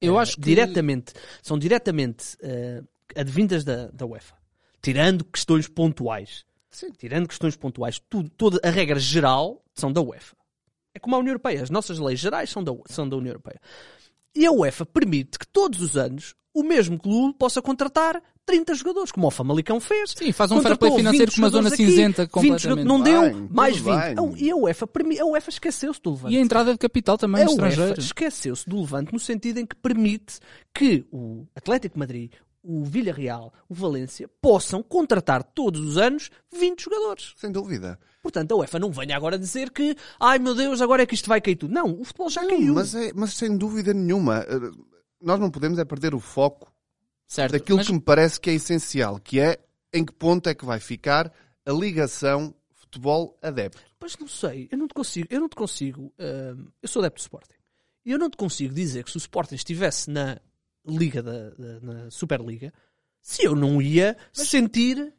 Eu 0.00 0.16
eh, 0.16 0.22
acho 0.22 0.36
que- 0.36 0.42
diretamente, 0.42 1.12
são 1.42 1.58
diretamente 1.58 2.36
advindas 3.16 3.64
da, 3.64 3.88
da 3.88 4.06
UEFA. 4.06 4.34
Tirando 4.82 5.24
questões 5.24 5.66
pontuais. 5.68 6.44
Tirando 6.98 7.26
questões 7.26 7.56
pontuais, 7.56 8.00
tudo, 8.08 8.28
toda 8.30 8.60
a 8.62 8.70
regra 8.70 8.98
geral 9.00 9.62
são 9.74 9.92
da 9.92 10.00
UEFA. 10.00 10.36
É 10.94 10.98
como 10.98 11.16
a 11.16 11.18
União 11.18 11.32
Europeia. 11.32 11.62
As 11.62 11.70
nossas 11.70 11.98
leis 11.98 12.20
gerais 12.20 12.50
são 12.50 12.62
da, 12.62 12.72
são 12.86 13.08
da 13.08 13.16
União 13.16 13.30
Europeia. 13.32 13.60
E 14.34 14.46
a 14.46 14.52
UEFA 14.52 14.86
permite 14.86 15.38
que 15.38 15.46
todos 15.46 15.80
os 15.80 15.96
anos 15.96 16.34
o 16.54 16.62
mesmo 16.62 16.98
clube 16.98 17.36
possa 17.38 17.60
contratar 17.62 18.20
30 18.46 18.74
jogadores, 18.74 19.12
como 19.12 19.26
o 19.26 19.30
Famalicão 19.30 19.78
fez. 19.80 20.14
Sim, 20.16 20.32
faz 20.32 20.50
um 20.50 20.60
fair 20.62 20.76
play 20.78 20.90
financeiro 20.92 21.30
20 21.30 21.34
com 21.34 21.42
uma 21.42 21.50
zona 21.50 21.68
aqui, 21.68 21.76
cinzenta 21.76 22.22
20 22.22 22.30
completamente. 22.30 22.62
jogadores- 22.62 22.88
Não 22.88 23.00
deu, 23.02 23.22
Bem, 23.34 23.48
mais 23.50 23.76
tudo 23.76 23.90
20. 23.90 24.00
bem. 24.02 24.12
Então, 24.12 24.34
E 24.36 24.50
a 24.50 24.56
UEFA, 24.56 24.88
a 25.20 25.24
UEFA 25.26 25.50
esqueceu-se 25.50 26.00
do 26.00 26.10
Levante. 26.12 26.34
E 26.34 26.38
a 26.38 26.40
entrada 26.40 26.72
de 26.72 26.78
capital 26.78 27.18
também 27.18 27.42
A 27.42 27.46
UEFA 27.50 27.68
estrangeiro. 27.68 28.00
esqueceu-se 28.00 28.68
do 28.68 28.80
Levante 28.80 29.12
no 29.12 29.18
sentido 29.18 29.58
em 29.58 29.66
que 29.66 29.76
permite 29.76 30.38
que 30.72 31.04
o 31.12 31.46
Atlético 31.54 31.94
de 31.94 31.98
Madrid, 31.98 32.32
o 32.62 32.84
Villarreal, 32.84 33.52
o 33.68 33.74
Valência 33.74 34.28
possam 34.40 34.82
contratar 34.82 35.42
todos 35.42 35.80
os 35.80 35.96
anos 35.96 36.30
20 36.52 36.82
jogadores. 36.84 37.32
sem 37.36 37.50
dúvida. 37.52 37.98
Portanto, 38.22 38.52
a 38.52 38.56
UEFA 38.56 38.78
não 38.78 38.90
venha 38.90 39.16
agora 39.16 39.38
dizer 39.38 39.70
que, 39.70 39.96
ai 40.20 40.38
meu 40.38 40.54
Deus, 40.54 40.80
agora 40.80 41.02
é 41.02 41.06
que 41.06 41.14
isto 41.14 41.28
vai 41.28 41.40
cair 41.40 41.56
tudo. 41.56 41.72
Não, 41.72 41.98
o 42.00 42.04
futebol 42.04 42.28
já 42.28 42.42
Não, 42.42 42.48
caiu. 42.50 42.74
mas, 42.74 42.94
é- 42.94 43.12
mas 43.14 43.32
sem 43.34 43.56
dúvida 43.56 43.94
nenhuma. 43.94 44.38
Eh, 44.48 44.70
Nós 45.20 45.40
não 45.40 45.50
podemos 45.50 45.78
é 45.80 45.84
perder 45.84 46.14
o 46.14 46.20
foco 46.20 46.72
Certo. 47.26 47.52
daquilo 47.52 47.78
mas- 47.78 47.86
que 47.88 47.92
me 47.92 48.00
parece 48.00 48.38
que 48.40 48.50
é 48.50 48.54
essencial, 48.54 49.18
que 49.18 49.40
é 49.40 49.58
em 49.92 50.04
que 50.04 50.12
ponto 50.12 50.48
é 50.48 50.54
que 50.54 50.64
vai 50.64 50.78
ficar 50.78 51.32
a 51.66 51.72
ligação 51.72 52.54
futebol-adepto. 52.72 53.80
Pois 53.98 54.16
não 54.18 54.28
sei, 54.28 54.68
eu 54.70 54.78
não 54.78 54.86
te 54.88 54.94
consigo, 54.94 55.26
eu 55.30 55.40
não 55.40 55.48
te 55.48 55.56
consigo, 55.56 56.12
hum, 56.18 56.66
eu 56.82 56.88
sou 56.88 57.00
adepto 57.00 57.18
do 57.18 57.22
Sporting. 57.22 57.54
E 58.04 58.10
eu 58.12 58.18
não 58.18 58.30
te 58.30 58.36
consigo 58.36 58.72
dizer 58.74 59.04
que 59.04 59.10
se 59.10 59.16
o 59.16 59.18
Sporting 59.18 59.54
estivesse 59.56 60.10
na 60.10 60.38
Liga 60.88 61.22
da, 61.22 61.50
da- 61.50 61.80
na 61.80 62.10
Superliga, 62.10 62.72
se 63.20 63.44
eu 63.44 63.54
não 63.54 63.80
ia 63.82 64.16
sentir, 64.32 65.12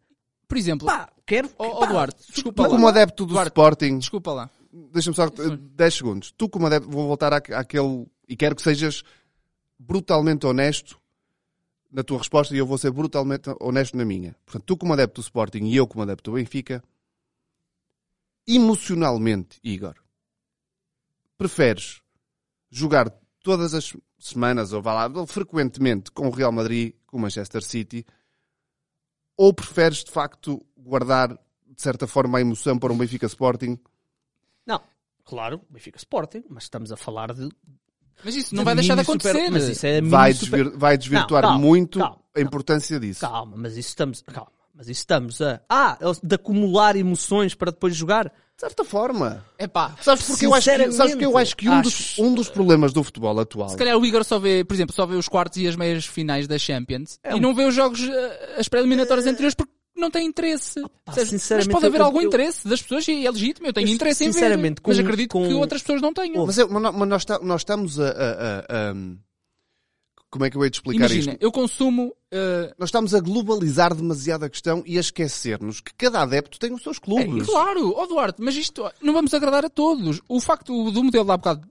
Por 0.47 0.58
exemplo, 0.58 0.88
pá, 0.88 1.12
quero, 1.25 1.49
ó, 1.60 1.79
pá, 1.82 1.86
Duarte, 1.86 2.32
desculpa 2.34 2.63
Tu, 2.63 2.65
lá. 2.65 2.69
como 2.75 2.88
adepto 2.88 3.25
do 3.25 3.34
Duarte, 3.34 3.49
Sporting, 3.49 3.99
Desculpa 3.99 4.34
lá. 4.34 4.49
deixa-me 4.91 5.15
só 5.15 5.25
eh, 5.25 5.58
10 5.75 5.93
segundos. 5.93 6.32
Tu, 6.32 6.49
como 6.49 6.65
adepto, 6.65 6.89
vou 6.89 7.08
voltar 7.08 7.32
à- 7.34 7.38
àquele. 7.38 8.08
E 8.27 8.36
quero 8.36 8.55
que 8.55 8.62
sejas 8.63 9.03
brutalmente 9.77 10.45
honesto 10.47 10.99
na 11.91 12.03
tua 12.03 12.17
resposta 12.19 12.53
e 12.55 12.58
eu 12.58 12.65
vou 12.65 12.77
ser 12.77 12.91
brutalmente 12.91 13.49
honesto 13.60 13.95
na 13.97 14.05
minha. 14.05 14.36
Portanto, 14.45 14.63
tu, 14.65 14.77
como 14.77 14.93
adepto 14.93 15.21
do 15.21 15.23
Sporting 15.23 15.63
e 15.65 15.75
eu, 15.75 15.86
como 15.88 16.01
adepto 16.03 16.32
do 16.32 16.36
Benfica, 16.36 16.84
emocionalmente, 18.47 19.60
Igor, 19.63 19.95
preferes 21.38 22.01
jogar 22.69 23.10
todas 23.43 23.73
as 23.73 23.95
semanas 24.19 24.73
ou 24.73 24.82
vá 24.82 25.08
lá, 25.08 25.27
frequentemente 25.27 26.12
com 26.12 26.27
o 26.27 26.32
Real 26.32 26.51
Madrid, 26.51 26.93
com 27.08 27.17
o 27.17 27.19
Manchester 27.21 27.63
City, 27.63 28.05
ou 29.38 29.53
preferes 29.53 30.03
de 30.03 30.12
facto 30.12 30.63
guardar 30.77 31.29
de 31.29 31.82
certa 31.82 32.05
forma 32.08 32.38
a 32.38 32.41
emoção 32.41 32.77
para 32.77 32.91
um 32.91 32.97
Benfica 32.97 33.25
Sporting 33.25 33.79
Não, 34.65 34.82
claro, 35.23 35.62
Benfica 35.69 35.97
Sporting, 35.97 36.43
mas 36.49 36.63
estamos 36.63 36.91
a 36.91 36.97
falar 36.97 37.34
de. 37.34 37.49
Mas 38.23 38.36
isso 38.36 38.53
não 38.53 38.63
da 38.63 38.71
vai 38.71 38.75
deixar 38.75 38.95
de 38.95 39.01
mini 39.01 39.05
super- 39.13 39.29
acontecer. 39.29 39.49
mas 39.51 39.63
isso 39.69 39.86
é 39.86 40.01
vai, 40.01 40.34
super- 40.34 40.63
desvir- 40.63 40.77
vai 40.77 40.97
desvirtuar 40.97 41.41
Não, 41.43 41.49
calma, 41.51 41.65
muito 41.65 41.99
calma, 41.99 42.19
a 42.36 42.41
importância 42.41 42.99
disso. 42.99 43.21
Calma, 43.21 43.55
mas 43.55 43.77
isso 43.77 43.88
estamos. 43.89 44.21
Calma, 44.23 44.51
mas 44.73 44.89
isso 44.89 44.99
estamos 44.99 45.41
a. 45.41 45.62
Ah, 45.69 45.97
de 46.21 46.36
acumular 46.36 46.97
emoções 46.97 47.55
para 47.55 47.71
depois 47.71 47.95
jogar. 47.95 48.32
De 48.59 48.67
certa 48.67 48.83
forma. 48.83 49.45
Epá, 49.57 49.95
Sabes 50.01 50.25
porque 50.27 50.45
eu 50.45 50.53
acho 50.53 50.69
que, 50.69 50.91
sabes 50.91 51.13
porque 51.13 51.25
eu 51.25 51.37
acho 51.37 51.55
que 51.55 51.69
um, 51.69 51.81
dos, 51.81 51.93
Acho- 51.93 52.21
um 52.21 52.33
dos 52.33 52.49
problemas 52.49 52.91
do 52.91 53.01
futebol 53.01 53.39
atual 53.39 53.69
se 53.69 53.77
calhar 53.77 53.97
o 53.97 54.05
Igor 54.05 54.21
só 54.25 54.37
vê, 54.37 54.65
por 54.65 54.73
exemplo, 54.73 54.93
só 54.93 55.05
vê 55.05 55.15
os 55.15 55.29
quartos 55.29 55.57
e 55.59 55.65
as 55.65 55.77
meias 55.77 56.05
finais 56.05 56.45
da 56.45 56.57
Champions 56.59 57.17
É 57.23 57.31
e 57.31 57.35
um- 57.35 57.39
não 57.39 57.55
vê 57.55 57.63
os 57.63 57.73
jogos, 57.73 58.01
eh, 58.05 58.55
as 58.57 58.67
pré-eliminatórias 58.67 59.25
anteriores 59.25 59.55
porque 59.55 59.71
não 59.95 60.11
tem 60.11 60.27
interesse. 60.27 60.81
pá, 60.81 60.89
Percebes? 61.05 61.31
mas 61.31 61.41
sinceramente, 61.41 61.71
pode 61.71 61.85
haver 61.85 62.01
eu- 62.01 62.05
algum 62.05 62.19
eu- 62.19 62.27
interesse 62.27 62.67
das 62.67 62.81
pessoas 62.81 63.07
e 63.07 63.25
é 63.25 63.31
legítimo. 63.31 63.65
Eu 63.65 63.71
tenho 63.71 63.87
Eu, 63.87 63.93
interesse 63.93 64.25
em 64.25 64.27
ver. 64.27 64.33
sinceramente, 64.33 64.81
mas 64.85 64.97
com- 64.97 65.03
acredito 65.03 65.31
com- 65.31 65.47
que 65.47 65.53
outras 65.53 65.81
pessoas 65.81 66.01
não 66.01 66.13
tenham. 66.13 66.45
Mas, 66.45 66.57
é- 66.59 66.65
mas 66.65 66.81
nó- 66.81 66.91
mas 66.91 67.07
nós, 67.07 67.25
nós 67.41 67.61
estamos 67.61 67.97
a, 67.97 68.09
a- 68.09 68.09
a- 68.09 68.91
a- 68.91 68.93
Como 70.31 70.45
é 70.45 70.49
que 70.49 70.57
eu 70.57 70.63
hei 70.63 70.69
de 70.69 70.77
explicar 70.77 71.05
Imagina, 71.09 71.31
isto? 71.33 71.41
eu 71.43 71.51
consumo. 71.51 72.13
eh, 72.31 72.73
Nós 72.77 72.89
estamos 72.89 73.15
a 73.15 73.19
globalizar 73.19 73.95
demasiado 73.95 74.43
a 74.43 74.49
questão 74.49 74.83
e 74.85 74.97
a 74.97 75.01
esquecer-nos 75.01 75.81
que 75.81 75.91
cada 75.95 76.21
adepto 76.21 76.59
tem 76.59 76.71
os 76.71 76.83
seus 76.83 76.99
clubes. 76.99 77.47
Claro, 77.47 77.93
ó 77.95 78.05
Duarte, 78.05 78.39
mas 78.41 78.55
isto 78.55 78.83
não 79.01 79.13
vamos 79.13 79.33
agradar 79.33 79.65
a 79.65 79.69
todos. 79.69 80.21
O 80.29 80.39
facto 80.39 80.91
do 80.91 81.03
modelo 81.03 81.25
de 81.25 81.31
há 81.31 81.37
bocado 81.37 81.67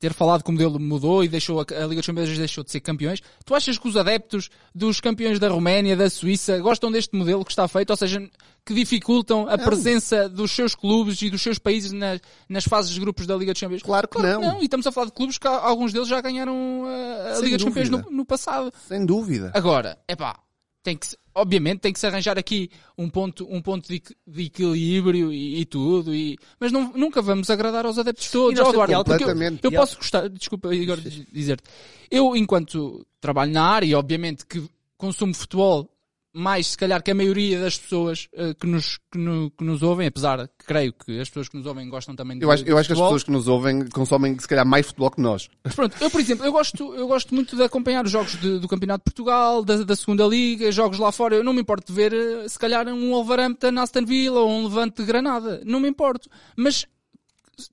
ter 0.00 0.12
falado 0.12 0.42
que 0.42 0.50
o 0.50 0.52
modelo 0.52 0.78
mudou 0.78 1.24
e 1.24 1.28
deixou 1.28 1.60
a, 1.60 1.64
Liga 1.86 1.96
dos 1.96 2.06
Campeões 2.06 2.36
deixou 2.38 2.62
de 2.64 2.70
ser 2.70 2.80
campeões, 2.80 3.20
tu 3.44 3.54
achas 3.54 3.78
que 3.78 3.88
os 3.88 3.96
adeptos 3.96 4.50
dos 4.74 5.00
campeões 5.00 5.38
da 5.38 5.48
Roménia, 5.48 5.96
da 5.96 6.10
Suíça, 6.10 6.58
gostam 6.58 6.90
deste 6.92 7.16
modelo 7.16 7.44
que 7.44 7.52
está 7.52 7.66
feito? 7.68 7.90
Ou 7.90 7.96
seja, 7.96 8.20
que 8.66 8.74
dificultam 8.74 9.48
a 9.48 9.56
presença 9.58 10.28
dos 10.28 10.50
seus 10.52 10.74
clubes 10.74 11.20
e 11.22 11.30
dos 11.30 11.42
seus 11.42 11.58
países 11.58 11.92
na- 11.92 12.18
nas 12.48 12.64
fases 12.64 12.92
de 12.92 13.00
grupos 13.00 13.26
da 13.26 13.36
Liga 13.36 13.52
dos 13.52 13.60
Campeões? 13.60 13.82
Claro 13.82 14.08
que 14.08 14.20
não. 14.20 14.60
E 14.60 14.64
estamos 14.64 14.86
a 14.86 14.92
falar 14.92 15.06
de 15.06 15.12
clubes 15.12 15.38
que 15.38 15.46
alguns 15.46 15.92
deles 15.92 16.08
já 16.08 16.20
ganharam 16.20 16.84
a, 16.86 17.30
a 17.30 17.34
Sem 17.36 17.44
Liga 17.46 17.56
dos 17.56 17.64
Campeões 17.64 17.90
no, 17.90 17.98
dúvida. 17.98 18.16
no 18.16 18.24
passado. 18.24 18.72
Sem 18.88 19.04
dúvida. 19.06 19.52
Agora, 19.54 19.98
é 20.08 20.14
pá, 20.16 20.38
tem 20.84 20.96
que 20.96 21.08
obviamente 21.34 21.80
tem 21.80 21.92
que 21.92 21.98
se 21.98 22.06
arranjar 22.06 22.38
aqui 22.38 22.70
um 22.96 23.10
ponto, 23.10 23.44
um 23.50 23.60
ponto 23.60 23.88
de, 23.88 24.00
de 24.24 24.42
equilíbrio 24.44 25.32
e, 25.32 25.62
e 25.62 25.64
tudo, 25.64 26.14
e, 26.14 26.38
mas 26.60 26.70
não- 26.70 26.92
nunca 26.92 27.20
vamos 27.20 27.50
agradar 27.50 27.84
aos 27.86 27.98
adeptos 27.98 28.30
todos. 28.30 28.52
Ó, 28.60 28.70
Eduardo, 28.70 28.92
eu, 29.24 29.28
eu 29.64 29.70
posso 29.80 29.96
gostar, 29.96 30.28
desculpa 30.28 30.72
Igor 30.72 31.00
diz- 31.00 31.26
dizer-te, 31.32 31.64
eu 32.08 32.36
enquanto 32.36 33.04
trabalho 33.20 33.50
na 33.50 33.64
área 33.64 33.98
obviamente 33.98 34.46
que 34.46 34.62
consumo 34.96 35.34
futebol 35.34 35.90
mais 36.36 36.66
se 36.68 36.76
calhar 36.76 37.00
que 37.00 37.12
a 37.12 37.14
maioria 37.14 37.60
das 37.60 37.78
pessoas 37.78 38.26
eh, 38.34 38.54
que, 38.58 38.66
nos, 38.66 38.98
que, 39.12 39.16
no- 39.18 39.50
que 39.52 39.62
nos 39.62 39.82
ouvem, 39.84 40.08
apesar 40.08 40.48
que 40.48 40.66
creio 40.66 40.92
que 40.92 41.20
as 41.20 41.28
pessoas 41.28 41.48
que 41.48 41.56
nos 41.56 41.64
ouvem 41.64 41.88
gostam 41.88 42.16
também 42.16 42.36
de 42.36 42.44
Eu 42.44 42.50
acho, 42.50 42.64
eu 42.64 42.76
acho 42.76 42.88
que 42.88 42.92
as 42.92 42.98
pessoas 42.98 43.22
que 43.22 43.30
nos 43.30 43.46
ouvem 43.46 43.88
consomem 43.88 44.36
se 44.38 44.48
calhar 44.48 44.66
mais 44.66 44.86
futebol 44.86 45.10
que 45.12 45.20
nós. 45.20 45.48
Mas 45.62 45.74
pronto, 45.74 45.96
eu 46.00 46.10
por 46.10 46.20
exemplo, 46.20 46.44
eu 46.44 46.50
gosto, 46.50 46.92
eu 46.94 47.06
gosto 47.06 47.32
muito 47.34 47.54
de 47.54 47.62
acompanhar 47.62 48.04
os 48.04 48.10
jogos 48.10 48.32
de- 48.40 48.58
do 48.58 48.66
Campeonato 48.66 49.02
de 49.02 49.04
Portugal, 49.04 49.64
da, 49.64 49.76
da 49.84 49.94
Segunda 49.94 50.26
Liga, 50.26 50.72
jogos 50.72 50.98
lá 50.98 51.12
fora. 51.12 51.36
Eu 51.36 51.44
não 51.44 51.52
me 51.52 51.60
importo 51.60 51.92
de 51.92 51.96
ver, 51.96 52.12
eh, 52.12 52.48
se 52.48 52.58
calhar, 52.58 52.86
um 52.88 53.10
Wolverhampton 53.10 53.78
Aston 53.78 54.04
Villa 54.04 54.40
ou 54.40 54.50
um 54.50 54.64
Levante 54.64 54.96
de 54.96 55.04
Granada. 55.06 55.62
Não 55.64 55.78
me 55.78 55.88
importo. 55.88 56.28
Mas 56.56 56.84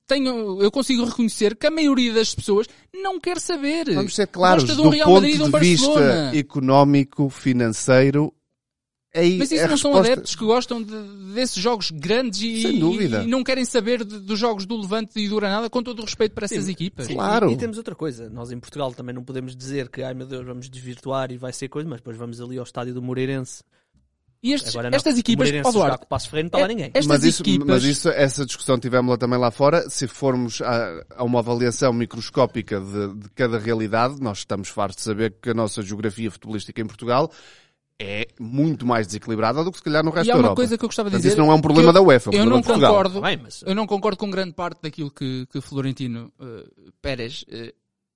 tenho, 0.06 0.62
eu 0.62 0.70
consigo 0.70 1.04
reconhecer 1.06 1.56
que 1.56 1.66
a 1.66 1.72
maioria 1.72 2.14
das 2.14 2.36
pessoas 2.36 2.68
não 2.94 3.20
quer 3.20 3.40
saber. 3.40 3.92
Vamos 3.96 4.14
ser 4.14 4.28
claros, 4.28 4.64
Gosta 4.66 4.76
de 4.78 4.84
do 4.84 4.90
Real 4.90 5.08
ponto 5.08 5.16
Madrid 5.22 5.36
de 5.38 5.42
um 5.44 5.60
vista 5.60 6.32
económico, 6.38 7.30
financeiro, 7.30 8.32
aí 9.14 9.38
Mas 9.38 9.52
isso 9.52 9.64
a 9.64 9.68
não 9.68 9.78
são 9.78 9.92
resposta- 9.92 10.12
adeptos 10.14 10.36
que 10.36 10.46
gostam 10.46 10.82
de- 10.84 11.34
desses 11.34 11.56
jogos 11.62 11.92
grandes 11.92 12.42
e, 12.42 12.62
Sem 12.62 12.80
dúvida. 12.80 13.24
e 13.24 13.28
não 13.28 13.44
querem 13.44 13.66
saber 13.66 14.04
de- 14.06 14.20
dos 14.20 14.40
jogos 14.40 14.66
do 14.66 14.80
Levante 14.80 15.20
e 15.20 15.28
do 15.28 15.36
Granada 15.36 15.70
com 15.70 15.82
todo 15.84 16.00
o 16.00 16.06
respeito 16.06 16.34
para 16.34 16.46
essas 16.46 16.68
equipas. 16.70 17.08
Sim, 17.08 17.16
Claro. 17.16 17.50
E, 17.50 17.54
e 17.54 17.58
temos 17.58 17.78
outra 17.78 17.94
coisa. 17.96 18.30
Nós 18.30 18.52
em 18.52 18.60
Portugal 18.60 18.94
também 18.94 19.14
não 19.14 19.24
podemos 19.24 19.56
dizer 19.56 19.90
que, 19.90 20.02
ai 20.02 20.14
meu 20.14 20.26
Deus, 20.28 20.46
vamos 20.46 20.70
desvirtuar 20.70 21.32
e 21.32 21.38
vai 21.38 21.52
ser 21.54 21.68
coisa, 21.68 21.88
mas 21.90 22.00
depois 22.00 22.16
vamos 22.18 22.40
ali 22.42 22.58
ao 22.58 22.64
estádio 22.64 22.94
do 22.94 23.02
Moreirense. 23.02 23.64
E 24.44 24.54
estes- 24.54 24.76
Agora 24.76 24.96
estas 24.96 25.20
equipas, 25.20 25.48
ó, 25.64 25.72
Duarte, 25.72 26.00
com 26.00 26.06
o 26.06 26.08
Passo 26.08 26.28
Ferreira 26.28 26.46
não 26.46 26.48
está 26.48 26.58
lá 26.58 26.66
é- 26.66 26.68
ninguém. 26.68 26.86
estas 26.88 27.06
mas 27.06 27.24
isso, 27.24 27.44
equipas- 27.44 27.68
mas 27.68 27.84
isso, 27.84 28.10
essa 28.10 28.44
discussão 28.44 28.80
tivemos 28.80 29.12
lá 29.12 29.16
também 29.16 29.38
lá 29.38 29.52
fora. 29.52 29.88
Se 29.88 30.08
formos 30.08 30.60
a, 30.64 31.06
a 31.18 31.24
uma 31.24 31.38
avaliação 31.40 31.94
microscópica 31.94 32.80
de, 32.82 33.20
de 33.20 33.30
cada 33.36 33.60
realidade, 33.60 34.20
nós 34.20 34.40
estamos 34.40 34.68
fartos 34.70 34.96
de 34.98 35.04
saber 35.04 35.36
que 35.40 35.52
a 35.52 35.54
nossa 35.54 35.84
geografia 35.84 36.32
futebolística 36.32 36.82
em 36.82 36.88
Portugal 36.88 37.32
é 38.04 38.28
muito 38.40 38.86
mais 38.86 39.06
desequilibrada 39.08 39.64
do 39.64 39.72
que 39.72 39.78
se 39.78 39.84
calhar 39.84 40.04
no 40.04 40.10
resto 40.12 40.28
E 40.28 40.32
há 40.32 40.34
da 40.34 40.40
uma 40.40 40.46
Europa. 40.46 40.56
coisa 40.56 40.78
que 40.78 40.84
eu 40.84 40.88
gostava 40.90 41.10
de 41.10 41.14
Mas 41.16 41.22
dizer. 41.22 41.34
isso 41.36 41.42
não 41.42 41.52
é 41.52 41.56
um 41.56 41.62
problema 41.62 41.90
eu- 41.90 41.94
da 41.94 42.02
UEFA, 42.02 42.32
é 42.32 42.36
um 42.36 42.40
eu 42.40 42.46
não 42.46 42.62
concordo. 42.64 43.22
Bem, 43.22 43.38
mas- 43.38 43.64
Eu 43.66 43.76
não 43.76 43.86
concordo 43.86 44.18
com 44.18 44.30
grande 44.32 44.54
parte 44.54 44.82
daquilo 44.82 45.12
que, 45.12 45.46
que 45.52 45.62
Florentino 45.62 46.32
eh, 46.40 46.66
Pérez 47.02 47.46
eh, 47.50 47.74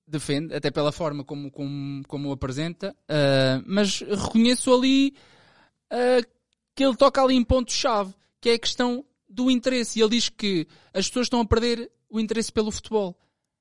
defende, 0.07 0.53
até 0.55 0.71
pela 0.71 0.91
forma 0.91 1.23
como, 1.23 1.51
como, 1.51 2.01
como 2.07 2.29
o 2.29 2.31
apresenta, 2.31 2.95
eh, 3.07 3.61
mas 3.65 3.99
reconheço 4.01 4.73
ali 4.73 5.13
que 6.75 6.83
ele 6.83 6.95
toca 6.95 7.21
ali 7.21 7.35
em 7.35 7.43
ponto-chave, 7.43 8.13
que 8.41 8.49
é 8.49 8.53
a 8.53 8.59
questão 8.59 9.05
do 9.29 9.49
interesse. 9.49 9.99
E 9.99 10.01
ele 10.01 10.09
diz 10.11 10.29
que 10.29 10.67
as 10.93 11.07
pessoas 11.07 11.25
estão 11.27 11.39
a 11.39 11.45
perder 11.45 11.89
o 12.09 12.19
interesse 12.19 12.51
pelo 12.51 12.71
futebol. 12.71 13.17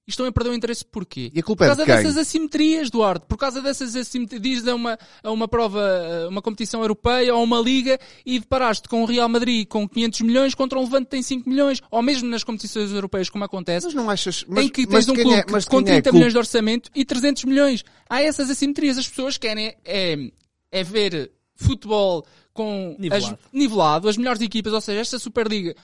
E 0.06 0.10
estão 0.10 0.26
a 0.26 0.32
perder 0.32 0.50
o 0.50 0.54
interesse 0.54 0.84
porquê? 0.84 1.30
E 1.34 1.40
a 1.40 1.42
culpa 1.42 1.64
Por 1.64 1.64
é 1.64 1.68
causa 1.68 1.82
de 1.82 1.86
quem? 1.90 1.96
dessas 1.96 2.16
assimetrias, 2.18 2.90
Duarte. 2.90 3.24
Por 3.26 3.38
causa 3.38 3.62
dessas 3.62 3.96
assimetrias. 3.96 4.42
Diz 4.42 4.68
a 4.68 4.74
uma, 4.74 4.98
a 5.22 5.30
uma 5.30 5.48
prova, 5.48 5.80
a 6.26 6.28
uma 6.28 6.42
competição 6.42 6.82
europeia 6.82 7.34
ou 7.34 7.42
uma 7.42 7.58
liga 7.58 7.98
e 8.24 8.38
deparaste 8.38 8.86
com 8.86 9.02
o 9.02 9.06
Real 9.06 9.28
Madrid 9.30 9.66
com 9.66 9.88
500 9.88 10.20
milhões 10.20 10.54
contra 10.54 10.78
um 10.78 10.82
Levante 10.82 11.06
que 11.06 11.10
tem 11.12 11.22
5 11.22 11.48
milhões. 11.48 11.80
Ou 11.90 12.02
mesmo 12.02 12.28
nas 12.28 12.44
competições 12.44 12.92
europeias, 12.92 13.30
como 13.30 13.44
acontece. 13.44 13.86
Mas 13.86 13.94
não 13.94 14.10
achas... 14.10 14.44
Mas, 14.46 14.66
em 14.66 14.68
que 14.68 14.82
mas 14.82 15.06
tens 15.06 15.08
um 15.08 15.14
quem 15.14 15.24
clube 15.24 15.38
é- 15.40 15.44
mas 15.50 15.64
com 15.64 15.82
quem 15.82 15.94
é 15.94 16.02
30 16.02 16.02
culpa? 16.02 16.16
milhões 16.18 16.32
de 16.34 16.38
orçamento 16.38 16.90
e 16.94 17.04
300 17.04 17.44
milhões. 17.44 17.84
Há 18.08 18.22
essas 18.22 18.50
assimetrias. 18.50 18.98
As 18.98 19.08
pessoas 19.08 19.38
querem 19.38 19.74
é, 19.86 20.30
é 20.70 20.84
ver 20.84 21.32
futebol 21.56 22.26
com 22.52 22.94
Nivelado. 22.98 23.38
As, 23.42 23.52
nivelado, 23.52 24.08
as 24.08 24.16
melhores 24.18 24.40
equipas, 24.42 24.72
ou 24.72 24.80
seja, 24.80 25.00
esta 25.00 25.18
Superliga 25.18 25.74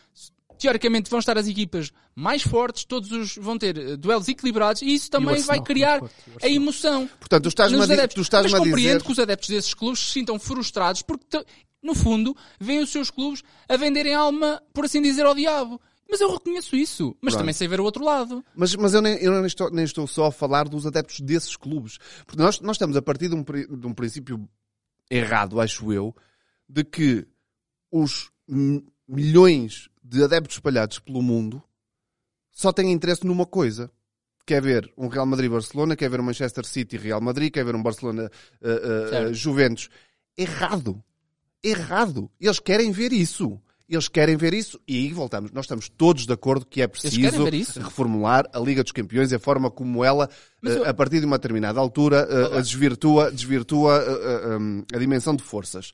teoricamente 0.60 1.10
vão 1.10 1.18
estar 1.18 1.36
as 1.38 1.48
equipas 1.48 1.90
mais 2.14 2.42
fortes, 2.42 2.84
todos 2.84 3.10
os 3.10 3.36
vão 3.36 3.56
ter 3.58 3.76
eh, 3.76 3.96
duelos 3.96 4.28
equilibrados 4.28 4.82
e 4.82 4.94
isso 4.94 5.10
também 5.10 5.36
Arsenal, 5.36 5.56
vai 5.56 5.64
criar 5.64 6.02
e 6.42 6.46
a 6.46 6.48
emoção. 6.48 7.08
Portanto, 7.18 7.44
tu 7.44 7.48
estás-me 7.48 7.78
nos 7.78 7.90
adeptos. 7.90 8.14
tu 8.14 8.20
estás-me 8.20 8.52
Mas 8.52 8.60
compreendo 8.60 8.98
dizer... 8.98 9.04
que 9.04 9.12
os 9.12 9.18
adeptos 9.18 9.48
desses 9.48 9.74
clubes 9.74 10.00
se 10.00 10.12
sintam 10.12 10.38
frustrados 10.38 11.02
porque, 11.02 11.44
no 11.82 11.94
fundo, 11.94 12.36
veem 12.60 12.80
os 12.80 12.90
seus 12.90 13.10
clubes 13.10 13.42
a 13.68 13.76
venderem 13.76 14.14
alma, 14.14 14.62
por 14.72 14.84
assim 14.84 15.00
dizer, 15.00 15.24
ao 15.24 15.34
diabo. 15.34 15.80
Mas 16.10 16.20
eu 16.20 16.32
reconheço 16.32 16.74
isso. 16.74 17.16
Mas 17.20 17.32
Pronto. 17.32 17.42
também 17.42 17.54
sei 17.54 17.68
ver 17.68 17.80
o 17.80 17.84
outro 17.84 18.04
lado. 18.04 18.44
Mas, 18.54 18.74
mas 18.74 18.92
eu, 18.92 19.00
nem, 19.00 19.16
eu 19.18 19.32
nem, 19.32 19.46
estou, 19.46 19.70
nem 19.70 19.84
estou 19.84 20.06
só 20.06 20.26
a 20.26 20.32
falar 20.32 20.68
dos 20.68 20.84
adeptos 20.84 21.20
desses 21.20 21.56
clubes. 21.56 21.98
Porque 22.26 22.42
nós, 22.42 22.60
nós 22.60 22.76
estamos 22.76 22.96
a 22.96 23.02
partir 23.02 23.28
de 23.28 23.36
um, 23.36 23.42
de 23.42 23.86
um 23.86 23.94
princípio 23.94 24.48
errado, 25.08 25.60
acho 25.60 25.92
eu, 25.92 26.14
de 26.68 26.84
que 26.84 27.26
os 27.92 28.30
milhões 29.08 29.89
de 30.10 30.24
adeptos 30.24 30.56
espalhados 30.56 30.98
pelo 30.98 31.22
mundo 31.22 31.62
só 32.50 32.72
têm 32.72 32.90
interesse 32.92 33.24
numa 33.24 33.46
coisa. 33.46 33.90
Quer 34.44 34.60
ver 34.60 34.92
um 34.96 35.06
Real 35.06 35.24
Madrid-Barcelona, 35.26 35.94
quer 35.94 36.10
ver 36.10 36.18
um 36.20 36.24
Manchester 36.24 36.64
City-Real 36.66 37.20
Madrid, 37.20 37.52
quer 37.52 37.64
ver 37.64 37.76
um 37.76 37.82
Barcelona-Juventus. 37.82 39.10
Certo. 39.10 39.34
Juventus. 39.34 39.88
Errado. 40.36 41.02
Errado. 41.62 42.30
Eles 42.40 42.58
querem 42.58 42.90
ver 42.90 43.12
isso. 43.12 43.60
Eles 43.88 44.08
querem 44.08 44.36
ver 44.36 44.54
isso 44.54 44.80
e 44.86 44.96
aí 44.96 45.12
voltamos. 45.12 45.50
Nós 45.52 45.64
estamos 45.64 45.88
todos 45.88 46.24
de 46.26 46.32
acordo 46.32 46.64
que 46.66 46.80
é 46.80 46.86
preciso 46.88 47.16
reformular 47.80 48.48
a 48.52 48.58
Liga 48.58 48.82
dos 48.82 48.92
Campeões 48.92 49.30
e 49.32 49.34
a 49.34 49.38
forma 49.38 49.70
como 49.70 50.04
ela, 50.04 50.28
eh, 50.64 50.68
eu- 50.68 50.84
a 50.88 50.94
partir 50.94 51.20
de 51.20 51.26
uma 51.26 51.38
determinada 51.38 51.78
altura, 51.80 52.26
eh, 52.30 52.62
desvirtua, 52.62 53.30
desvirtua 53.32 53.98
eh, 53.98 54.42
eh, 54.92 54.96
a 54.96 54.98
dimensão 54.98 55.34
de 55.36 55.42
forças. 55.42 55.92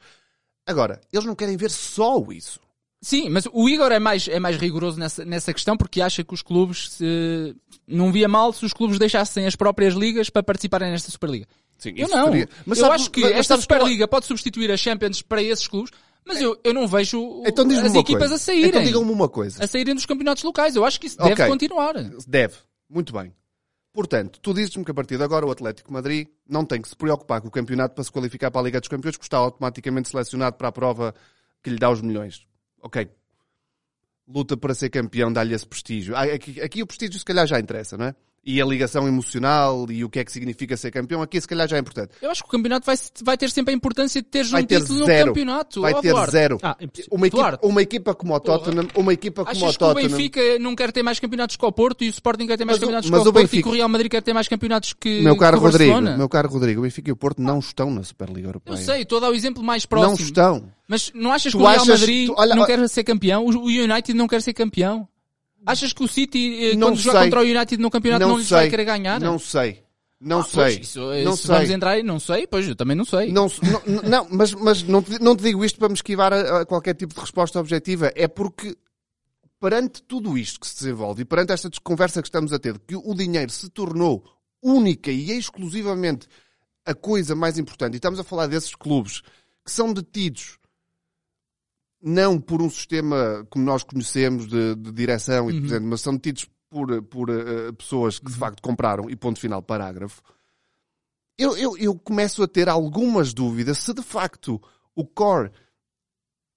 Agora, 0.66 1.00
eles 1.12 1.24
não 1.26 1.34
querem 1.34 1.56
ver 1.56 1.70
só 1.70 2.22
isso. 2.30 2.60
Sim, 3.02 3.28
mas 3.28 3.46
o 3.52 3.68
Igor 3.68 3.92
é 3.92 3.98
mais, 3.98 4.26
é 4.26 4.40
mais 4.40 4.56
rigoroso 4.56 4.98
nessa, 4.98 5.24
nessa 5.24 5.52
questão 5.52 5.76
porque 5.76 6.00
acha 6.00 6.24
que 6.24 6.32
os 6.34 6.42
clubes 6.42 6.90
se, 6.92 7.54
não 7.86 8.10
via 8.10 8.26
mal 8.26 8.52
se 8.52 8.64
os 8.64 8.72
clubes 8.72 8.98
deixassem 8.98 9.46
as 9.46 9.54
próprias 9.54 9.94
ligas 9.94 10.30
para 10.30 10.42
participarem 10.42 10.90
nesta 10.90 11.10
Superliga. 11.10 11.46
Sim, 11.78 11.92
Eu 11.96 12.08
não. 12.08 12.26
seria- 12.28 12.48
Mas 12.64 12.78
eu 12.78 12.84
sabe- 12.84 12.94
acho 12.96 13.10
que 13.10 13.20
mas- 13.20 13.30
mas 13.32 13.40
esta 13.40 13.54
que 13.54 13.58
eu- 13.58 13.62
Superliga 13.62 14.08
pode 14.08 14.26
substituir 14.26 14.70
a 14.72 14.76
Champions 14.76 15.20
para 15.22 15.42
esses 15.42 15.68
clubes, 15.68 15.90
mas 16.24 16.40
eu, 16.40 16.58
eu 16.64 16.72
não 16.74 16.88
vejo 16.88 17.42
Então 17.46 17.68
as 17.70 17.94
equipas 17.94 18.18
coisa. 18.22 18.34
a 18.34 18.38
saírem. 18.38 18.70
Então 18.70 18.82
digam-me 18.82 19.12
uma 19.12 19.28
coisa. 19.28 19.62
A 19.62 19.66
saírem 19.68 19.94
dos 19.94 20.06
campeonatos 20.06 20.42
locais. 20.42 20.74
Eu 20.74 20.84
acho 20.84 20.98
que 20.98 21.06
isso 21.06 21.16
Ok. 21.20 21.34
deve 21.34 21.48
continuar. 21.50 21.94
Deve. 22.26 22.54
Muito 22.88 23.12
bem. 23.12 23.32
Portanto, 23.92 24.38
tu 24.40 24.52
dizes-me 24.52 24.84
que 24.84 24.90
a 24.90 24.94
partir 24.94 25.16
de 25.16 25.22
agora 25.22 25.46
o 25.46 25.50
Atlético 25.50 25.92
Madrid 25.92 26.28
não 26.48 26.64
tem 26.64 26.80
que 26.82 26.88
se 26.88 26.96
preocupar 26.96 27.40
com 27.40 27.48
o 27.48 27.50
campeonato 27.50 27.94
para 27.94 28.04
se 28.04 28.10
qualificar 28.10 28.50
para 28.50 28.60
a 28.60 28.64
Liga 28.64 28.80
dos 28.80 28.88
Campeões, 28.88 29.16
porque 29.16 29.26
está 29.26 29.38
automaticamente 29.38 30.08
selecionado 30.08 30.56
para 30.56 30.68
a 30.68 30.72
prova 30.72 31.14
que 31.62 31.70
lhe 31.70 31.78
dá 31.78 31.90
os 31.90 32.00
milhões. 32.02 32.42
Ok. 32.86 33.08
Luta 34.28 34.56
para 34.56 34.74
ser 34.74 34.90
campeão, 34.90 35.32
dá-lhe 35.32 35.54
esse 35.54 35.66
prestígio. 35.66 36.14
Ah, 36.14 36.22
Aqui, 36.22 36.60
aqui 36.60 36.82
o 36.84 36.86
prestígio 36.86 37.18
se 37.18 37.24
calhar 37.24 37.44
já 37.44 37.58
interessa, 37.58 37.96
não 37.96 38.06
é? 38.06 38.14
E 38.48 38.62
a 38.62 38.64
ligação 38.64 39.08
emocional 39.08 39.86
e 39.90 40.04
o 40.04 40.08
que 40.08 40.20
é 40.20 40.24
que 40.24 40.30
significa 40.30 40.76
ser 40.76 40.92
campeão, 40.92 41.20
aqui 41.20 41.40
se 41.40 41.48
calhar 41.48 41.66
já 41.66 41.76
é 41.76 41.80
importante. 41.80 42.12
Eu 42.22 42.30
acho 42.30 42.42
que 42.44 42.48
o 42.48 42.52
campeonato 42.52 42.86
vai, 42.86 42.94
vai 43.24 43.36
ter 43.36 43.50
sempre 43.50 43.74
a 43.74 43.76
importância 43.76 44.22
de 44.22 44.28
teres 44.28 44.50
Vai 44.52 44.62
um 44.62 44.66
ter 44.66 44.80
título 44.82 45.04
zero. 45.04 45.26
no 45.26 45.32
campeonato. 45.32 45.80
Vai 45.80 45.92
Ó, 45.94 46.00
ter 46.00 46.10
Duarte. 46.12 46.30
zero. 46.30 46.58
Ah. 46.62 46.76
Uma 47.10 47.26
equipa, 47.26 47.58
uma 47.60 47.82
equipa 47.82 48.14
como 48.14 48.34
o 48.34 48.38
Tottenham, 48.40 48.86
uma 48.94 49.12
equipa 49.12 49.44
como 49.44 49.56
o 49.60 49.64
Achas 49.64 49.76
que 49.76 49.82
o 49.84 49.88
Tottenham. 49.88 50.10
Benfica 50.10 50.40
não 50.60 50.76
quer 50.76 50.92
ter 50.92 51.02
mais 51.02 51.18
campeonatos 51.18 51.56
que 51.56 51.64
o 51.66 51.72
Porto 51.72 52.04
e 52.04 52.08
o 52.08 52.10
Sporting 52.10 52.46
quer 52.46 52.56
ter 52.56 52.64
mais 52.64 52.76
Mas 52.78 52.82
o- 52.82 52.86
campeonatos 52.86 53.10
mas 53.10 53.20
que 53.20 53.26
o 53.26 53.30
o 53.30 53.32
Porto 53.32 53.42
e 53.42 53.46
Benfica- 53.48 53.62
que 53.64 53.68
o 53.68 53.72
Real 53.76 53.88
Madrid 53.88 54.10
quer 54.12 54.22
ter 54.22 54.32
mais 54.32 54.46
campeonatos 54.46 54.92
que, 54.92 55.20
Meu 55.22 55.36
caro 55.36 55.56
que 55.56 55.62
o 55.62 55.66
Rodrigo, 55.66 55.92
Barcelona? 55.92 56.16
meu 56.16 56.28
caro 56.28 56.48
Rodrigo, 56.48 56.80
o 56.80 56.82
Benfica 56.84 57.08
e 57.10 57.12
o 57.12 57.16
Porto 57.16 57.42
não 57.42 57.58
estão 57.58 57.90
na 57.90 58.04
Superliga 58.04 58.46
Europeia. 58.48 58.74
Eu 58.74 58.78
sei, 58.78 59.02
estou 59.02 59.18
a 59.18 59.22
dar 59.22 59.30
o 59.30 59.34
exemplo 59.34 59.60
mais 59.64 59.84
próximo. 59.84 60.16
Não 60.16 60.24
estão. 60.24 60.68
Mas 60.86 61.10
não 61.12 61.32
achas 61.32 61.50
Tu 61.50 61.58
que 61.58 61.64
o 61.64 61.66
Real 61.66 61.82
achas- 61.82 62.00
Madrid 62.00 62.26
tu- 62.28 62.34
olha- 62.38 62.54
não 62.54 62.64
quer 62.64 62.88
ser 62.88 63.02
campeão? 63.02 63.44
O 63.44 63.48
o 63.56 63.66
United 63.66 64.14
não 64.16 64.28
quer 64.28 64.40
ser 64.40 64.52
campeão? 64.52 65.08
Achas 65.66 65.92
que 65.92 66.02
o 66.04 66.08
City, 66.08 66.70
eh, 66.70 66.76
Não 66.76 66.88
quando 66.88 66.98
jogar 67.00 67.20
sei. 67.22 67.30
contra 67.30 67.40
o 67.40 67.42
United 67.44 67.82
no 67.82 67.90
campeonato, 67.90 68.26
não, 68.26 68.38
lhes 68.38 68.48
vai 68.48 68.70
querer 68.70 68.84
ganhar? 68.84 69.20
Não 69.20 69.38
sei. 69.38 69.82
Não 70.18 70.38
Ah, 70.40 70.44
sei. 70.44 70.54
pois, 70.54 70.78
isso, 70.78 71.12
eh, 71.12 71.24
não 71.24 71.36
se 71.36 71.42
sei. 71.42 71.54
vamos 71.56 71.70
entrar, 71.70 72.02
não 72.02 72.18
sei, 72.20 72.46
pois 72.46 72.66
eu 72.66 72.74
também 72.76 72.96
não 72.96 73.04
sei. 73.04 73.30
Não, 73.32 73.50
não, 73.86 74.02
não, 74.08 74.28
mas, 74.30 74.54
mas 74.54 74.82
não, 74.84 75.02
te, 75.02 75.20
não 75.20 75.36
te 75.36 75.42
digo 75.42 75.62
isto 75.64 75.78
para 75.78 75.88
me 75.88 75.94
esquivar 75.94 76.32
a, 76.32 76.60
a 76.62 76.64
qualquer 76.66 76.94
tipo 76.94 77.12
de 77.14 77.20
resposta 77.20 77.58
objetiva. 77.60 78.10
É 78.14 78.26
porque, 78.26 78.74
perante 79.60 80.02
tudo 80.02 80.38
isto 80.38 80.60
que 80.60 80.66
se 80.68 80.76
desenvolve 80.76 81.22
e 81.22 81.24
perante 81.24 81.52
esta 81.52 81.68
conversa 81.82 82.22
que 82.22 82.28
estamos 82.28 82.52
a 82.52 82.58
ter, 82.58 82.78
que 82.78 82.96
o 82.96 83.14
dinheiro 83.14 83.50
se 83.52 83.68
tornou 83.68 84.24
única 84.62 85.10
e 85.10 85.30
exclusivamente 85.32 86.26
a 86.84 86.94
coisa 86.94 87.34
mais 87.34 87.58
importante, 87.58 87.94
e 87.94 87.96
estamos 87.96 88.18
a 88.20 88.24
falar 88.24 88.46
desses 88.46 88.74
clubes 88.74 89.20
que 89.64 89.70
são 89.72 89.92
detidos 89.92 90.56
não 92.08 92.40
por 92.40 92.62
um 92.62 92.70
sistema 92.70 93.44
como 93.50 93.64
nós 93.64 93.82
conhecemos 93.82 94.46
de, 94.46 94.76
de 94.76 94.92
direção, 94.92 95.50
e 95.50 95.54
de 95.54 95.58
presidente, 95.60 95.88
mas 95.88 96.00
são 96.00 96.14
detidos 96.14 96.48
por, 96.70 97.02
por 97.02 97.28
eh, 97.30 97.72
pessoas 97.72 98.18
que 98.20 98.26
de 98.30 98.36
facto 98.38 98.62
compraram 98.62 99.10
e 99.10 99.16
ponto 99.16 99.40
final 99.40 99.60
parágrafo. 99.60 100.22
Eu, 101.36 101.56
eu, 101.56 101.76
eu 101.76 101.94
começo 101.98 102.42
a 102.44 102.48
ter 102.48 102.68
algumas 102.68 103.34
dúvidas 103.34 103.78
se 103.78 103.92
de 103.92 104.02
facto 104.02 104.62
o 104.94 105.04
core 105.04 105.50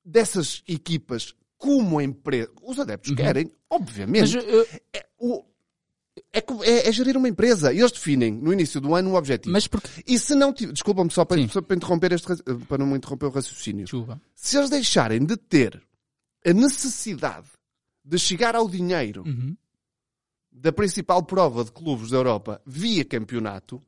dessas 0.06 0.64
equipas, 0.68 1.34
como 1.58 2.00
empresa, 2.00 2.50
os 2.64 2.80
adeptos 2.80 3.12
querem, 3.26 3.52
obviamente, 3.70 4.36
Mas, 4.36 4.46
eh, 4.46 4.82
é, 4.94 5.06
o- 5.20 5.44
é 6.34 6.40
é- 6.40 6.88
é 6.90 6.92
gerir 6.92 7.16
uma 7.18 7.28
empresa. 7.30 7.72
E 7.74 7.80
eles 7.80 7.92
definem 7.92 8.32
no 8.32 8.52
início 8.54 8.80
do 8.82 8.94
ano 8.96 9.12
um 9.12 9.16
objetivo. 9.16 9.52
mas 9.52 9.68
porque... 9.68 9.90
E 10.08 10.18
se 10.20 10.36
não 10.36 10.52
tiver, 10.54 10.74
desculpa-me 10.74 11.12
só 11.12 11.24
para, 11.26 11.48
só 11.48 11.62
para 11.62 11.76
interromper 11.76 12.12
este, 12.14 12.28
raci- 12.28 12.44
para 12.68 12.78
não 12.78 12.88
me 12.88 12.98
interromper 12.98 13.26
o 13.28 13.30
raciocínio. 13.30 13.88
Chuva. 13.88 14.20
Se 14.36 14.58
eles 14.58 14.70
deixarem 14.70 15.24
de 15.26 15.36
ter 15.38 15.82
a 16.46 16.54
necessidade 16.54 17.48
de 18.04 18.18
chegar 18.18 18.56
ao 18.56 18.68
dinheiro 18.70 19.24
Uhum. 19.26 19.56
da 20.52 20.72
principal 20.72 21.22
prova 21.24 21.64
de 21.64 21.72
clubes 21.72 22.10
da 22.12 22.18
Europa 22.18 22.62
via 22.66 23.06
campeonato, 23.06 23.82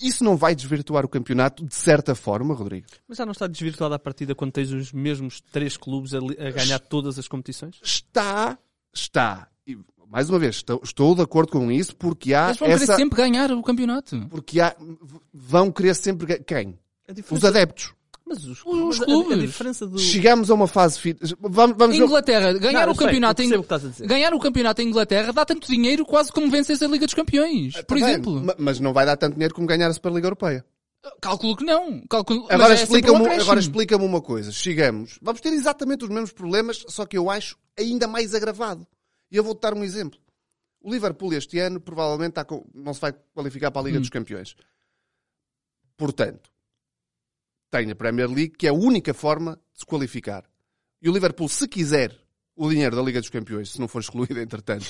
isso 0.00 0.24
não 0.24 0.34
vai 0.36 0.54
desvirtuar 0.54 1.04
o 1.04 1.08
campeonato 1.08 1.64
de 1.66 1.74
certa 1.74 2.14
forma, 2.14 2.54
Rodrigo? 2.54 2.86
Mas 3.06 3.18
já 3.18 3.26
não 3.26 3.32
está 3.32 3.46
desvirtuada 3.46 3.96
a 3.96 3.98
partida 3.98 4.34
quando 4.34 4.52
tens 4.52 4.70
os 4.70 4.92
mesmos 4.92 5.40
três 5.52 5.76
clubes 5.76 6.14
a, 6.14 6.18
a 6.18 6.50
ganhar 6.52 6.78
todas 6.78 7.18
as 7.18 7.28
competições? 7.28 7.78
Está, 7.82 8.58
está. 8.94 9.48
Mais 10.10 10.28
uma 10.28 10.38
vez, 10.40 10.56
estou, 10.56 10.80
estou 10.82 11.14
de 11.14 11.22
acordo 11.22 11.52
com 11.52 11.70
isso 11.70 11.94
porque 11.94 12.34
há 12.34 12.46
Eles 12.48 12.58
vão 12.58 12.68
essa... 12.68 12.84
querer 12.86 12.96
sempre 12.98 13.16
ganhar 13.16 13.52
o 13.52 13.62
campeonato. 13.62 14.26
Porque 14.28 14.60
há, 14.60 14.74
vão 15.32 15.70
querer 15.70 15.94
sempre... 15.94 16.38
Quem? 16.42 16.76
A 17.08 17.34
Os 17.34 17.44
adeptos. 17.44 17.92
Mas 18.26 18.44
os, 18.44 18.60
Os 18.64 18.98
mas 18.98 19.00
a- 19.02 19.04
clubes. 19.04 19.38
A, 19.38 19.40
diferença 19.46 19.86
do... 19.86 19.98
Chegamos 19.98 20.50
a 20.50 20.54
uma 20.54 20.66
fase... 20.66 20.98
fi- 20.98 21.16
Vamos, 21.40 21.76
vamos 21.76 21.96
ver- 21.96 22.04
Inglaterra, 22.04 22.52
ganhar 22.54 22.86
Não, 22.86 22.92
o 22.92 22.96
sei, 22.96 23.06
campeonato 23.06 23.42
em 23.42 23.48
percebo 23.48 23.60
o 23.60 23.66
que 23.66 23.74
estás 23.74 23.84
a 23.84 23.88
dizer. 23.92 24.06
ganhar 24.08 24.34
o 24.34 24.38
campeonato 24.40 24.82
em 24.82 24.88
Inglaterra 24.88 25.32
dá 25.32 25.44
tanto 25.44 25.68
dinheiro 25.70 26.04
quase 26.04 26.32
como 26.32 26.50
vences 26.50 26.82
a 26.82 26.86
Liga 26.88 27.06
dos 27.06 27.14
Campeões, 27.14 27.74
por 27.74 27.84
Tá 27.84 27.94
bem, 27.94 28.04
exemplo. 28.04 28.40
ma- 28.40 28.54
Mas 28.58 28.80
não 28.80 28.92
vai 28.92 29.06
dar 29.06 29.16
tanto 29.16 29.34
dinheiro 29.34 29.54
como 29.54 29.66
ganhar 29.66 29.88
a 29.88 29.92
Superliga 29.92 30.26
Europeia. 30.26 30.64
Calculo 31.20 31.56
que 31.56 31.64
não. 31.64 32.02
Calculo, 32.10 32.46
Agora 32.50 32.74
é 32.74 32.78
um 32.78 32.82
explica-me 32.82 33.26
agora 33.40 33.58
explica-me 33.60 34.04
uma 34.04 34.20
coisa. 34.20 34.52
Chegamos, 34.52 35.18
vamos 35.22 35.40
ter 35.40 35.52
exatamente 35.52 36.04
os 36.04 36.10
mesmos 36.10 36.32
problemas, 36.32 36.84
só 36.88 37.06
que 37.06 37.16
eu 37.16 37.30
acho 37.30 37.56
ainda 37.78 38.06
mais 38.06 38.34
agravado. 38.34 38.86
E 39.30 39.36
eu 39.36 39.44
vou-te 39.44 39.60
dar 39.60 39.74
um 39.74 39.84
exemplo. 39.84 40.18
O 40.80 40.90
Liverpool 40.92 41.32
este 41.34 41.58
ano 41.58 41.80
provavelmente 41.80 42.34
não 42.74 42.94
se 42.94 43.00
vai 43.00 43.12
qualificar 43.34 43.70
para 43.70 43.82
a 43.82 43.84
Liga 43.84 43.98
Hum. 43.98 44.00
dos 44.00 44.10
Campeões. 44.10 44.56
Portanto, 45.96 46.50
tem 47.70 47.90
a 47.90 47.94
Premier 47.94 48.28
League, 48.28 48.50
que 48.56 48.66
é 48.66 48.70
a 48.70 48.74
única 48.74 49.12
forma 49.14 49.60
de 49.72 49.80
se 49.80 49.86
qualificar. 49.86 50.44
E 51.00 51.08
o 51.08 51.12
Liverpool, 51.12 51.48
se 51.48 51.68
quiser 51.68 52.16
o 52.56 52.68
dinheiro 52.68 52.96
da 52.96 53.02
Liga 53.02 53.20
dos 53.20 53.30
Campeões, 53.30 53.70
se 53.70 53.80
não 53.80 53.86
for 53.86 54.00
excluído 54.00 54.38
entretanto, 54.40 54.86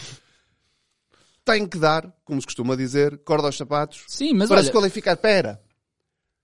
tem 1.44 1.66
que 1.66 1.78
dar, 1.78 2.10
como 2.24 2.40
se 2.40 2.46
costuma 2.46 2.76
dizer, 2.76 3.18
corda 3.18 3.48
aos 3.48 3.56
sapatos 3.56 4.04
Sim, 4.08 4.38
para 4.38 4.56
olha, 4.56 4.64
se 4.64 4.72
qualificar. 4.72 5.16
Pera, 5.16 5.60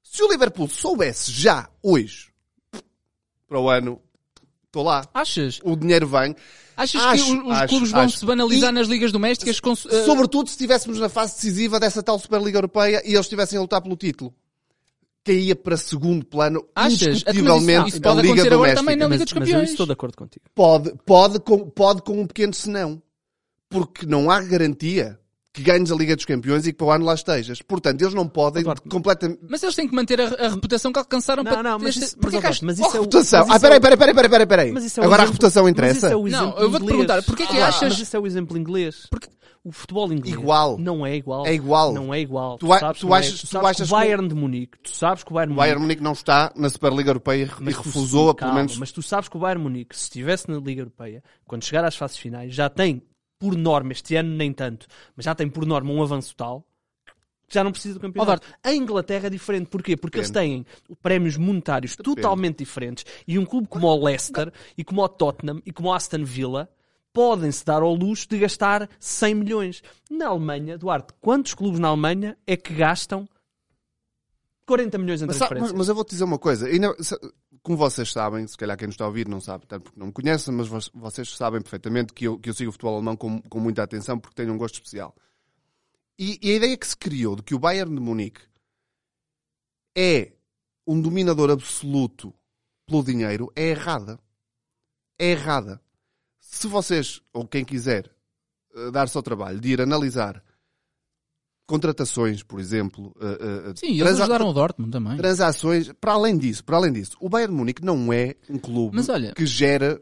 se 0.02 0.22
o 0.22 0.30
Liverpool 0.30 0.68
soubesse 0.68 1.30
já 1.30 1.70
hoje 1.82 2.32
para 3.46 3.60
o 3.60 3.68
ano, 3.70 4.02
estou 4.66 4.82
lá, 4.82 5.08
achas? 5.14 5.60
o 5.64 5.76
dinheiro 5.76 6.06
vem. 6.06 6.34
Achas 6.76 7.02
Acho, 7.02 7.24
que 7.24 7.32
os, 7.32 7.44
os 7.46 7.50
acho, 7.52 7.68
clubes 7.68 7.90
vão 7.90 8.00
acho. 8.02 8.18
se 8.18 8.26
banalizar 8.26 8.68
E- 8.70 8.74
nas 8.74 8.86
ligas 8.86 9.10
domésticas? 9.10 9.58
Com, 9.60 9.72
eh, 9.72 10.04
Sobretudo 10.04 10.48
se 10.48 10.52
estivéssemos 10.56 10.98
na 10.98 11.08
fase 11.08 11.34
decisiva 11.36 11.80
dessa 11.80 12.02
tal 12.02 12.18
Superliga 12.18 12.58
Europeia 12.58 13.00
e 13.02 13.14
eles 13.14 13.20
estivessem 13.24 13.56
a 13.58 13.62
lutar 13.62 13.80
pelo 13.80 13.96
título. 13.96 14.34
Caía 15.24 15.56
para 15.56 15.76
segundo 15.78 16.24
plano, 16.24 16.64
Achas? 16.74 17.00
indiscutivelmente, 17.02 17.88
Isso 17.88 18.00
pode 18.02 18.18
a 18.18 18.22
Liga 18.22 18.34
acontecer 18.34 18.54
agora 18.54 18.74
Doméstica. 18.74 18.76
também 18.76 18.96
na 18.96 19.04
Liga 19.06 19.18
Mas, 19.18 19.24
dos 19.24 19.32
mas 19.32 19.48
eu 19.48 19.52
Campeões. 19.54 19.70
estou 19.70 19.86
de 19.86 19.92
acordo 19.92 20.16
contigo. 20.18 20.44
Pode, 20.54 20.92
pode, 21.06 21.40
com, 21.40 21.70
pode 21.70 22.02
com 22.02 22.20
um 22.20 22.26
pequeno 22.26 22.52
senão. 22.54 23.02
Porque 23.70 24.04
não 24.06 24.30
há 24.30 24.40
garantia 24.42 25.18
que 25.56 25.62
ganhes 25.62 25.90
a 25.90 25.96
Liga 25.96 26.14
dos 26.14 26.26
Campeões 26.26 26.66
e 26.66 26.72
que 26.72 26.76
para 26.76 26.86
o 26.86 26.90
ano 26.90 27.04
lá 27.06 27.14
estejas. 27.14 27.62
Portanto, 27.62 28.02
eles 28.02 28.12
não 28.12 28.28
podem 28.28 28.60
Eduardo, 28.60 28.82
completamente... 28.90 29.40
Mas 29.48 29.62
eles 29.62 29.74
têm 29.74 29.88
que 29.88 29.94
manter 29.94 30.20
a, 30.20 30.24
a 30.26 30.48
reputação 30.50 30.92
que 30.92 30.98
alcançaram 30.98 31.42
Não, 31.42 31.50
para 31.50 31.62
não, 31.62 31.78
mas 31.78 31.96
este- 31.96 32.16
mas, 32.22 32.60
mas 32.60 32.78
Oh, 32.80 32.86
isso 32.86 32.96
é 32.96 33.00
o... 33.00 33.02
reputação. 33.04 33.40
mas 33.46 33.50
Ah, 33.50 33.56
isso 33.56 33.66
é 33.66 33.68
peraí, 33.68 33.78
o- 33.78 33.80
peraí, 33.80 33.96
peraí, 33.96 34.14
peraí, 34.14 34.28
peraí, 34.30 34.46
peraí. 34.46 34.72
Mas 34.72 34.84
isso 34.84 35.00
é 35.00 35.04
Agora 35.04 35.22
a 35.22 35.26
reputação 35.26 35.62
Mas 35.64 35.70
interessa. 35.72 35.96
isso 35.96 36.06
é 36.06 36.16
o 36.16 36.20
Não, 36.20 36.26
exemplo 36.28 36.60
eu 36.62 36.70
vou-te 36.70 36.86
perguntar, 36.86 37.22
porquê 37.22 37.46
que 37.46 37.58
Ah, 37.58 37.68
achas- 37.68 37.88
Mas 37.88 37.98
isso 38.00 38.14
é 38.16 38.20
o 38.20 38.26
exemplo 38.26 38.58
inglês. 38.58 39.06
Porque 39.10 39.28
o 39.64 39.72
futebol 39.72 40.12
inglês 40.12 40.34
Igual. 40.36 40.76
não 40.78 41.04
é 41.06 41.16
igual. 41.16 41.46
É 41.46 41.54
igual. 41.54 41.92
Não 41.94 42.12
é 42.14 42.20
igual. 42.20 42.58
Tu 42.58 42.66
sabes 42.68 43.00
tu 43.00 43.06
não 43.08 43.16
é. 43.16 43.18
achas- 43.18 43.40
Tu 43.40 43.46
tu 43.46 43.46
sabes 43.52 43.70
achas 43.70 43.88
que 43.88 43.94
o 43.94 43.96
Bayern 43.96 44.28
de 44.28 44.34
Munique, 44.34 44.78
tu 44.82 44.90
sabes 44.94 45.24
que 45.24 45.30
o 45.32 45.34
Bayern 45.34 45.52
O 45.52 45.54
Munique 45.56 45.62
Bayern 45.66 45.82
Munique 45.82 46.02
não 46.02 46.12
está 46.12 46.52
na 46.54 46.68
Superliga 46.68 47.10
Europeia 47.10 47.44
e 47.60 47.64
Mas 47.64 47.74
tu- 47.74 47.82
refusou 47.82 48.28
a 48.30 48.34
pelo 48.34 48.52
menos... 48.54 48.76
Mas 48.78 48.92
tu 48.92 49.02
sabes 49.02 49.28
que 49.28 49.36
o 49.36 49.40
Bayern 49.40 49.62
Munique, 49.62 49.96
se 49.96 50.02
estivesse 50.04 50.48
na 50.50 50.58
Liga 50.58 50.82
Europeia, 50.82 51.22
quando 51.46 51.64
chegar 51.64 51.84
às 51.84 51.96
fases 51.96 52.16
finais, 52.18 52.54
já 52.54 52.68
tem, 52.68 53.02
por 53.38 53.56
norma, 53.56 53.92
este 53.92 54.16
ano 54.16 54.34
nem 54.34 54.52
tanto, 54.52 54.86
mas 55.16 55.24
já 55.24 55.34
tem 55.34 55.48
por 55.48 55.66
norma 55.66 55.90
um 55.92 56.02
avanço 56.02 56.34
tal 56.36 56.64
que 57.48 57.54
já 57.54 57.62
não 57.62 57.70
precisa 57.70 57.94
do 57.94 58.00
campeonato. 58.00 58.44
A 58.60 58.74
Inglaterra 58.74 59.28
é 59.28 59.30
diferente. 59.30 59.68
Porquê? 59.68 59.96
Porque 59.96 60.18
eles 60.18 60.30
têm 60.30 60.66
prémios 61.00 61.36
monetários 61.36 61.94
totalmente 61.94 62.58
diferentes 62.58 63.04
e 63.26 63.38
um 63.38 63.44
clube 63.46 63.68
como 63.68 63.86
o 63.86 64.04
Leicester 64.04 64.52
e 64.76 64.82
como 64.82 65.00
o 65.00 65.08
Tottenham 65.08 65.62
e 65.64 65.70
como 65.72 65.90
o 65.90 65.92
Aston 65.92 66.24
Villa 66.24 66.68
podem-se 67.12 67.64
dar 67.64 67.82
ao 67.82 67.94
luxo 67.94 68.28
de 68.28 68.36
gastar 68.38 68.90
100 68.98 69.34
milhões. 69.36 69.82
Na 70.10 70.26
Alemanha, 70.26 70.76
Duarte, 70.76 71.12
quantos 71.20 71.54
clubes 71.54 71.78
na 71.78 71.86
Alemanha 71.88 72.36
é 72.46 72.56
que 72.56 72.74
gastam 72.74 73.28
40 74.66 74.98
milhões 74.98 75.22
em 75.22 75.26
Mas, 75.26 75.36
transferências? 75.36 75.70
mas- 75.72 75.78
mas 75.78 75.88
eu 75.88 75.94
vou-te 75.94 76.10
dizer 76.10 76.24
uma 76.24 76.38
coisa. 76.40 76.68
Como 77.66 77.76
vocês 77.76 78.12
sabem, 78.12 78.46
se 78.46 78.56
calhar 78.56 78.76
quem 78.78 78.86
nos 78.86 78.94
está 78.94 79.02
a 79.02 79.08
ouvir 79.08 79.26
não 79.26 79.40
sabe, 79.40 79.66
tanto 79.66 79.82
porque 79.82 79.98
não 79.98 80.06
me 80.06 80.12
conhecem, 80.12 80.54
mas 80.54 80.68
vo- 80.68 80.78
vocês 80.94 81.28
sabem 81.36 81.60
perfeitamente 81.60 82.12
que 82.12 82.24
eu, 82.28 82.38
que 82.38 82.48
eu 82.48 82.54
sigo 82.54 82.68
o 82.68 82.72
futebol 82.72 82.94
alemão 82.94 83.16
com, 83.16 83.42
com 83.42 83.58
muita 83.58 83.82
atenção 83.82 84.20
porque 84.20 84.36
tenho 84.36 84.54
um 84.54 84.56
gosto 84.56 84.76
especial. 84.76 85.12
E, 86.16 86.38
e 86.40 86.52
a 86.52 86.54
ideia 86.58 86.76
que 86.78 86.86
se 86.86 86.96
criou 86.96 87.34
de 87.34 87.42
que 87.42 87.56
o 87.56 87.58
Bayern 87.58 87.92
de 87.92 88.00
Munique 88.00 88.40
é 89.96 90.32
um 90.86 91.00
dominador 91.00 91.50
absoluto 91.50 92.32
pelo 92.86 93.02
dinheiro 93.02 93.50
é 93.56 93.70
errada. 93.70 94.16
é 95.18 95.32
errada. 95.32 95.82
Se 96.38 96.68
vocês, 96.68 97.20
ou 97.32 97.48
quem 97.48 97.64
quiser, 97.64 98.08
eh, 98.76 98.92
dar-se 98.92 99.16
ao 99.16 99.24
trabalho 99.24 99.60
de 99.60 99.70
ir 99.72 99.80
analisar 99.80 100.40
contratações, 101.66 102.42
por 102.42 102.60
exemplo, 102.60 103.12
eh, 103.20 103.38
eh, 103.70 103.72
Sim, 103.76 103.88
eles 104.00 104.20
ajudaram 104.20 104.48
o 104.48 104.52
Dortmund 104.52 104.92
também. 104.92 105.16
transações, 105.16 105.90
para 106.00 106.12
além 106.12 106.36
disso, 106.38 106.64
para 106.64 106.76
além 106.76 106.92
disso, 106.92 107.16
o 107.20 107.28
Bayern 107.28 107.52
de 107.52 107.58
Munique 107.58 107.84
não 107.84 108.12
é 108.12 108.34
um 108.48 108.58
clube 108.58 108.94
Mas 108.96 109.08
olha- 109.08 109.32
que 109.34 109.44
gera 109.44 110.00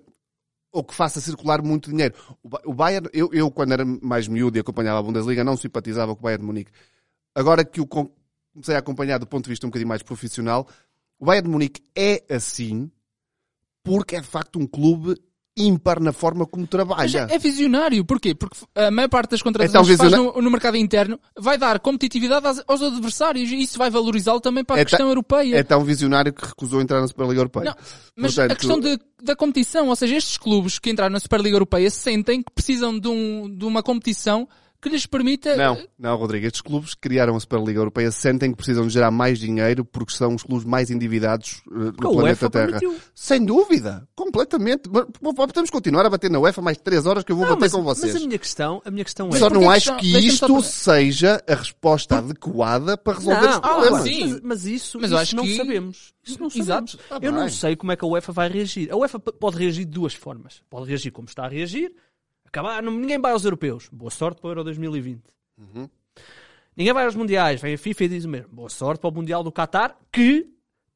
ou 0.71 0.83
que 0.85 0.93
faça 0.95 1.21
circular 1.21 1.62
muito 1.62 1.89
dinheiro. 1.91 2.15
O 2.43 2.49
Ba- 2.49 2.61
O 2.67 2.75
Bayern, 2.75 3.09
eu, 3.12 3.31
eu 3.33 3.51
quando 3.51 3.73
era 3.73 3.85
mais 3.85 4.27
miúdo 4.29 4.59
e 4.59 4.61
acompanhava 4.61 4.99
a 4.99 5.03
Bundesliga, 5.03 5.43
não 5.45 5.57
simpatizava 5.57 6.15
com 6.15 6.21
o 6.21 6.25
Bayern 6.25 6.43
de 6.43 6.47
Munique. 6.47 6.73
Agora 7.35 7.65
que 7.65 7.81
o 7.81 7.87
com- 7.87 8.11
comecei 8.53 8.75
a 8.75 8.79
acompanhar 8.79 9.19
do 9.19 9.27
ponto 9.27 9.45
de 9.45 9.51
vista 9.51 9.67
um 9.67 9.71
bocadinho 9.71 9.89
mais 9.89 10.03
profissional, 10.03 10.67
o 11.19 11.25
Bayern 11.25 11.47
de 11.49 11.53
Munique 11.53 11.83
é 11.97 12.25
assim 12.29 12.91
porque 13.83 14.17
é 14.17 14.21
de 14.21 14.27
facto 14.27 14.59
um 14.59 14.67
clube 14.67 15.15
ímpar 15.57 16.01
na 16.01 16.13
forma 16.13 16.47
como 16.47 16.63
Mas 16.65 16.71
trabalha. 16.71 17.27
é, 17.31 17.35
é 17.35 17.39
visionário. 17.39 18.05
Porquê? 18.05 18.35
Porque 18.35 18.57
a 18.75 18.91
maior 18.91 19.09
parte 19.09 19.31
das 19.31 19.41
É 19.41 19.45
contratações 19.45 19.87
que 19.89 19.97
faz 19.97 20.13
no, 20.13 20.41
no 20.43 20.51
mercado 20.51 20.77
interno 20.77 21.19
vai 21.39 21.57
dar 21.57 21.79
competitividade 21.81 22.47
aos, 22.47 22.63
aos 22.67 22.83
adversários 22.83 23.51
e 23.51 23.63
isso 23.63 23.79
vai 23.79 23.89
valorizá-lo 23.91 24.41
também 24.41 24.65
para 24.65 24.77
a 24.77 24.81
É 24.81 24.85
questão 24.85 25.09
europeia. 25.09 25.57
É 25.57 25.63
tão 25.63 25.85
visionário 25.85 26.33
que 26.33 26.45
recusou 26.45 26.81
entrar 26.81 27.01
na 27.01 27.07
Superliga 27.07 27.41
Europeia. 27.41 27.65
Não, 27.67 27.75
mas 28.17 28.39
a 28.39 28.43
Portanto, 28.49 28.59
questão 28.59 28.81
de- 28.81 28.99
da 29.23 29.37
competição, 29.37 29.89
ou 29.89 29.97
seja, 29.97 30.17
estes 30.17 30.37
clubes 30.37 30.79
que 30.79 30.91
entraram 30.91 31.13
na 31.13 31.21
Superliga 31.21 31.55
Europeia 31.57 31.89
sentem 31.91 32.43
que 32.43 32.53
precisam 32.53 32.99
de, 32.99 33.09
um- 33.09 33.49
de 33.57 33.65
uma 33.65 33.83
competição 33.83 34.49
que 34.85 34.91
lhes 34.91 35.07
permita. 35.07 35.57
Não, 35.57 35.78
não, 35.99 36.16
Rodrigo. 36.16 36.47
Estes 36.47 36.61
clubes 36.61 36.95
que 36.95 37.01
criaram 37.01 37.35
a 37.35 37.41
Superliga 37.41 37.80
Europeia 37.80 38.11
sentem 38.11 38.51
que 38.51 38.57
precisam 38.57 38.87
de 38.87 38.93
gerar 38.93 39.11
mais 39.11 39.39
dinheiro 39.39 39.85
porque 39.85 40.12
são 40.14 40.35
os 40.35 40.43
clubes 40.43 40.64
mais 40.64 40.91
endividados 40.91 41.62
uh, 41.66 41.74
no 41.74 41.89
a 41.89 41.93
planeta 41.95 42.20
UEFA 42.22 42.51
Terra. 42.51 42.66
permitiu. 42.66 42.97
Sem 43.14 43.45
dúvida. 43.45 44.07
Completamente. 44.14 44.89
Mas, 44.91 45.07
Podemos 45.35 45.70
continuar 45.70 46.07
a 46.07 46.11
bater 46.11 46.30
na 46.30 46.39
UEFA 46.39 46.61
mais 46.62 46.76
três 46.78 47.07
horas 47.07 47.24
que 47.24 47.32
eu 47.32 47.37
vou 47.37 47.45
Não, 47.47 47.53
bater 47.55 47.61
mas, 47.62 47.72
com 47.72 47.82
mas 47.82 47.99
vocês. 47.99 48.16
a 48.16 48.20
minha 48.20 48.39
questão, 48.39 48.82
a 48.85 48.91
minha 48.91 49.05
questão 49.05 49.28
é... 49.30 49.39
Só 49.39 49.49
não 49.51 49.70
acho 49.70 49.97
que 49.97 50.07
isto 50.18 50.62
seja 50.62 51.43
a 51.49 51.55
resposta 51.55 52.18
adequada 52.18 52.97
para 52.97 53.18
resolver 53.18 53.47
os 53.49 53.55
Não, 53.55 53.61
problemas. 53.61 54.03
sim. 54.03 54.20
mas, 54.28 54.41
mas 54.43 54.66
isso, 54.66 54.99
Mas 55.01 55.11
isso 55.11 55.18
acho 55.18 55.37
não 55.37 55.45
que- 55.45 55.57
sabemos. 55.57 56.14
Isso 56.26 56.41
não 56.41 56.47
Exato. 56.49 56.93
sabemos. 56.93 57.07
Ah, 57.11 57.18
eu 57.20 57.32
não 57.32 57.49
sei 57.49 57.76
como 57.76 57.93
é 57.93 57.97
que 57.97 58.05
a 58.05 58.09
UEFA 58.09 58.32
vai 58.32 58.49
reagir. 58.49 58.91
A 58.91 58.97
UEFA 58.97 59.18
pode 59.18 59.59
reagir 59.59 59.85
de 59.85 59.91
duas 59.91 60.14
formas. 60.14 60.62
Pode 60.70 60.89
reagir 60.89 61.11
como 61.11 61.28
está 61.28 61.45
a 61.45 61.49
reagir. 61.49 61.93
Acabar, 62.55 62.81
não- 62.81 62.93
ninguém 62.93 63.21
vai 63.21 63.33
aos 63.33 63.45
europeus. 63.45 63.89
Boa 63.91 64.13
sorte 64.13 64.41
para 64.41 64.47
o 64.47 64.51
Euro 64.53 64.63
2020. 64.63 65.21
Uhum. 65.59 65.89
Ninguém 66.77 66.93
vai 66.93 67.05
aos 67.05 67.17
mundiais. 67.17 67.61
Vem 67.61 67.75
a 67.75 67.79
FIFA 67.79 68.05
e 68.05 68.09
diz 68.09 68.25
o 68.25 68.29
mesmo. 68.29 68.49
Boa 68.53 68.69
sorte 68.69 69.01
para 69.01 69.11
o 69.11 69.13
Mundial 69.13 69.43
do 69.43 69.51
Qatar, 69.51 69.97
que 70.13 70.47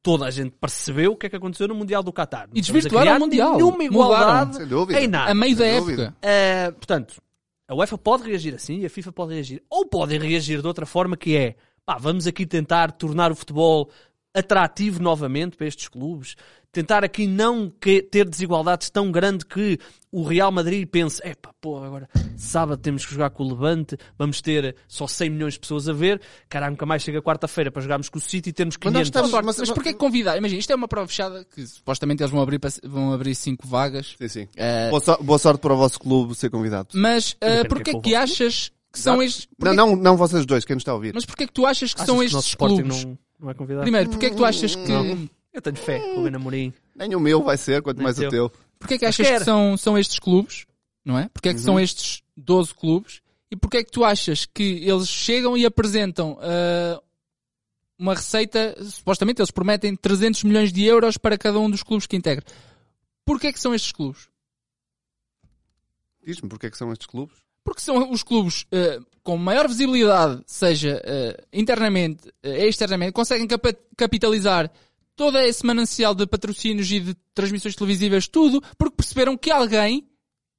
toda 0.01 0.25
a 0.25 0.31
gente 0.31 0.51
percebeu 0.51 1.11
o 1.11 1.17
que 1.17 1.25
é 1.25 1.29
que 1.29 1.35
aconteceu 1.35 1.67
no 1.67 1.75
Mundial 1.75 2.01
do 2.01 2.13
Qatar. 2.13 2.47
Não 2.47 2.55
E 2.55 2.61
desvirtuaram 2.61 3.17
o 3.17 3.19
Mundial. 3.19 3.57
Nenhuma 3.57 3.83
igualdade 3.83 4.65
dúvida. 4.67 5.01
em 5.01 5.07
nada. 5.09 5.31
a 5.31 5.35
meio 5.35 5.57
da 5.57 5.67
época. 5.67 6.15
Uh, 6.23 6.71
portanto, 6.75 7.21
a 7.67 7.75
UEFA 7.75 7.97
pode 7.97 8.23
reagir 8.23 8.55
assim 8.55 8.79
e 8.79 8.85
a 8.85 8.89
FIFA 8.89 9.11
pode 9.11 9.33
reagir. 9.33 9.61
Ou 9.69 9.85
podem 9.85 10.17
reagir 10.17 10.61
de 10.61 10.67
outra 10.67 10.85
forma 10.85 11.17
que 11.17 11.35
é, 11.35 11.57
pá, 11.85 11.97
vamos 11.97 12.25
aqui 12.25 12.45
tentar 12.45 12.93
tornar 12.93 13.33
o 13.33 13.35
futebol 13.35 13.89
atrativo 14.33 15.01
novamente 15.01 15.57
para 15.57 15.67
estes 15.67 15.87
clubes. 15.87 16.35
Tentar 16.71 17.03
aqui 17.03 17.25
não 17.25 17.67
que- 17.67 18.03
ter 18.03 18.29
desigualdades 18.29 18.91
tão 18.91 19.11
grande 19.11 19.43
que 19.43 19.79
o 20.11 20.21
Real 20.23 20.51
Madrid 20.51 20.87
pense, 20.87 21.19
epá, 21.27 21.49
pô, 21.59 21.83
agora 21.83 22.07
sábado 22.37 22.79
temos 22.79 23.03
que 23.03 23.11
jogar 23.11 23.31
com 23.31 23.43
o 23.43 23.49
Levante, 23.49 23.97
vamos 24.19 24.39
ter 24.39 24.75
só 24.87 25.07
100 25.07 25.31
milhões 25.31 25.53
de 25.55 25.59
pessoas 25.61 25.89
a 25.89 25.93
ver, 25.93 26.21
caralho, 26.47 26.73
nunca 26.73 26.85
mais 26.85 27.01
chega 27.01 27.23
quarta-feira 27.23 27.71
para 27.71 27.81
jogarmos 27.81 28.07
com 28.07 28.19
o 28.19 28.21
City 28.21 28.51
e 28.51 28.53
termos 28.53 28.75
Mas 28.77 28.83
nós 28.85 28.91
500. 28.93 29.07
estamos- 29.07 29.29
Concordo, 29.31 29.45
mas- 29.47 29.57
mas, 29.57 29.71
porquê 29.71 29.93
que 29.93 29.97
convidar? 29.99 30.37
Imagina, 30.37 30.59
isto 30.59 30.71
é 30.71 30.75
uma 30.75 30.87
prova 30.87 31.07
fechada 31.07 31.43
que 31.43 31.65
supostamente 31.65 32.21
eles 32.21 32.31
vão 32.31 32.39
abrir, 32.41 32.59
para- 32.59 32.69
vão 32.83 33.11
abrir 33.13 33.33
cinco 33.33 33.67
vagas. 33.67 34.15
Sim, 34.19 34.27
sim. 34.27 34.47
Eh, 34.55 34.89
Boa, 34.91 35.01
so- 35.01 35.17
boa 35.23 35.39
sorte 35.39 35.59
para 35.61 35.73
o 35.73 35.77
vosso 35.77 35.99
clube 35.99 36.35
ser 36.35 36.51
convidado. 36.51 36.89
Mas 36.93 37.31
uh, 37.31 37.67
porquê 37.67 37.89
é 37.89 37.93
que 37.95 37.99
que 38.01 38.15
achas 38.15 38.71
que 38.93 38.99
são 38.99 39.23
estes. 39.23 39.47
Não, 39.59 39.73
porquê- 39.73 39.75
não, 39.75 39.95
não 39.95 40.15
vocês 40.17 40.45
dois, 40.45 40.63
quem 40.65 40.75
nos 40.75 40.81
está 40.81 40.91
a 40.91 40.95
ouvir. 40.95 41.15
Mas 41.15 41.25
porquê 41.25 41.47
que 41.47 41.53
tu 41.53 41.65
achas 41.65 41.95
que 41.95 41.99
Achas 42.01 42.05
são 42.05 42.19
que 42.19 42.25
estes 42.25 42.45
Sporting 42.45 42.75
clubes? 42.83 43.05
Não, 43.05 43.17
não 43.39 43.49
é 43.49 43.53
convidado? 43.53 43.83
Primeiro, 43.83 44.09
porquê 44.09 44.25
é 44.27 44.29
que 44.29 44.35
tu 44.35 44.45
achas 44.45 44.75
que. 44.75 45.29
Eu 45.53 45.61
tenho 45.61 45.75
fé, 45.77 45.97
Ruben 46.15 46.35
Amorim. 46.35 46.73
Nem 46.95 47.15
o 47.15 47.19
meu 47.19 47.43
vai 47.43 47.57
ser, 47.57 47.81
quanto 47.81 47.97
Nem 47.97 48.03
mais 48.03 48.19
o 48.19 48.29
teu. 48.29 48.51
Porquê 48.77 48.93
é 48.95 48.97
que 48.97 49.05
achas 49.05 49.27
que 49.27 49.39
são, 49.43 49.75
são 49.77 49.97
estes 49.97 50.19
clubes? 50.19 50.65
Não 51.03 51.17
é? 51.17 51.27
Porquê 51.29 51.49
é 51.49 51.53
que 51.53 51.59
Uhum. 51.59 51.65
são 51.65 51.79
estes 51.79 52.21
12 52.37 52.73
clubes? 52.73 53.21
E 53.51 53.55
porquê 53.55 53.77
é 53.77 53.83
que 53.83 53.91
tu 53.91 54.03
achas 54.05 54.45
que 54.45 54.63
eles 54.87 55.07
chegam 55.07 55.57
e 55.57 55.65
apresentam 55.65 56.37
ah, 56.41 57.01
uma 57.97 58.13
receita, 58.13 58.75
supostamente 58.83 59.41
eles 59.41 59.49
prometem 59.51 59.95
300 59.95 60.43
milhões 60.43 60.71
de 60.71 60.83
euros 60.85 61.17
para 61.17 61.37
cada 61.37 61.59
um 61.59 61.69
dos 61.69 61.81
clubes 61.83 62.05
que 62.05 62.15
integra. 62.15 62.45
Porquê 63.25 63.47
é 63.47 63.51
que 63.53 63.59
são 63.59 63.73
estes 63.73 63.91
clubes? 63.91 64.29
Diz-me 66.23 66.47
porque 66.47 66.67
é 66.67 66.69
que 66.69 66.77
são 66.77 66.91
estes 66.91 67.07
clubes. 67.07 67.35
Porque 67.69 67.81
são 67.81 68.11
os 68.11 68.23
clubes 68.23 68.65
eh, 68.71 68.99
com 69.21 69.37
maior 69.37 69.67
visibilidade, 69.67 70.41
seja 70.47 70.99
eh, 71.05 71.43
internamente, 71.53 72.33
eh, 72.41 72.67
externamente, 72.67 73.11
conseguem 73.13 73.45
capa- 73.45 73.75
capitalizar 73.95 74.71
todo 75.15 75.37
esse 75.37 75.63
manancial 75.63 76.15
de 76.15 76.25
patrocínios 76.25 76.91
e 76.91 76.99
de 76.99 77.13
transmissões 77.31 77.75
televisivas, 77.75 78.27
tudo, 78.27 78.59
porque 78.75 78.95
perceberam 78.95 79.37
que 79.37 79.51
alguém 79.51 80.09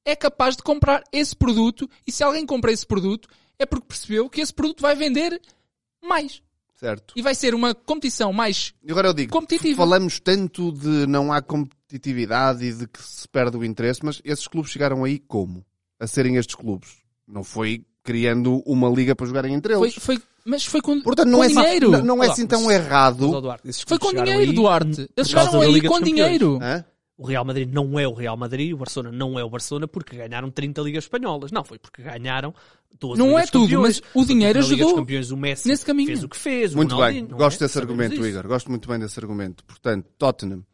é 0.04 0.14
capaz 0.14 0.56
de 0.56 0.62
comprar 0.62 1.02
esse 1.12 1.34
produto 1.34 1.90
e 2.06 2.12
se 2.12 2.22
alguém 2.22 2.46
compra 2.46 2.70
esse 2.70 2.86
produto 2.86 3.28
é 3.58 3.66
porque 3.66 3.88
percebeu 3.88 4.30
que 4.30 4.40
esse 4.40 4.54
produto 4.54 4.80
vai 4.80 4.94
vender 4.94 5.40
mais. 6.02 6.40
Certo. 6.76 7.12
E 7.16 7.22
vai 7.22 7.34
ser 7.34 7.56
uma 7.56 7.74
competição 7.74 8.32
mais 8.32 8.72
E 8.84 8.90
agora 8.92 9.08
eu 9.08 9.12
digo, 9.14 9.32
Competitiva. 9.32 9.76
falamos 9.78 10.20
tanto 10.20 10.70
de 10.72 11.06
não 11.08 11.32
há 11.32 11.42
competitividade 11.42 12.64
e 12.64 12.72
de 12.72 12.86
que 12.86 13.02
se 13.02 13.26
perde 13.28 13.56
o 13.56 13.64
interesse, 13.64 14.00
mas 14.04 14.22
esses 14.24 14.46
clubes 14.46 14.70
chegaram 14.70 15.02
aí 15.02 15.18
como? 15.18 15.64
A 15.98 16.06
serem 16.06 16.36
estes 16.36 16.54
clubes. 16.54 16.99
Não 17.32 17.44
foi 17.44 17.84
criando 18.02 18.62
uma 18.66 18.88
liga 18.88 19.14
para 19.14 19.26
jogarem 19.26 19.54
entre 19.54 19.74
foi, 19.74 19.88
eles. 19.88 20.02
foi, 20.02 20.18
mas 20.44 20.64
foi 20.64 20.80
com, 20.80 21.00
Portanto, 21.02 21.28
não 21.28 21.38
com 21.38 21.44
é, 21.44 21.46
assim- 21.46 21.56
dinheiro. 21.56 21.90
não, 21.90 22.02
não 22.02 22.14
é 22.22 22.26
Olá, 22.26 22.32
assim 22.32 22.46
tão 22.46 22.64
mas- 22.64 22.74
errado. 22.74 23.30
Foi 23.86 23.98
com 23.98 24.10
dinheiro, 24.10 24.40
aí 24.40 24.52
Duarte. 24.52 24.88
por 25.06 25.12
Eles 25.16 25.32
causa 25.34 25.50
chegaram 25.50 25.60
da 25.60 25.66
aí 25.76 25.80
com 25.82 25.94
Campeões. 25.94 26.04
dinheiro. 26.04 26.58
Hã? 26.62 26.84
O 27.16 27.26
Real 27.26 27.44
Madrid 27.44 27.70
não 27.70 27.98
é 27.98 28.08
o 28.08 28.14
Real 28.14 28.34
Madrid, 28.34 28.72
o 28.72 28.78
Barcelona 28.78 29.14
não 29.14 29.38
é 29.38 29.44
o 29.44 29.50
Barcelona 29.50 29.86
porque 29.86 30.16
ganharam 30.16 30.50
30 30.50 30.80
Ligas 30.80 31.04
Espanholas. 31.04 31.52
Não, 31.52 31.62
foi 31.62 31.78
porque 31.78 32.02
ganharam 32.02 32.54
12 32.98 33.18
Não 33.18 33.26
Ligas 33.28 33.42
é 33.42 33.46
tudo, 33.52 33.62
Campeões. 33.64 33.82
mas 33.82 33.98
o 33.98 34.02
Foi 34.02 34.12
porque 34.22 34.32
dinheiro 34.32 34.58
na 34.58 34.64
Liga 34.64 34.76
dos 34.76 34.84
ajudou 34.86 34.96
Campeões 35.02 35.30
o 35.30 35.36
Messi 35.36 35.68
nesse 35.68 35.84
caminho. 35.84 36.06
fez 36.06 36.24
o 36.24 36.28
que 36.30 36.36
fez. 36.38 36.74
Muito 36.74 36.96
bem. 36.96 37.20
não 37.20 37.36
Gosto 37.36 37.58
é? 37.62 37.64
desse 37.66 37.74
Sabemos 37.74 37.92
argumento, 37.92 38.22
disso. 38.22 38.26
Igor. 38.38 38.48
Gosto 38.48 38.70
muito 38.70 38.88
bem 38.88 38.98
desse 38.98 39.20
argumento. 39.20 39.62
Portanto, 39.66 40.06
Tottenham, 40.16 40.64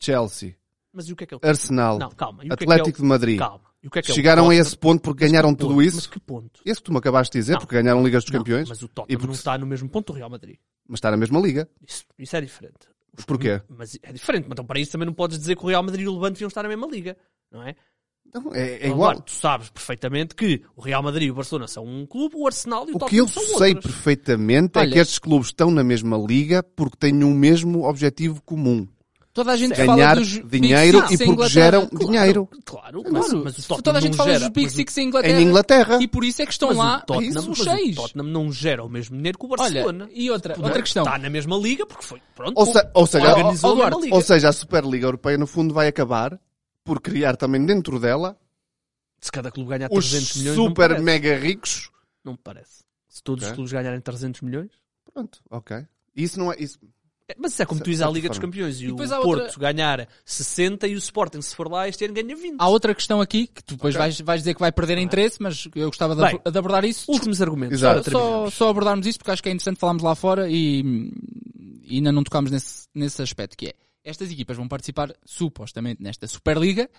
Chelsea, 0.00 0.54
Mas 0.92 1.08
e 1.08 1.12
o 1.12 1.16
que 1.16 1.24
é 1.24 1.26
que 1.26 1.34
ele 1.34 1.40
Arsenal, 1.44 1.98
Não, 1.98 2.10
calma. 2.12 2.42
E 2.44 2.46
o 2.46 2.48
que 2.48 2.54
é 2.54 2.56
que 2.56 2.64
Atlético 2.72 2.98
o- 2.98 3.02
de 3.02 3.08
Madrid. 3.08 3.38
Calma. 3.38 3.60
E 3.84 3.86
o 3.86 3.90
que 3.90 3.98
é 3.98 4.02
que 4.02 4.10
é 4.10 4.12
o 4.12 4.14
Chegaram 4.14 4.44
a 4.44 4.46
Tottenham? 4.46 4.62
esse 4.62 4.78
ponto 4.78 5.02
porque 5.02 5.26
ganharam 5.28 5.52
que 5.54 5.58
tudo 5.60 5.82
isso. 5.82 5.96
Mas 5.96 6.06
que 6.06 6.18
ponto? 6.18 6.60
Esse 6.64 6.80
que 6.80 6.84
tu 6.84 6.92
me 6.92 6.96
acabaste 6.98 7.32
de 7.34 7.38
dizer, 7.40 7.52
Não. 7.52 7.60
porque 7.60 7.74
ganharam 7.80 8.02
Ligas 8.02 8.24
dos 8.24 8.32
Não, 8.32 8.40
Campeões. 8.40 8.66
mas 8.68 8.80
o 8.82 8.86
E 8.86 8.88
Tottenham 8.88 9.18
porque- 9.18 9.26
não 9.26 9.34
está 9.34 9.58
no 9.58 9.66
mesmo 9.66 9.88
ponto 9.90 10.12
do 10.12 10.16
Real 10.16 10.30
Madrid. 10.30 10.56
Mas 10.88 10.96
está 10.98 11.10
na 11.10 11.16
mesma 11.18 11.38
liga. 11.38 11.68
Isso, 11.86 12.04
isso 12.18 12.34
é 12.36 12.40
diferente. 12.40 12.88
Os- 13.16 13.24
Porquê? 13.26 13.60
Mas 13.68 13.96
é 14.02 14.10
diferente. 14.12 14.48
Então 14.50 14.64
para 14.64 14.80
isso 14.80 14.90
também 14.92 15.04
não 15.06 15.12
podes 15.12 15.38
dizer 15.38 15.54
que 15.56 15.62
o 15.64 15.68
Real 15.68 15.82
Madrid 15.82 16.04
e 16.06 16.08
o 16.08 16.14
Levante 16.14 16.32
deviam 16.34 16.48
estar 16.48 16.62
na 16.62 16.68
mesma 16.70 16.86
liga. 16.86 17.14
Não 17.52 17.62
é? 17.62 17.76
Então, 18.26 18.50
é, 18.54 18.86
é 18.86 18.88
igual. 18.88 19.20
Tu 19.20 19.30
sabes 19.32 19.68
perfeitamente 19.70 20.34
que 20.34 20.62
o 20.74 20.80
Real 20.80 21.02
Madrid 21.02 21.28
e 21.28 21.30
o 21.30 21.34
Barcelona 21.34 21.68
são 21.68 21.86
um 21.86 22.04
clube, 22.06 22.34
o 22.36 22.46
Arsenal 22.46 22.88
e 22.88 22.92
o, 22.92 22.96
O 22.96 22.98
que 22.98 22.98
Tottenham 23.00 23.24
eu 23.26 23.28
são 23.28 23.58
sei 23.58 23.74
outros. 23.74 23.94
perfeitamente 23.94 24.78
é 24.78 24.80
Olha- 24.80 24.92
que 24.92 24.98
estes 24.98 25.18
clubes 25.20 25.48
estão 25.48 25.70
na 25.70 25.84
mesma 25.84 26.16
liga 26.16 26.62
porque 26.62 26.96
têm 26.96 27.22
o 27.22 27.30
mesmo 27.34 27.84
objetivo 27.84 28.42
comum. 28.42 28.88
Toda 29.34 29.50
a 29.50 29.56
gente 29.56 29.74
Ganhar 29.74 29.86
fala 29.96 30.14
dos 30.14 30.38
Big 30.38 30.60
dinheiro 30.60 30.98
Six 31.00 31.10
e 31.10 31.14
em 31.14 31.16
porque 31.18 31.32
Inglaterra. 31.32 31.48
geram 31.64 31.86
Claro. 31.88 32.06
dinheiro 32.06 32.48
Claro, 32.64 33.02
Claro. 33.02 33.12
mas, 33.12 33.32
mas 33.32 33.58
o 33.58 33.62
Tottenham 33.62 33.82
Toda 33.82 33.98
a 33.98 34.00
gente 34.00 34.16
fala 34.16 34.30
gera, 34.30 34.38
dos 34.44 34.48
Big 34.50 34.70
Six 34.70 34.98
em 34.98 35.08
Inglaterra. 35.08 35.40
Em 35.40 35.42
Inglaterra. 35.44 35.98
E 36.00 36.06
por 36.06 36.24
isso 36.24 36.40
é 36.42 36.46
que 36.46 36.52
estão 36.52 36.68
mas 36.68 36.76
lá 36.78 36.96
o 36.98 37.00
Tottenham, 37.06 37.28
os 37.30 37.34
mas 37.34 37.48
o 37.48 37.64
seis. 37.64 37.96
Tottenham 37.96 38.26
não 38.28 38.52
gera 38.52 38.84
o 38.84 38.88
mesmo 38.88 39.16
dinheiro 39.16 39.36
que 39.36 39.44
o 39.44 39.48
Olha, 39.48 39.56
Barcelona. 39.58 40.08
e 40.12 40.30
outra, 40.30 40.54
outra 40.56 40.80
questão. 40.80 41.02
Está 41.02 41.18
na 41.18 41.28
mesma 41.28 41.56
liga 41.56 41.84
porque 41.84 42.04
foi. 42.04 42.22
Pronto, 42.36 42.56
Ou, 42.56 42.64
se- 42.64 42.90
ou 42.94 43.06
seja, 43.08 43.28
organizou 43.28 43.70
ó, 43.70 43.72
a 43.72 43.76
mesma 43.76 43.90
Duarte, 43.90 44.04
liga. 44.04 44.14
ou 44.14 44.22
seja, 44.22 44.48
a 44.48 44.52
Superliga 44.52 45.06
Europeia 45.08 45.36
no 45.36 45.48
fundo 45.48 45.74
vai 45.74 45.88
acabar 45.88 46.40
por 46.84 47.00
criar 47.00 47.36
também 47.36 47.66
dentro 47.66 47.98
dela 47.98 48.36
Se 49.20 49.32
cada 49.32 49.50
clube 49.50 49.70
ganhar 49.70 49.88
os 49.90 50.10
300 50.10 50.36
milhões, 50.36 50.56
não 50.56 50.64
me 50.64 50.68
super 50.70 51.00
mega 51.00 51.36
ricos. 51.36 51.90
Não 52.22 52.34
me 52.34 52.38
parece. 52.40 52.84
Se 53.08 53.20
todos 53.20 53.42
Ok. 53.42 53.50
os 53.50 53.54
clubes 53.56 53.72
ganharem 53.72 54.00
300 54.00 54.42
milhões. 54.42 54.70
Pronto, 55.12 55.40
ok. 55.50 55.84
Isso 56.14 56.38
não 56.38 56.52
é 56.52 56.56
isso. 56.60 56.78
É, 57.26 57.34
Mas 57.38 57.52
isso 57.52 57.62
é 57.62 57.66
como 57.66 57.80
tu 57.80 57.84
De 57.84 57.90
dizes 57.90 58.02
à 58.06 58.10
Liga 58.10 58.28
dos. 58.28 58.38
Campeões 58.38 58.78
e, 58.80 58.84
E 58.84 58.92
o 58.92 58.96
Porto 58.96 59.26
outra- 59.26 59.52
ganhar 59.58 60.06
60 60.26 60.86
e 60.86 60.94
o 60.94 60.98
Sporting, 60.98 61.40
se 61.40 61.56
for 61.56 61.70
lá, 61.70 61.88
este 61.88 62.04
ano 62.04 62.12
ganha 62.12 62.36
20. 62.36 62.56
Há 62.58 62.68
outra 62.68 62.94
questão 62.94 63.20
aqui, 63.20 63.46
que 63.46 63.64
tu 63.64 63.76
depois 63.76 63.94
vais, 63.94 64.20
vais 64.20 64.40
dizer 64.42 64.52
que 64.52 64.60
vai 64.60 64.70
perder 64.70 64.98
interesse, 64.98 65.38
mas 65.40 65.66
eu 65.74 65.86
gostava 65.86 66.14
de, 66.14 66.20
Bem, 66.20 66.34
ab- 66.44 66.50
de 66.52 66.58
abordar 66.58 66.84
isso. 66.84 67.10
Últimos 67.10 67.40
argumentos. 67.40 67.78
Exato. 67.78 68.10
Só, 68.10 68.50
só 68.50 68.68
abordarmos 68.68 69.06
isso 69.06 69.18
porque 69.18 69.30
acho 69.30 69.42
que 69.42 69.48
é 69.48 69.52
interessante 69.52 69.78
falarmos 69.80 70.02
lá 70.02 70.14
fora 70.14 70.50
e, 70.50 71.10
e 71.82 71.96
ainda 71.96 72.12
não 72.12 72.22
tocámos 72.22 72.50
nesse, 72.50 72.86
nesse 72.94 73.22
aspecto 73.22 73.56
que 73.56 73.68
é. 73.68 73.72
Estas 74.04 74.30
equipas 74.30 74.56
vão 74.58 74.68
participar 74.68 75.14
supostamente 75.24 76.02
nesta 76.02 76.26
Superliga 76.26 76.90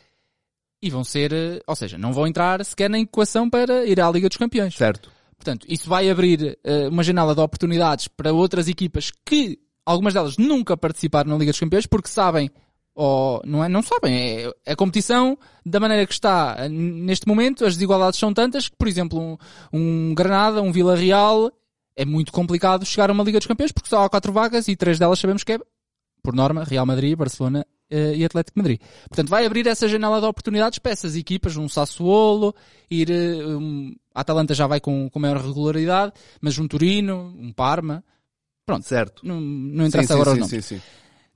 e 0.81 0.89
vão 0.89 1.03
ser, 1.03 1.31
eh, 1.33 1.61
ou 1.67 1.75
seja, 1.75 1.99
não 1.99 2.11
vão 2.11 2.25
entrar 2.25 2.65
sequer 2.65 2.89
na 2.89 2.99
equação 2.99 3.47
para 3.47 3.85
ir 3.85 4.01
à 4.01 4.09
Liga 4.09 4.27
dos 4.27 4.37
Campeões. 4.37 4.73
Certo. 4.75 5.11
Portanto, 5.37 5.67
isso 5.69 5.87
vai 5.87 6.09
abrir 6.09 6.57
eh, 6.63 6.87
uma 6.87 7.03
janela 7.03 7.35
de 7.35 7.41
oportunidades 7.41 8.07
para 8.07 8.33
outras 8.33 8.67
equipas 8.67 9.11
que, 9.23 9.59
algumas 9.85 10.13
delas 10.13 10.37
nunca 10.37 10.75
participaram 10.75 11.29
na 11.29 11.37
Liga 11.37 11.51
dos 11.51 11.59
Campeões 11.59 11.85
porque 11.85 12.09
sabem 12.09 12.49
ou 12.95 13.41
não 13.45 13.61
é, 13.63 13.67
não 13.67 13.81
sabem, 13.81 14.45
é 14.65 14.71
a 14.71 14.75
competição 14.75 15.37
da 15.65 15.81
maneira 15.81 16.07
que 16.07 16.13
está 16.13 16.55
eh, 16.57 16.69
neste 16.69 17.27
momento, 17.27 17.65
as 17.65 17.73
desigualdades 17.73 18.17
são 18.17 18.33
tantas 18.33 18.69
que, 18.69 18.75
por 18.77 18.87
exemplo, 18.87 19.19
um, 19.19 19.37
um 19.73 20.15
Granada, 20.15 20.61
um 20.61 20.71
Vila 20.71 20.95
Real, 20.95 21.51
é 21.93 22.05
muito 22.05 22.31
complicado 22.31 22.85
chegar 22.85 23.09
a 23.09 23.13
uma 23.13 23.23
Liga 23.23 23.37
dos 23.37 23.47
Campeões 23.47 23.73
porque 23.73 23.89
só 23.89 24.05
há 24.05 24.09
quatro 24.09 24.31
vagas 24.31 24.69
e 24.69 24.77
três 24.77 24.97
delas 24.97 25.19
sabemos 25.19 25.43
que 25.43 25.53
é, 25.53 25.59
por 26.23 26.33
norma, 26.33 26.63
Real 26.63 26.85
Madrid, 26.85 27.17
Barcelona 27.17 27.65
eh, 27.89 28.15
e 28.15 28.25
Atlético 28.25 28.57
Madrid. 28.57 28.79
Portanto, 29.09 29.29
vai 29.29 29.45
abrir 29.45 29.67
essa 29.67 29.87
janela 29.87 30.19
de 30.19 30.25
oportunidades 30.25 30.79
para 30.79 30.91
essas 30.91 31.15
equipas, 31.15 31.55
um 31.55 31.69
Sassuolo, 31.69 32.55
ir, 32.89 33.11
eh, 33.11 33.45
um, 33.45 33.93
a 34.13 34.21
Atalanta 34.21 34.53
já 34.53 34.65
vai 34.67 34.79
com, 34.79 35.09
com 35.09 35.19
maior 35.19 35.37
regularidade, 35.37 36.13
mas 36.41 36.57
um 36.57 36.67
Turino, 36.67 37.35
um 37.37 37.51
Parma, 37.51 38.03
pronto, 38.65 38.85
Certo. 38.85 39.25
não, 39.25 39.39
não 39.39 39.83
Sim, 39.83 39.87
interessa 39.89 40.07
sim, 40.07 40.13
agora 40.13 40.29
os 40.29 40.33
sim, 40.35 40.39
nomes 40.41 40.65
sim, 40.65 40.75
sim. 40.75 40.81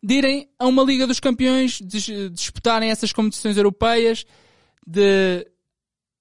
de 0.01 0.13
irem 0.13 0.49
a 0.57 0.67
uma 0.67 0.83
Liga 0.83 1.05
dos 1.05 1.19
Campeões, 1.19 1.79
de 1.79 2.29
disputarem 2.29 2.89
essas 2.89 3.13
competições 3.13 3.57
europeias, 3.57 4.25
de 4.85 5.45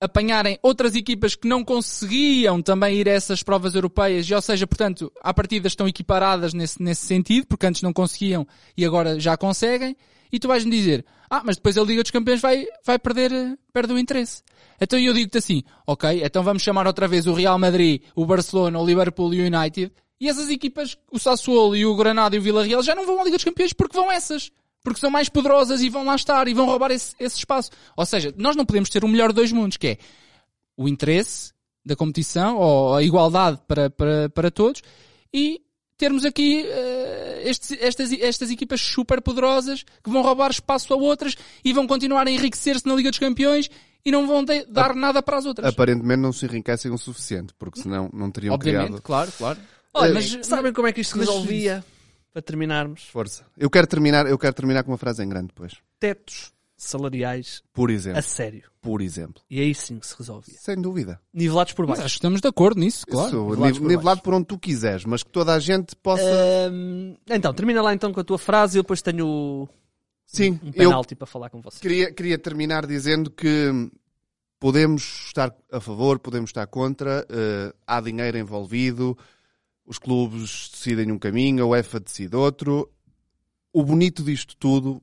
apanharem 0.01 0.59
outras 0.63 0.95
equipas 0.95 1.35
que 1.35 1.49
não 1.49 1.65
conseguiam 1.65 2.63
também 2.63 2.97
ir 2.97 3.09
a 3.09 3.13
essas 3.13 3.43
provas 3.43 3.75
europeias, 3.75 4.29
e 4.29 4.35
ou 4.35 4.41
seja, 4.41 4.67
portanto, 4.67 5.13
à 5.21 5.35
partida 5.35 5.67
estão 5.67 5.89
equiparadas 5.89 6.55
nesse, 6.55 6.81
nesse 6.81 7.05
sentido, 7.05 7.47
porque 7.47 7.67
antes 7.67 7.83
não 7.83 7.93
conseguiam 7.93 8.47
e 8.77 8.85
agora 8.85 9.19
já 9.19 9.37
conseguem, 9.37 9.97
e 10.31 10.39
tu 10.39 10.47
vais-me 10.47 10.71
dizer, 10.71 11.05
ah, 11.31 11.43
mas 11.45 11.57
depois 11.57 11.77
a 11.77 11.83
Liga 11.83 12.03
dos 12.03 12.11
Campeões 12.11 12.41
vai, 12.41 12.67
vai 12.85 12.99
perder, 12.99 13.59
perde 13.73 13.93
o 13.93 13.99
interesse. 13.99 14.43
Então 14.81 14.99
eu 14.99 15.13
digo-te 15.13 15.39
assim, 15.39 15.63
ok, 15.87 16.23
então 16.23 16.43
vamos 16.43 16.63
chamar 16.63 16.87
outra 16.87 17.09
vez 17.09 17.27
o 17.27 17.33
Real 17.33 17.59
Madrid, 17.59 18.03
o 18.15 18.25
Barcelona, 18.25 18.79
o 18.79 18.87
Liverpool 18.87 19.35
e 19.35 19.41
o 19.41 19.47
United, 19.47 19.91
e 20.21 20.29
essas 20.29 20.49
equipas, 20.49 20.97
o 21.11 21.19
Sassuolo 21.19 21.77
e 21.77 21.85
o 21.87 21.95
Granada 21.97 22.35
e 22.37 22.39
o 22.39 22.43
Vila 22.43 22.65
Real 22.65 22.83
já 22.83 22.95
não 22.95 23.07
vão 23.07 23.21
à 23.21 23.25
Liga 23.25 23.37
dos 23.37 23.45
Campeões 23.45 23.73
porque 23.73 23.97
vão 23.97 24.11
essas. 24.11 24.51
Porque 24.83 25.01
são 25.01 25.11
mais 25.11 25.29
poderosas 25.29 25.83
e 25.83 25.89
vão 25.91 26.05
lá 26.05 26.15
estar 26.15 26.47
e 26.49 26.55
vão 26.55 26.65
roubar 26.65 26.91
esse, 26.93 27.15
esse 27.19 27.37
espaço. 27.37 27.71
Ou 27.97 28.07
seja, 28.07 28.33
nós 28.37 28.55
não 28.57 28.65
podemos 28.65 28.89
ter 28.89 29.05
o 29.05 29.09
melhor 29.09 29.31
de 29.31 29.35
dois 29.35 29.51
mundos, 29.53 29.77
que 29.77 29.89
é 29.89 29.99
o 30.77 30.89
interesse 30.89 31.53
da 31.85 31.97
competição 31.97 32.57
ou 32.57 32.95
a 32.95 33.03
igualdade 33.03 33.59
para, 33.67 33.91
para, 33.91 34.29
para 34.29 34.51
todos 34.51 34.81
e 35.35 35.61
termos 35.97 36.25
aqui 36.25 36.65
eh, 36.65 37.43
estes- 37.47 37.77
estas, 37.81 38.13
estas 38.13 38.51
equipas 38.51 38.81
super 38.81 39.21
poderosas 39.21 39.83
que 39.83 40.11
vão 40.11 40.23
roubar 40.23 40.51
espaço 40.51 40.95
a 40.95 40.97
outras 40.97 41.35
e 41.65 41.73
vão 41.73 41.87
continuar 41.87 42.27
a 42.27 42.31
enriquecer-se 42.31 42.87
na 42.87 42.95
Liga 42.95 43.11
dos 43.11 43.19
Campeões 43.19 43.69
e 44.05 44.13
não 44.13 44.27
vão 44.29 44.45
de- 44.45 44.65
dar 44.67 44.95
nada 44.95 45.21
para 45.21 45.39
as 45.39 45.45
outras. 45.45 45.67
Aparentemente 45.73 46.21
não 46.23 46.33
se 46.33 46.47
enriquecem 46.47 46.93
o 46.93 46.97
suficiente, 46.99 47.53
porque 47.59 47.81
senão 47.83 48.09
não 48.13 48.31
teriam 48.31 48.55
Obviamente, 48.55 48.87
criado 48.87 49.03
claro, 49.03 49.33
claro. 49.37 49.59
Olha, 49.99 50.15
Mas- 50.15 50.35
mas 50.37 50.47
sabem 50.47 50.73
como 50.73 50.87
é 50.89 50.93
que 50.93 51.01
isto 51.01 51.13
se 51.13 51.19
mas- 51.19 51.29
resolvia? 51.29 51.85
Para 52.33 52.43
terminarmos. 52.43 53.05
força. 53.05 53.45
Eu 53.57 53.69
quero 53.71 53.87
terminar, 53.87 54.27
eu 54.27 54.39
quero 54.39 54.55
terminar 54.55 54.85
com 54.85 54.91
uma 54.93 54.99
frase 54.99 55.23
em 55.25 55.29
grande 55.29 55.49
depois. 55.49 55.75
Tetos 55.99 56.53
salariais 56.77 57.63
Por 57.73 57.91
a 57.91 57.93
exemplo. 57.93 58.23
sério. 58.23 58.63
Por 58.81 59.01
exemplo. 59.03 59.43
E 59.51 59.61
aí 59.61 59.75
sim 59.75 59.99
que 59.99 60.07
se 60.07 60.15
resolvia. 60.17 60.55
Sem 60.57 60.81
dúvida. 60.81 61.21
Nivelados 61.35 61.73
por 61.73 61.85
Mas 61.87 61.99
baixo. 61.99 62.07
acho 62.07 62.15
que 62.15 62.19
estamos 62.19 62.41
de 62.41 62.47
acordo 62.47 62.79
nisso, 62.81 63.05
claro. 63.07 63.29
Isso, 63.29 63.37
nivelados 63.51 63.79
niv- 63.79 63.83
por 63.83 63.89
nivelado 63.89 64.23
por 64.23 64.35
onde 64.35 64.47
tu 64.47 64.59
quiseres, 64.59 65.05
mas 65.05 65.23
que 65.25 65.31
toda 65.31 65.53
a 65.55 65.59
gente 65.59 65.97
possa. 65.97 66.23
Então, 67.29 67.53
termina 67.53 67.83
lá 67.83 67.93
então 67.93 68.13
com 68.13 68.21
a 68.21 68.25
tua 68.25 68.39
frase 68.39 68.77
e 68.77 68.79
eu 68.79 68.83
depois 68.85 69.03
tenho 69.03 69.69
Sim, 70.25 70.61
um 70.63 70.71
penalti 70.71 71.17
para 71.17 71.27
falar 71.27 71.51
com 71.51 71.61
vocês. 71.61 71.81
queria, 71.81 72.13
queria 72.13 72.39
terminar 72.39 72.87
dizendo 72.87 73.31
que 73.31 73.91
podemos 74.61 75.25
estar 75.27 75.55
a 75.73 75.81
favor, 75.81 76.19
podemos 76.19 76.51
estar 76.51 76.67
contra, 76.67 77.27
eh, 77.29 77.73
há 77.87 78.01
dinheiro 78.01 78.37
envolvido, 78.39 79.17
os 79.89 79.99
clubes 79.99 80.69
decidem 80.71 81.11
um 81.11 81.19
caminho, 81.19 81.65
a 81.65 81.67
UEFA 81.67 81.99
decide 81.99 82.37
outro. 82.37 82.93
O 83.73 83.83
bonito 83.83 84.23
disto 84.23 84.55
tudo, 84.55 85.03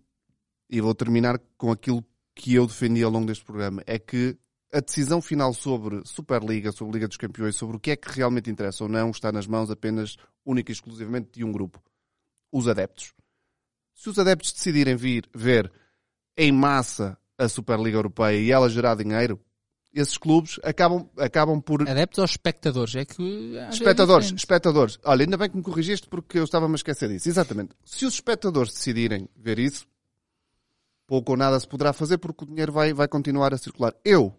e 0.69 0.79
vou 0.79 0.93
terminar 0.93 1.39
com 1.57 1.71
aquilo 1.71 2.05
que 2.35 2.53
eu 2.53 2.67
defendi 2.67 3.01
ao 3.01 3.09
longo 3.09 3.25
deste 3.25 3.43
programa, 3.43 3.81
é 3.87 3.97
que 3.97 4.37
a 4.71 4.79
decisão 4.79 5.23
final 5.23 5.55
sobre 5.55 6.05
Superliga, 6.05 6.71
sobre 6.71 6.93
Liga 6.93 7.07
dos 7.07 7.17
Campeões, 7.17 7.55
sobre 7.55 7.77
o 7.77 7.79
que 7.79 7.91
é 7.91 7.95
que 7.95 8.11
realmente 8.11 8.51
interessa 8.51 8.83
ou 8.83 8.89
não, 8.89 9.09
está 9.09 9.31
nas 9.31 9.47
mãos 9.47 9.71
apenas, 9.71 10.17
única 10.45 10.71
e 10.71 10.73
exclusivamente 10.73 11.31
de 11.33 11.43
um 11.43 11.51
grupo. 11.51 11.81
Os 12.51 12.67
adeptos. 12.67 13.11
Se 13.95 14.07
os 14.07 14.19
adeptos 14.19 14.53
decidirem 14.53 14.95
vir 14.95 15.27
ver 15.33 15.71
em 16.37 16.51
massa 16.51 17.17
a 17.39 17.49
Superliga 17.49 17.97
Europeia 17.97 18.39
e 18.39 18.51
ela 18.51 18.69
gerar 18.69 18.93
dinheiro, 18.95 19.39
esses 20.01 20.17
clubes 20.17 20.59
acabam, 20.61 21.07
acabam 21.17 21.61
por. 21.61 21.81
Adeptos 21.87 22.19
aos 22.19 22.31
espectadores, 22.31 22.95
é 22.95 23.05
que... 23.05 23.57
é 23.57 23.69
Espectadores, 23.69 24.25
diferente. 24.25 24.39
espectadores. 24.39 24.99
Olha, 25.05 25.23
ainda 25.23 25.37
bem 25.37 25.49
que 25.49 25.55
me 25.55 25.63
corrigiste 25.63 26.07
porque 26.09 26.37
eu 26.37 26.43
estava-me 26.43 26.73
a 26.73 26.75
esquecer 26.75 27.07
disso. 27.07 27.29
Exatamente. 27.29 27.71
Se 27.85 28.05
os 28.05 28.15
espectadores 28.15 28.73
decidirem 28.73 29.29
ver 29.35 29.57
isso, 29.57 29.87
pouco 31.07 31.31
ou 31.31 31.37
nada 31.37 31.59
se 31.59 31.67
poderá 31.67 31.93
fazer 31.93 32.17
porque 32.17 32.43
o 32.43 32.47
dinheiro 32.47 32.73
vai, 32.73 32.93
vai 32.93 33.07
continuar 33.07 33.53
a 33.53 33.57
circular. 33.57 33.93
Eu, 34.03 34.35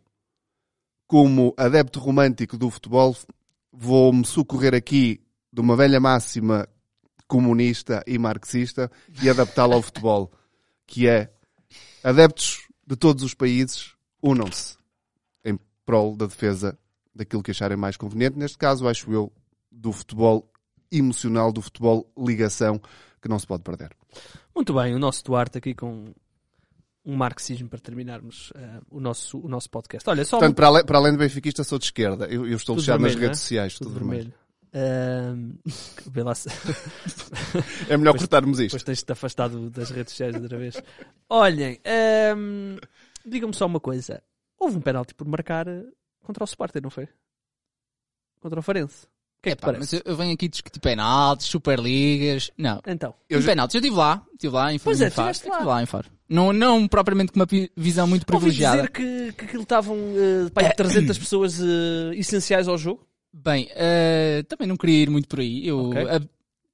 como 1.07 1.54
adepto 1.57 2.00
romântico 2.00 2.59
do 2.59 2.68
futebol, 2.70 3.16
vou-me 3.72 4.26
socorrer 4.26 4.74
aqui 4.74 5.20
de 5.50 5.61
uma 5.61 5.74
velha 5.74 5.98
máxima 5.98 6.68
comunista 7.26 8.04
e 8.07 8.18
marxista 8.18 8.90
e 9.22 9.30
adaptá-la 9.30 9.74
ao 9.74 9.82
futebol, 9.82 10.30
que 10.86 11.09
é 11.09 11.32
adeptos 12.04 12.68
de 12.86 12.94
todos 12.94 13.24
os 13.24 13.34
países 13.34 13.94
unam-se 14.22 14.76
prol 15.87 16.14
da 16.16 16.26
defesa 16.26 16.76
daquilo 17.14 17.43
que 17.43 17.53
acharem 17.53 17.76
mais 17.78 17.97
conveniente. 17.97 18.37
Neste 18.37 18.59
caso, 18.59 18.87
acho 18.87 19.11
eu, 19.12 19.32
do 19.72 19.93
futebol 19.93 20.51
emocional, 20.93 21.53
do 21.53 21.62
futebol 21.62 22.11
ligação, 22.18 22.78
que 23.22 23.28
não 23.28 23.39
se 23.39 23.47
pode 23.47 23.62
perder. 23.62 23.97
Muito 24.55 24.74
bem, 24.74 24.95
o 24.95 24.99
nosso 24.99 25.24
Duarte 25.24 25.57
aqui 25.59 25.74
com 25.74 26.12
um 27.05 27.14
marxismo 27.16 27.68
para 27.68 27.78
terminarmos 27.78 28.53
eh, 28.57 28.80
o, 28.91 28.99
nosso, 29.01 29.39
o 29.39 29.49
nosso 29.49 29.70
podcast. 29.70 30.09
Olha, 30.11 30.24
só 30.24 30.39
Portanto, 30.39 30.57
para 30.57 30.66
além, 30.66 30.84
para 30.84 30.99
além 30.99 31.12
de 31.12 31.18
benfiquista, 31.18 31.62
sou 31.62 31.78
de 31.78 31.84
esquerda. 31.87 32.26
Eu, 32.26 32.47
eu 32.47 32.57
estou 32.57 32.74
Tudo 32.74 32.82
lixado 32.82 33.01
nas 33.01 33.12
vermelho, 33.12 33.28
redes 33.28 33.41
é? 33.41 33.43
sociais, 33.43 33.74
tudo 33.78 33.91
tudo, 33.91 33.99
vermelho. 34.01 34.32
vermelho. 34.72 35.55
Se- 36.34 36.49
É 37.89 37.97
melhor 37.97 38.16
cortarmos 38.18 38.59
isto. 38.59 38.70
Depois 38.72 38.82
tens-te 38.82 39.11
afastado 39.12 39.70
das 39.70 39.91
redes 39.91 40.12
sociais 40.12 40.34
outra 40.34 40.59
vez. 40.59 40.76
Olhem, 41.30 41.80
ahm, 41.84 42.76
digam-me 43.24 43.55
só 43.55 43.66
uma 43.66 43.80
coisa. 43.80 44.22
Houve 44.59 44.78
um 44.78 44.80
penalti 44.80 45.14
por 45.14 45.26
marcar 45.26 45.66
eh, 45.68 45.84
contra 46.24 46.42
o 46.44 46.46
Sparta, 46.46 46.80
não 46.80 46.90
foi? 46.90 47.09
Contra 48.40 48.59
o 48.61 48.62
Farense. 48.62 49.04
O 49.38 49.42
que 49.42 49.50
é 49.50 49.57
que 49.57 49.62
Epá, 49.62 49.72
mas 49.78 49.92
eu, 49.92 50.00
eu 50.04 50.16
venho 50.16 50.32
aqui 50.32 50.48
discutir 50.48 50.80
penaltis, 50.80 51.46
superligas. 51.46 52.50
Não. 52.57 52.80
Então, 52.86 53.14
Eu 53.28 53.40
já- 53.40 53.48
penaltis, 53.48 53.74
eu 53.74 53.80
estive 53.80 53.96
lá. 53.96 54.24
Estive 54.32 54.54
lá 54.54 54.72
em, 54.72 54.78
Pois 54.78 55.00
é, 55.00 55.07
estiveste 55.09 55.46
lá. 55.48 55.54
Estive 55.57 55.68
lá 55.68 55.82
em 55.82 55.86
Faro. 55.86 56.11
Não, 56.28 56.52
não 56.52 56.88
propriamente 56.88 57.30
com 57.32 57.38
uma 57.38 57.46
visão 57.76 58.07
muito 58.07 58.22
ouvi 58.32 58.46
privilegiada. 58.46 58.76
dizer 58.78 58.90
que, 58.90 59.32
que 59.34 59.44
aquilo 59.44 59.62
estavam 59.62 59.96
eh, 59.96 60.50
pá, 60.52 60.68
300 60.74 61.16
pessoas 61.18 61.61
eh, 61.61 62.14
essenciais 62.16 62.66
ao 62.66 62.76
jogo. 62.76 63.07
Bem, 63.32 63.68
eh, 63.74 64.42
também 64.48 64.66
não 64.66 64.76
queria 64.76 65.02
ir 65.02 65.11
muito 65.11 65.28
por 65.28 65.38
aí. 65.40 65.66
Eu 65.68 65.90
Ok. 65.90 66.02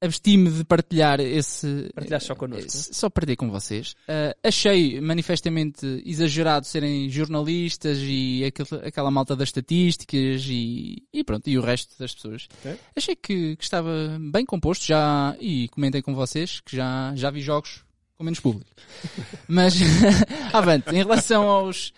Ab- 0.03 0.07
absti-me 0.07 0.50
de 0.50 0.64
partilhar 0.64 1.20
esse. 1.20 1.90
Partilhaste 1.94 2.26
só 2.28 2.34
connosco, 2.34 2.66
eh, 2.66 2.68
Só 2.92 3.09
partilhei 3.11 3.36
com 3.36 3.50
vocês. 3.50 3.94
Eh, 4.09 4.36
achei 4.44 5.00
manifestamente 5.00 6.03
exagerado 6.05 6.66
serem 6.66 7.09
jornalistas 7.09 7.98
e 8.03 8.44
aquele- 8.44 8.86
aquela 8.86 9.11
malta 9.11 9.34
das 9.36 9.48
estatísticas 9.48 10.44
e, 10.48 11.03
e 11.12 11.24
pronto, 11.24 11.48
e 11.48 11.59
o 11.59 11.62
resto 11.62 11.94
das 11.98 12.14
pessoas. 12.14 12.48
Ok. 12.61 12.76
Achei 12.96 13.16
que, 13.16 13.57
que 13.57 13.64
estava 13.64 14.18
bem 14.32 14.44
composto 14.44 14.84
já 14.86 15.36
e 15.40 15.68
comentei 15.68 16.03
com 16.03 16.14
vocês 16.14 16.61
que 16.61 16.76
já, 16.76 17.12
já 17.16 17.30
vi 17.30 17.40
jogos 17.40 17.84
com 18.16 18.24
menos 18.24 18.40
público. 18.40 18.70
Mas, 19.48 19.74
avante, 20.53 20.90
em 20.90 20.98
relação 20.98 21.48
aos, 21.48 21.92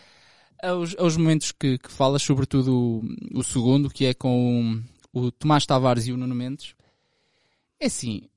aos, 0.63 0.95
aos 0.99 1.17
momentos 1.17 1.53
que, 1.53 1.79
que 1.79 1.91
falas, 1.91 2.23
sobretudo 2.23 3.03
o, 3.33 3.39
o 3.39 3.43
segundo, 3.43 3.91
que 3.91 4.07
é 4.07 4.15
com 4.15 4.81
o 5.13 5.31
Tomás 5.31 5.67
Tavares 5.67 6.07
e 6.07 6.13
o 6.13 6.17
Nuno 6.17 6.35
Mendes, 6.35 6.75
é 7.81 7.87
assim, 7.87 8.29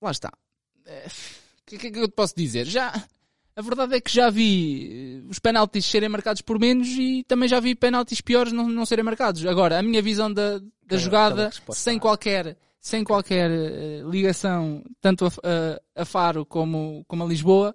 lá 0.00 0.10
está. 0.10 0.30
Eh, 0.86 1.06
O 1.06 1.64
que, 1.66 1.78
que 1.78 1.86
é 1.86 1.90
que 1.90 1.98
eu 1.98 2.08
te 2.08 2.14
posso 2.14 2.34
dizer? 2.36 2.66
Já, 2.66 2.92
a 3.56 3.62
verdade 3.62 3.94
é 3.96 4.00
que 4.00 4.10
já 4.12 4.28
vi 4.30 5.22
eh, 5.24 5.28
os 5.30 5.38
penaltis 5.38 5.84
serem 5.86 6.08
marcados 6.08 6.42
por 6.42 6.58
menos 6.58 6.88
e 6.88 7.24
também 7.26 7.48
já 7.48 7.60
vi 7.60 7.74
penaltis 7.74 8.20
piores 8.20 8.52
não, 8.52 8.68
não 8.68 8.84
serem 8.84 9.04
marcados. 9.04 9.44
Agora, 9.46 9.78
a 9.78 9.82
minha 9.82 10.02
visão 10.02 10.32
da, 10.32 10.58
da 10.86 10.96
jogada, 10.96 11.46
resposta. 11.48 11.82
sem 11.82 11.98
qualquer, 11.98 12.56
sem 12.80 13.04
qualquer 13.04 13.50
eh, 13.50 14.02
ligação, 14.10 14.84
tanto 15.00 15.24
a, 15.26 15.28
a- 15.28 16.02
a 16.02 16.04
Faro 16.04 16.44
como, 16.44 17.04
como 17.08 17.22
a 17.24 17.26
Lisboa, 17.26 17.74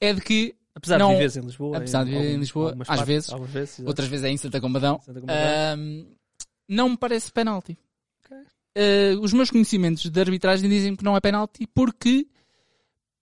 é 0.00 0.12
de 0.12 0.20
que 0.20 0.54
Apesar 0.76 0.98
Não- 0.98 1.10
de 1.10 1.14
viveres 1.14 1.36
em 1.36 1.40
Lisboa. 1.42 1.76
apesar 1.76 2.04
de 2.04 2.10
viver 2.10 2.34
em 2.34 2.36
Lisboa, 2.36 2.66
algumas 2.70 2.90
às 2.90 2.96
partes- 2.96 3.06
vezes, 3.28 3.52
vezes 3.52 3.78
outras 3.86 4.08
vezes 4.08 4.24
é 4.24 4.28
em 4.30 4.36
Santa 4.36 4.60
Combadão, 4.60 5.00
Santa 5.00 5.20
Combadão. 5.20 5.72
Ahm, 5.72 6.06
não 6.68 6.88
me 6.88 6.96
parece 6.96 7.30
penalti. 7.30 7.78
Ah, 8.76 9.18
os 9.20 9.32
meus 9.32 9.50
conhecimentos 9.50 10.08
de 10.08 10.20
arbitragem 10.20 10.68
dizem 10.68 10.96
que 10.96 11.04
não 11.04 11.16
é 11.16 11.20
penalti 11.20 11.66
porque, 11.66 12.26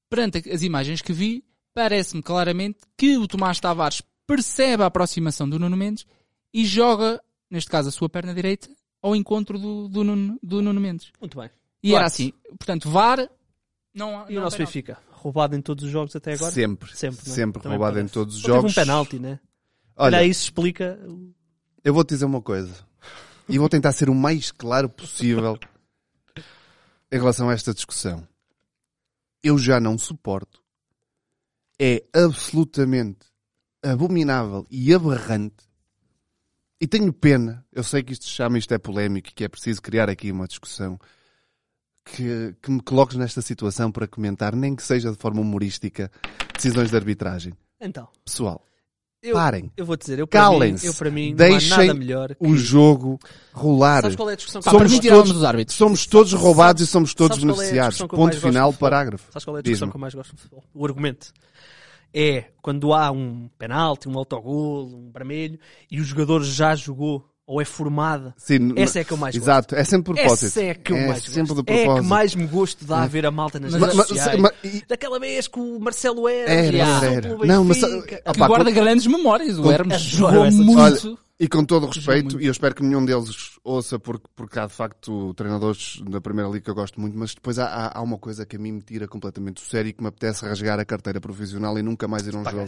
perante 0.09 0.51
as 0.51 0.63
imagens 0.63 1.03
que 1.03 1.13
vi, 1.13 1.45
parece-me 1.75 2.23
claramente 2.23 2.79
que 2.97 3.17
o 3.17 3.27
Tomás 3.27 3.61
Tavares 3.61 4.03
percebe 4.27 4.83
a 4.83 4.87
aproximação 4.87 5.49
do 5.49 5.59
Nuno 5.59 5.77
Mendes 5.77 6.07
e 6.53 6.65
joga, 6.65 7.23
neste 7.51 7.71
caso, 7.71 7.89
a 7.89 7.93
sua 7.93 8.09
perna 8.09 8.35
direita 8.35 8.69
ao 9.03 9.17
encontro 9.17 9.59
do, 9.59 9.89
do, 9.89 10.05
Nuno, 10.05 10.39
do 10.43 10.63
Nuno 10.63 10.81
Mendes. 10.81 11.11
Muito 11.21 11.39
bem. 11.39 11.51
E 11.83 11.95
era 11.95 12.07
assim. 12.07 12.33
Portanto, 12.59 12.89
VAR 12.89 13.29
não 13.93 14.21
há. 14.21 14.31
E 14.31 14.35
não 14.35 14.43
o 14.43 14.45
nosso 14.45 14.57
penalti. 14.57 14.75
Benfica? 14.75 14.99
roubado 15.23 15.55
em 15.55 15.61
todos 15.63 15.85
os 15.85 15.91
jogos 15.91 16.17
até 16.17 16.33
agora? 16.35 16.51
Sempre. 16.51 16.97
Sempre, 16.97 17.21
não 17.27 17.33
é? 17.33 17.37
Sempre 17.37 17.69
roubado 17.69 17.93
em 17.93 18.01
parece. 18.01 18.13
todos 18.15 18.35
os 18.37 18.41
Só 18.43 18.47
teve 18.49 18.57
jogos. 18.59 18.73
um 18.73 18.75
penalti, 18.75 19.19
né? 19.21 19.39
Olha, 19.97 20.19
Olha, 20.19 20.27
isso 20.27 20.45
explica. 20.45 20.99
eu 21.85 21.95
vou-te 21.95 22.09
dizer 22.09 22.25
uma 22.25 22.43
coisa. 22.43 22.75
E 23.53 23.59
vou 23.59 23.69
tentar 23.69 23.93
ser 23.93 24.09
o 24.09 24.15
mais 24.15 24.51
claro 24.51 24.89
possível 24.89 25.59
em 27.13 27.19
relação 27.19 27.51
a 27.51 27.53
esta 27.53 27.75
discussão. 27.75 28.27
Eu 29.43 29.59
já 29.59 29.79
não 29.79 29.99
suporto. 29.99 30.63
É 31.79 32.03
absolutamente 32.15 33.27
abominável 33.83 34.67
e 34.71 34.95
aberrante. 34.95 35.69
E 36.81 36.87
tenho 36.87 37.13
pena, 37.13 37.63
eu 37.71 37.85
sei 37.85 38.03
que 38.03 38.15
isto 38.15 38.25
se 38.25 38.31
chama, 38.31 38.57
isto 38.57 38.73
é 38.73 38.79
polémico, 38.79 39.29
que 39.35 39.45
é 39.45 39.49
preciso 39.49 39.83
criar 39.83 40.09
aqui 40.09 40.33
uma 40.33 40.49
discussão, 40.49 40.99
que, 42.07 42.57
que 42.63 42.71
me 42.71 42.81
coloques 42.81 43.19
nesta 43.19 43.43
situação 43.43 43.93
para 43.93 44.09
comentar, 44.09 44.57
nem 44.57 44.75
que 44.75 44.83
seja 44.83 45.13
de 45.13 45.19
forma 45.19 45.43
humorística, 45.43 46.11
decisões 46.55 46.89
de 46.89 46.97
arbitragem. 46.97 47.53
Então, 47.79 48.09
Pessoal, 48.25 48.67
eu, 49.23 49.35
Parem. 49.35 49.71
eu 49.77 49.87
vou 49.87 49.97
dizer, 49.97 50.19
eu 50.19 50.27
para 50.27 50.41
mim, 50.41 50.47
calem-se, 50.47 50.87
eu 50.87 50.95
para 50.95 51.11
mim 51.11 51.31
não 51.31 51.37
deixem 51.37 51.73
há 51.73 51.77
nada 51.79 51.95
melhor 51.95 52.35
que... 52.35 52.37
o 52.41 52.57
jogo 52.57 53.21
rolar. 53.53 54.03
Sabes 54.03 54.17
qual 54.17 54.31
é 54.31 54.33
a 54.33 54.37
discussão 54.37 54.61
que 54.61 54.65
Somos 54.65 54.81
mais 54.81 54.91
permitir 54.91 55.09
gosto? 55.09 55.21
alguns 55.21 55.33
dos 55.35 55.45
árbitros. 55.45 55.77
Somos 55.77 56.07
todos 56.07 56.33
roubados 56.33 56.83
e 56.83 56.87
somos 56.87 57.15
todos 57.15 57.39
sabes 57.39 57.51
é 57.51 57.55
beneficiados. 57.55 58.01
eu 58.01 58.09
Ponto 58.09 58.37
final, 58.41 58.73
parágrafo. 58.73 59.31
Sabes 59.33 59.45
qual 59.45 59.57
é 59.57 59.61
a 59.61 59.63
discussão 59.63 59.91
que 59.91 59.97
eu 59.97 60.01
mais 60.01 60.15
gosto 60.15 60.35
de 60.35 60.43
futebol? 60.43 60.65
O 60.75 60.85
argumento. 60.85 61.33
É 62.13 62.47
quando 62.61 62.93
há 62.93 63.11
um 63.11 63.49
penalti, 63.57 64.09
um 64.09 64.19
autogol, 64.19 64.87
um 64.87 65.11
vermelho, 65.11 65.59
e 65.91 66.01
o 66.01 66.05
jogador 66.05 66.43
já 66.43 66.75
jogou, 66.75 67.25
ou 67.53 67.61
é 67.61 67.65
formada. 67.65 68.33
Sim, 68.39 68.73
Essa 68.77 69.01
é 69.01 69.05
que 69.05 69.13
eu 69.13 69.17
mais 69.17 69.35
gosto. 69.37 69.45
Exato, 69.45 69.75
é 69.75 69.85
sempre 69.85 70.15
propósito. 70.15 70.47
Essa 70.47 70.63
é 70.63 70.75
que 70.75 70.93
eu 70.93 70.97
mais 71.07 71.23
sempre 71.23 71.55
gosto. 71.55 71.71
É 71.71 71.95
que 71.95 72.01
mais 72.01 72.35
me 72.35 72.47
gosto 72.47 72.85
de 72.85 72.93
a 72.93 73.07
ver 73.07 73.27
a 73.27 73.31
malta 73.31 73.61
nas 73.61 73.73
Mas- 73.73 73.81
redes 73.83 73.97
mas- 73.97 74.09
sociais. 74.09 74.41
mas- 74.41 74.53
e- 74.65 74.83
Daquela 74.89 75.21
vez 75.21 75.49
que 75.49 75.61
o 75.61 75.79
Marcelo 75.79 76.27
era, 76.29 76.51
Era, 76.51 76.77
era, 76.79 77.07
era. 77.15 77.37
Não, 77.47 77.65
mas- 77.65 77.79
Que 77.79 78.39
guarda 78.39 78.73
com- 78.73 78.81
grandes 78.81 79.07
memórias. 79.07 79.59
O 79.59 79.63
com- 79.65 79.71
Hermes 79.73 80.01
jogou 80.01 80.51
muito. 80.51 80.81
Olha, 81.09 81.19
E 81.41 81.49
com 81.49 81.65
todo 81.65 81.87
o 81.87 81.91
respeito, 81.91 82.41
e 82.41 82.47
eu 82.47 82.53
espero 82.53 82.73
que 82.75 82.83
nenhum 82.85 83.05
deles 83.05 83.59
ouça, 83.65 83.99
porque, 83.99 84.27
porque 84.37 84.59
há 84.61 84.67
de 84.67 84.73
facto 84.73 85.35
treinadores 85.35 86.01
da 86.09 86.21
Primeira 86.21 86.49
Liga 86.49 86.61
que 86.65 86.71
eu 86.71 86.75
gosto 86.75 87.01
muito, 87.01 87.19
mas 87.19 87.35
depois 87.35 87.59
há, 87.59 87.67
há- 87.67 87.99
há 87.99 88.01
uma 88.03 88.17
coisa 88.17 88.47
que 88.47 88.55
a 88.55 88.59
mim 88.61 88.73
me 88.73 88.81
tira 88.81 89.09
completamente 89.09 89.55
do 89.57 89.69
sério 89.69 89.89
e 89.89 89.93
que 89.93 90.01
me 90.03 90.09
apetece 90.09 90.45
rasgar 90.47 90.79
a 90.79 90.85
carteira 90.85 91.21
profissional 91.21 91.77
e 91.79 91.83
nunca 91.83 92.07
mais 92.07 92.27
ir 92.29 92.35
a 92.35 92.39
um 92.39 92.45
jogo. 92.45 92.65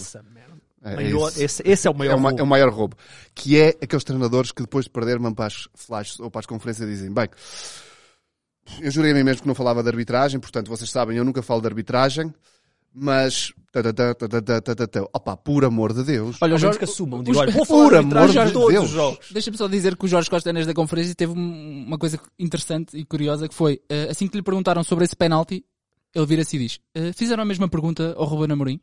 Merda. 0.84 1.02
É, 1.02 1.04
Maior- 1.12 1.28
isso. 1.30 1.42
esse, 1.42 1.62
esse 1.64 1.88
é 1.88 1.90
o 1.90 1.94
maior 1.94 2.12
É, 2.12 2.14
o 2.14 2.18
roubo. 2.20 2.38
é 2.38 2.42
o 2.42 2.46
maior 2.46 2.72
roubo. 2.72 2.96
Que 3.34 3.58
é 3.60 3.68
aqueles 3.82 4.04
treinadores 4.04 4.52
que 4.52 4.62
depois 4.62 4.84
de 4.84 4.90
perder 4.90 5.18
vão 5.18 5.32
para 5.34 5.46
as 5.46 5.68
flashes 5.74 6.18
ou 6.20 6.30
para 6.30 6.40
as 6.40 6.46
conferências 6.46 6.88
dizem, 6.88 7.12
bem, 7.12 7.28
eu 8.80 8.90
jurei 8.90 9.12
a 9.12 9.14
mim 9.14 9.22
mesmo 9.24 9.42
que 9.42 9.48
não 9.48 9.54
falava 9.54 9.82
de 9.82 9.88
arbitragem, 9.88 10.40
portanto 10.40 10.68
vocês 10.68 10.90
sabem, 10.90 11.16
eu 11.16 11.24
nunca 11.24 11.42
falo 11.42 11.60
de 11.60 11.66
arbitragem, 11.66 12.32
mas... 12.92 13.52
Opa, 15.12 15.36
por 15.36 15.64
amor 15.64 15.92
de 15.92 16.04
Deus. 16.04 16.36
Olha, 16.40 16.52
o 16.52 16.54
Ao 16.54 16.60
menos 16.60 16.60
Jorge, 16.60 16.78
que 16.78 16.84
assumam. 16.84 17.18
os- 17.20 17.24
Digo, 17.26 17.38
olha, 17.38 17.50
vou 17.52 17.66
por 17.66 17.94
amor 17.94 18.28
de 18.28 18.34
Deus. 18.52 18.84
os 18.84 18.90
jogos. 18.90 19.26
Deixa-me 19.32 19.56
só 19.58 19.66
dizer 19.66 19.96
que 19.96 20.04
o 20.04 20.08
Jorge 20.08 20.30
Costa, 20.30 20.52
nesta 20.52 20.72
conferência, 20.72 21.14
teve 21.14 21.32
um- 21.32 21.84
uma 21.88 21.98
coisa 21.98 22.20
interessante 22.38 22.96
e 22.96 23.04
curiosa 23.04 23.48
que 23.48 23.54
foi, 23.54 23.80
eh, 23.88 24.06
assim 24.10 24.28
que 24.28 24.36
lhe 24.36 24.42
perguntaram 24.44 24.84
sobre 24.84 25.04
esse 25.04 25.16
penalti, 25.16 25.64
ele 26.14 26.26
vira-se 26.26 26.54
e 26.56 26.58
diz, 26.60 26.78
eh, 26.94 27.12
fizeram 27.12 27.42
a 27.42 27.46
mesma 27.46 27.68
pergunta 27.68 28.14
ao 28.16 28.24
Ruben 28.26 28.52
Amorim? 28.52 28.80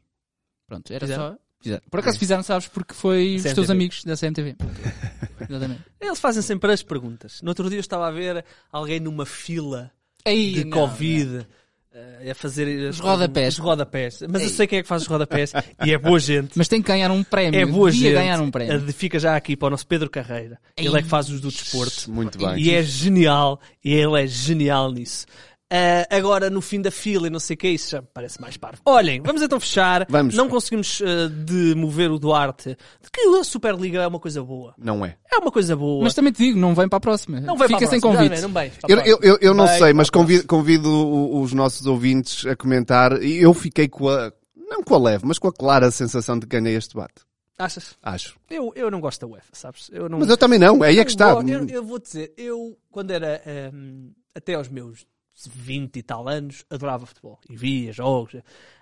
Pronto, 0.68 0.92
era 0.92 1.08
só... 1.08 1.36
Fizeram. 1.62 1.82
Por 1.90 2.00
acaso 2.00 2.18
fizeram, 2.20 2.44
sabes, 2.44 2.68
porque 2.68 2.94
foi 2.94 3.36
os 3.36 3.44
teus 3.44 3.54
CMTV. 3.56 3.72
amigos 3.72 4.04
da 4.04 4.18
CMTV. 4.18 4.56
Exatamente. 5.50 5.82
Eles 6.00 6.20
fazem 6.20 6.42
sempre 6.42 6.72
as 6.72 6.82
perguntas. 6.82 7.42
No 7.42 7.50
outro 7.50 7.70
dia 7.70 7.78
eu 7.78 7.82
estava 7.82 8.08
a 8.08 8.12
ver 8.12 8.44
alguém 8.72 9.00
numa 9.00 9.26
fila 9.26 9.92
Ei, 10.26 10.54
de 10.54 10.64
não, 10.66 10.72
Covid 10.78 11.46
eh, 11.94 12.32
a 12.32 12.36
fazer 12.36 12.90
Os 12.90 13.00
rodapés. 13.00 13.56
Os 13.56 13.60
rodapés. 13.60 14.24
Mas 14.30 14.44
eu 14.44 14.50
sei 14.50 14.66
quem 14.66 14.80
é 14.80 14.82
que 14.82 14.88
faz 14.88 15.02
os 15.02 15.08
rodapés 15.08 15.52
e 15.86 15.94
é 15.94 15.98
boa 15.98 16.20
gente. 16.20 16.58
Mas 16.58 16.68
tem 16.68 16.82
que 16.82 16.88
ganhar 16.88 17.12
um 17.12 17.24
prémio. 17.24 17.60
É 17.60 17.66
boa 17.66 17.92
gente. 17.92 18.14
ganhar 18.14 18.40
um 18.42 18.50
prémio. 18.50 18.88
Eh, 18.88 18.92
Fica 18.92 19.20
já 19.20 19.36
aqui 19.36 19.56
para 19.58 19.68
o 19.68 19.70
nosso 19.72 19.86
Pedro 19.86 20.10
Carreira. 20.10 20.58
Ele 20.78 20.98
é 20.98 21.02
que 21.02 21.10
faz 21.10 21.30
os 21.30 21.42
do 21.42 21.50
desporto. 21.50 22.10
Muito 22.10 22.38
bem. 22.38 22.58
E 22.58 22.72
é 22.72 22.82
genial. 22.82 23.60
E 23.84 23.94
ele 23.94 24.22
é 24.24 24.26
genial 24.28 24.92
nisso. 24.92 25.26
Ah, 25.74 26.06
agora, 26.18 26.50
no 26.50 26.60
fim 26.60 26.82
da 26.82 26.92
fila 26.92 27.28
e 27.28 27.30
não 27.30 27.40
sei 27.40 27.54
o 27.54 27.58
que, 27.58 27.70
isso 27.70 27.92
já 27.92 28.02
me 28.02 28.08
parece 28.14 28.42
mais 28.42 28.58
parvo. 28.58 28.82
Olhem, 28.86 29.22
vamos 29.22 29.42
então 29.42 29.58
fechar. 29.58 30.06
Vamos. 30.10 30.36
Não 30.36 30.50
conseguimos 30.50 31.02
ah, 31.02 31.30
demover 31.30 32.12
o 32.12 32.20
Duarte 32.20 32.78
de 33.02 33.10
que 33.10 33.22
a 33.22 33.44
Superliga 33.46 34.02
é 34.02 34.08
uma 34.08 34.20
coisa 34.20 34.44
boa. 34.44 34.74
Não 34.78 35.06
é. 35.06 35.16
É 35.32 35.38
uma 35.38 35.50
coisa 35.50 35.74
boa. 35.74 36.04
Mas 36.04 36.14
também 36.14 36.34
te 36.34 36.44
digo, 36.44 36.60
não 36.60 36.76
vem 36.76 36.90
para 36.90 36.98
a 36.98 37.00
próxima. 37.00 37.40
não 37.40 37.56
vai 37.56 37.70
Fica 37.70 37.80
para 37.80 37.88
a 37.88 37.90
sem 37.90 38.02
próxima. 38.02 38.24
convite. 38.24 38.42
Não, 38.42 38.50
não, 38.50 38.62
a 38.62 38.66
Eu, 38.90 39.00
eu, 39.00 39.20
eu, 39.22 39.38
eu 39.40 39.54
não 39.54 39.66
Vai 39.66 39.80
sei, 39.80 39.94
mas 39.94 40.10
convido, 40.10 40.46
convido 40.46 41.40
os 41.40 41.54
nossos 41.54 41.86
ouvintes 41.86 42.46
a 42.46 42.54
comentar. 42.54 43.24
E 43.24 43.42
eu 43.42 43.54
fiquei 43.54 43.88
com 43.88 44.10
a, 44.10 44.30
não 44.58 44.84
com 44.84 44.96
a 44.96 45.00
leve, 45.00 45.26
mas 45.26 45.40
com 45.40 45.48
a 45.48 45.54
clara 45.54 45.90
sensação 45.90 46.38
de 46.38 46.46
que 46.46 46.60
ganhei 46.60 46.76
este 46.76 46.96
debate. 46.96 47.24
Achas? 47.58 47.96
Acho. 48.04 48.38
Eu, 48.50 48.74
eu 48.76 48.92
não 48.92 49.00
gosto 49.00 49.22
da 49.22 49.28
UEFA, 49.28 49.52
sabes? 49.54 49.90
Eu 49.94 50.10
não... 50.10 50.20
Mas 50.20 50.30
eu 50.30 50.36
também 50.36 50.60
não, 50.60 50.82
aí 50.84 51.00
é 51.00 51.06
que 51.06 51.12
está. 51.12 51.30
Eu, 51.30 51.68
eu, 51.70 51.84
vou 51.86 52.00
dizer, 52.00 52.34
eu, 52.36 52.78
quando 52.90 53.12
era 53.12 53.42
hum, 53.74 54.12
até 54.36 54.56
aos 54.56 54.68
meus 54.68 55.06
20 55.50 55.98
e 55.98 56.04
tal 56.04 56.28
anos, 56.28 56.66
adorava 56.70 57.06
futebol 57.06 57.40
e 57.50 57.56
via 57.56 57.92
jogos. 57.92 58.36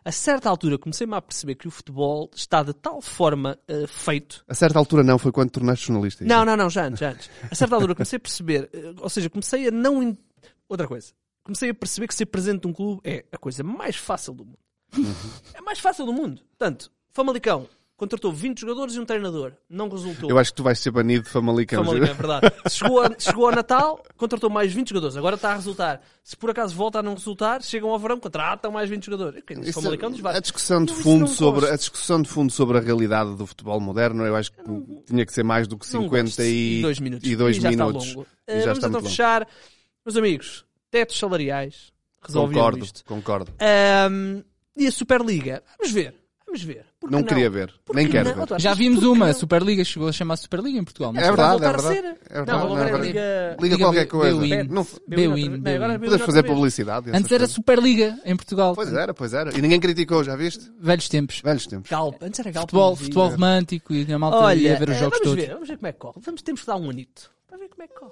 A 0.03 0.11
certa 0.11 0.49
altura 0.49 0.77
comecei-me 0.77 1.15
a 1.15 1.21
perceber 1.21 1.55
que 1.55 1.67
o 1.67 1.71
futebol 1.71 2.29
está 2.35 2.63
de 2.63 2.73
tal 2.73 3.01
forma 3.01 3.57
eh, 3.67 3.85
feito. 3.87 4.43
A 4.47 4.53
certa 4.53 4.79
altura 4.79 5.03
não, 5.03 5.17
foi 5.19 5.31
quando 5.31 5.49
tornaste 5.51 5.87
jornalista. 5.87 6.23
Não, 6.25 6.43
não, 6.45 6.55
não, 6.57 6.69
já 6.69 6.85
antes, 6.85 6.99
já 6.99 7.11
antes. 7.11 7.29
A 7.49 7.55
certa 7.55 7.75
altura 7.75 7.95
comecei 7.95 8.17
a 8.17 8.19
perceber, 8.19 8.69
eh, 8.73 8.93
ou 8.99 9.09
seja, 9.09 9.29
comecei 9.29 9.67
a 9.67 9.71
não. 9.71 10.01
in- 10.03 10.17
Outra 10.67 10.87
coisa. 10.87 11.11
Comecei 11.43 11.69
a 11.71 11.73
perceber 11.73 12.07
que 12.07 12.13
ser 12.15 12.25
presente 12.27 12.65
num 12.65 12.73
clube 12.73 13.01
é 13.03 13.25
a 13.31 13.37
coisa 13.37 13.63
mais 13.63 13.95
fácil 13.95 14.33
do 14.33 14.45
mundo. 14.45 14.59
É 15.53 15.59
a 15.59 15.61
mais 15.61 15.79
fácil 15.79 16.05
do 16.05 16.13
mundo. 16.13 16.41
Portanto, 16.57 16.91
Famalicão 17.11 17.67
contratou 17.99 18.31
20 18.31 18.61
jogadores 18.61 18.95
e 18.95 18.99
um 18.99 19.05
treinador. 19.05 19.51
Não 19.69 19.87
resultou. 19.89 20.29
Eu 20.29 20.39
acho 20.39 20.51
que 20.51 20.55
tu 20.57 20.63
vais 20.63 20.79
ser 20.79 20.89
banido 20.89 21.25
de 21.25 21.29
Famalicão. 21.29 21.83
Famalicão, 21.83 22.09
é 22.09 22.13
verdade. 22.13 22.53
Chegou, 22.69 23.01
a- 23.01 23.15
chegou 23.19 23.45
ao 23.47 23.51
Natal, 23.55 24.01
contratou 24.17 24.49
mais 24.49 24.73
20 24.73 24.89
jogadores. 24.89 25.15
Agora 25.17 25.35
está 25.35 25.51
a 25.51 25.55
resultar. 25.55 26.01
Se 26.23 26.35
por 26.37 26.49
acaso 26.49 26.73
volta 26.75 26.99
a 26.99 27.03
não 27.03 27.13
resultar, 27.13 27.61
chegam 27.61 27.89
ao 27.89 27.99
verão, 27.99 28.19
contratam 28.19 28.71
mais 28.71 28.89
20 28.89 29.05
jogadores. 29.05 29.43
Isso- 29.61 29.73
Famalicão 29.73 30.09
diz, 30.09 30.21
vai. 30.21 30.35
a 30.37 30.39
discussão 30.39 30.83
de 30.83 30.93
fundo 30.93 31.19
não 31.21 31.27
sobre 31.27 31.61
gosto. 31.61 31.73
a 31.73 31.77
discussão 31.77 32.21
de 32.21 32.29
fundo 32.29 32.51
sobre 32.51 32.77
a 32.77 32.81
realidade 32.81 33.35
do 33.35 33.45
futebol 33.45 33.79
moderno, 33.79 34.25
eu 34.25 34.35
acho 34.35 34.51
que 34.51 34.59
tinha 35.05 35.25
que 35.25 35.33
ser 35.33 35.43
mais 35.43 35.67
do 35.67 35.77
que 35.77 35.85
Não 35.93 36.03
50 36.03 36.23
gosto. 36.25 36.41
e, 36.41 36.81
dois 36.81 36.99
minutos. 36.99 37.29
e 37.29 37.35
dois 37.35 37.57
já 37.57 37.69
minutos. 37.69 38.05
Está 38.05 38.15
longo. 38.17 38.27
E 38.47 38.51
Eh, 38.51 38.59
já 38.59 38.61
vamos 38.65 38.77
está 38.77 38.87
então 38.87 38.99
longo. 39.01 39.09
fechar. 39.09 39.47
Meus 40.05 40.15
amigos, 40.15 40.65
tetos 40.89 41.19
salariais. 41.19 41.91
Resolviam 42.21 42.53
Concordo, 42.61 42.85
isto. 42.85 43.05
concordo. 43.05 43.51
Ahm, 43.59 44.41
e 44.75 44.87
a 44.87 44.91
Superliga? 44.91 45.63
Vamos 45.77 45.93
ver. 45.93 46.15
Vamos 46.45 46.61
ver. 46.63 46.85
Que 47.01 47.09
Não 47.09 47.23
queria 47.23 47.49
ver, 47.49 47.73
Por 47.85 47.95
nem 47.95 48.05
que 48.07 48.11
quero 48.11 48.35
não? 48.35 48.45
ver. 48.45 48.59
Já 48.59 48.73
vimos 48.73 49.03
uma, 49.03 49.25
não? 49.25 49.31
a 49.31 49.33
Superliga 49.33 49.85
chegou 49.85 50.09
a 50.09 50.11
chamar 50.11 50.35
Superliga 50.35 50.77
em 50.77 50.83
Portugal. 50.83 51.13
Mas 51.13 51.23
É 51.23 51.27
verdade, 51.27 51.49
voltar 51.51 51.65
é 51.65 51.69
a 51.69 51.71
verdade. 51.71 51.95
ser. 51.95 52.05
É 52.29 52.33
verdade, 52.35 52.51
Não, 52.51 52.59
é 52.59 52.65
agora 52.65 52.81
é 52.81 52.91
verdade. 52.91 53.07
Liga... 53.07 53.57
Liga 53.61 53.77
qualquer 53.77 54.05
coisa. 54.07 54.63
Não, 54.65 54.81
é 54.81 55.97
podes 55.97 56.25
fazer 56.25 56.43
publicidade. 56.43 57.09
Antes 57.13 57.31
era. 57.31 57.47
Superliga 57.47 58.19
em 58.25 58.35
Portugal. 58.35 58.75
Pois 58.75 58.91
era, 58.91 59.13
pois 59.13 59.33
era. 59.33 59.57
E 59.57 59.61
ninguém 59.61 59.79
criticou, 59.79 60.25
já 60.25 60.35
viste? 60.35 60.69
Velhos 60.77 61.07
tempos. 61.07 61.41
Velhos 61.41 61.65
tempos. 61.67 61.89
Galp. 61.89 62.21
Antes 62.21 62.39
era 62.41 62.51
Galp. 62.51 62.69
Futebol, 62.69 62.95
futebol 62.97 63.29
romântico 63.29 63.93
e 63.93 64.11
a 64.11 64.19
malta 64.19 64.37
Olha, 64.37 64.59
ia 64.59 64.77
ver 64.77 64.89
os 64.89 64.95
eh, 64.95 64.99
jogos 64.99 65.19
vamos 65.19 65.29
todos. 65.29 65.45
ver, 65.45 65.53
vamos 65.53 65.67
ver 65.69 65.77
como 65.77 65.87
é 65.87 65.91
que 65.93 65.99
corre. 65.99 66.21
Vamos, 66.21 66.41
temos 66.41 66.61
que 66.61 66.67
dar 66.67 66.75
um 66.75 66.89
anito 66.89 67.31
para 67.47 67.57
ver 67.57 67.69
como 67.69 67.83
é 67.83 67.87
que 67.87 67.93
corre. 67.95 68.11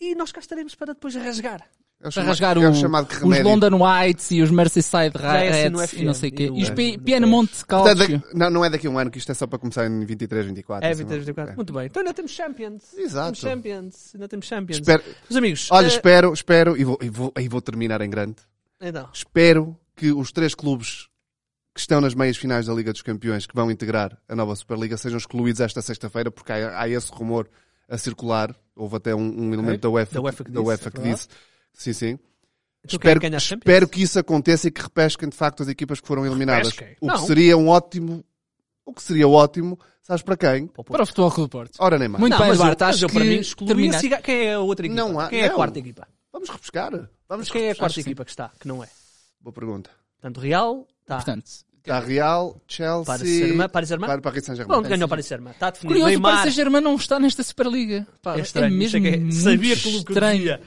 E 0.00 0.14
nós 0.14 0.30
cá 0.30 0.38
estaremos 0.40 0.76
para 0.76 0.94
depois 0.94 1.16
rasgar. 1.16 1.62
É 2.02 2.08
o 2.08 2.12
Para 2.12 2.22
rasgar 2.24 2.56
é 2.58 2.66
o 2.66 2.70
o- 2.70 2.74
chamado 2.74 3.06
que 3.06 3.14
os. 3.24 3.38
London 3.44 3.78
Whites 3.80 4.30
e 4.32 4.42
os 4.42 4.50
Merseyside 4.50 5.12
Já 5.20 5.36
é 5.36 5.48
assim 5.68 5.76
Reds 5.76 5.92
e 5.92 6.04
não 6.04 6.14
sei 6.14 6.30
o 6.30 6.32
quê. 6.32 6.50
e 6.52 6.62
os 6.64 6.68
no- 6.68 6.74
Pi- 6.74 6.96
no 6.96 7.02
Piamonte 7.04 7.64
Portanto, 7.64 7.98
Calcio. 7.98 8.22
não, 8.34 8.50
não 8.50 8.64
é 8.64 8.70
daqui 8.70 8.88
a 8.88 8.90
um 8.90 8.98
ano, 8.98 9.08
que 9.08 9.18
isto 9.18 9.30
é 9.30 9.34
só 9.34 9.46
para 9.46 9.58
começar 9.60 9.86
em 9.86 10.04
23, 10.04 10.44
24. 10.46 10.84
É, 10.84 10.90
assim, 10.90 10.98
23, 11.02 11.24
24. 11.26 11.52
é. 11.52 11.56
Muito 11.56 11.72
bem. 11.72 11.86
Então 11.86 12.00
ainda 12.00 12.12
temos 12.12 12.32
Champions. 12.32 12.92
Exato. 12.98 13.26
Temos 13.26 13.38
Champions. 13.38 14.10
Ainda 14.14 14.28
temos 14.28 14.46
Champions. 14.46 14.78
Espero- 14.78 15.02
Meus 15.30 15.36
amigos. 15.36 15.68
Olha, 15.70 15.84
eh, 15.84 15.88
espero, 15.88 16.32
espero, 16.32 16.76
e 16.76 16.82
vou, 16.84 16.98
e, 17.00 17.08
vou, 17.08 17.32
e 17.38 17.48
vou 17.48 17.60
terminar 17.62 18.00
em 18.00 18.10
grande. 18.10 18.36
Então, 18.80 19.08
Espero 19.12 19.76
que 19.94 20.10
os 20.10 20.32
três 20.32 20.56
clubes 20.56 21.06
que 21.72 21.80
estão 21.80 22.00
nas 22.00 22.14
meias 22.14 22.36
finais 22.36 22.66
da 22.66 22.74
Liga 22.74 22.92
dos 22.92 23.00
Campeões, 23.02 23.46
que 23.46 23.54
vão 23.54 23.70
integrar 23.70 24.18
a 24.28 24.34
nova 24.34 24.56
Superliga, 24.56 24.96
sejam 24.96 25.18
excluídos 25.18 25.60
esta 25.60 25.80
sexta-feira, 25.80 26.32
porque 26.32 26.50
há, 26.52 26.80
há 26.80 26.88
esse 26.88 27.12
rumor 27.12 27.48
a 27.88 27.96
circular. 27.96 28.54
Houve 28.74 28.96
até 28.96 29.14
um, 29.14 29.20
um 29.20 29.52
elemento 29.54 29.82
da 29.82 29.88
UEFA, 29.88 30.14
Da 30.16 30.20
UEFA 30.20 30.44
que 30.44 30.50
da 30.50 30.60
disse, 30.60 30.68
UEFA 30.68 30.88
é 30.88 30.90
que 30.90 31.00
disse. 31.00 31.28
Sim, 31.72 31.92
sim. 31.92 32.18
então 32.84 32.96
espero, 32.98 33.20
quem 33.20 33.30
ganha 33.30 33.36
a 33.36 33.40
Champions? 33.40 33.60
espero 33.62 33.88
que 33.88 34.02
isso 34.02 34.18
aconteça 34.18 34.68
e 34.68 34.70
que 34.70 34.82
repesquem 34.82 35.28
de 35.28 35.36
facto 35.36 35.62
as 35.62 35.68
equipas 35.68 36.00
que 36.00 36.06
foram 36.06 36.26
eliminadas. 36.26 36.68
Repesquem? 36.70 36.96
O 37.00 37.06
Não. 37.06 37.14
que 37.20 37.26
seria 37.26 37.56
um 37.56 37.68
ótimo. 37.68 38.24
O 38.84 38.92
que 38.92 39.00
seria 39.02 39.28
ótimo, 39.28 39.78
sabes 40.02 40.22
para 40.22 40.36
quem? 40.36 40.66
Para 40.66 41.02
o 41.02 41.06
Futebol 41.06 41.30
Clube 41.30 41.48
do 41.48 41.50
Porto. 41.50 41.76
Ora 41.78 41.96
nem 41.98 42.08
mais. 42.08 42.20
Muito 42.20 42.32
Não, 42.32 42.38
bem, 42.40 42.48
mas 42.48 42.58
mas 42.58 42.82
acho 42.82 43.04
eu, 43.04 43.08
para 43.08 43.20
que 43.22 43.28
mim 43.28 43.42
terminaste. 43.66 44.00
Ciga- 44.02 44.20
Quem 44.20 44.46
é 44.46 44.54
a 44.54 44.58
outra 44.60 44.86
equipa? 44.86 45.00
Não 45.00 45.20
há- 45.20 45.28
quem 45.28 45.40
é 45.40 45.44
a 45.44 45.48
não. 45.50 45.54
quarta 45.54 45.78
equipa? 45.78 46.08
Vamos 46.32 46.48
repescar. 46.48 47.08
Vamos 47.28 47.48
quem 47.48 47.62
é 47.62 47.70
a 47.70 47.74
quarta 47.76 47.94
que 47.94 48.02
sim. 48.02 48.08
equipa 48.10 48.24
que 48.24 48.30
está? 48.32 48.50
Que 48.58 48.66
não 48.66 48.82
é. 48.82 48.88
Boa 49.40 49.52
pergunta. 49.52 49.88
Portanto, 50.20 50.40
Real 50.40 50.86
está. 51.02 51.16
Portanto, 51.16 51.44
Está 51.78 51.98
Real, 52.00 52.60
Chelsea. 52.68 53.04
Paris 53.04 53.28
Saint-Germain. 53.28 53.68
Paris 53.68 53.88
Saint-Germain. 53.88 54.06
Para 54.12 54.20
Paris 54.22 54.44
Saint-Germain. 54.44 54.68
Pronto, 54.74 54.88
ganhou 54.88 55.06
o 55.06 55.08
Paris 55.08 55.26
Saint-Germain. 55.26 55.52
Está 55.52 55.70
definido. 55.70 55.88
curioso, 55.88 56.06
o 56.06 56.10
Neymar. 56.10 56.32
Paris 56.32 56.42
Saint-Germain 56.54 56.80
não 56.80 56.94
está 56.96 57.18
nesta 57.20 57.42
Superliga. 57.42 58.06
Pá, 58.22 58.36
É 58.36 58.40
estranho. 58.40 58.66
é 58.72 58.76
é 58.76 58.78
mesmo 58.78 59.00
que 59.00 59.08
é- 59.08 59.30
Sabia 59.32 59.76
que 59.76 59.88
o 59.88 60.04
que 60.04 60.12
estranho. 60.12 60.58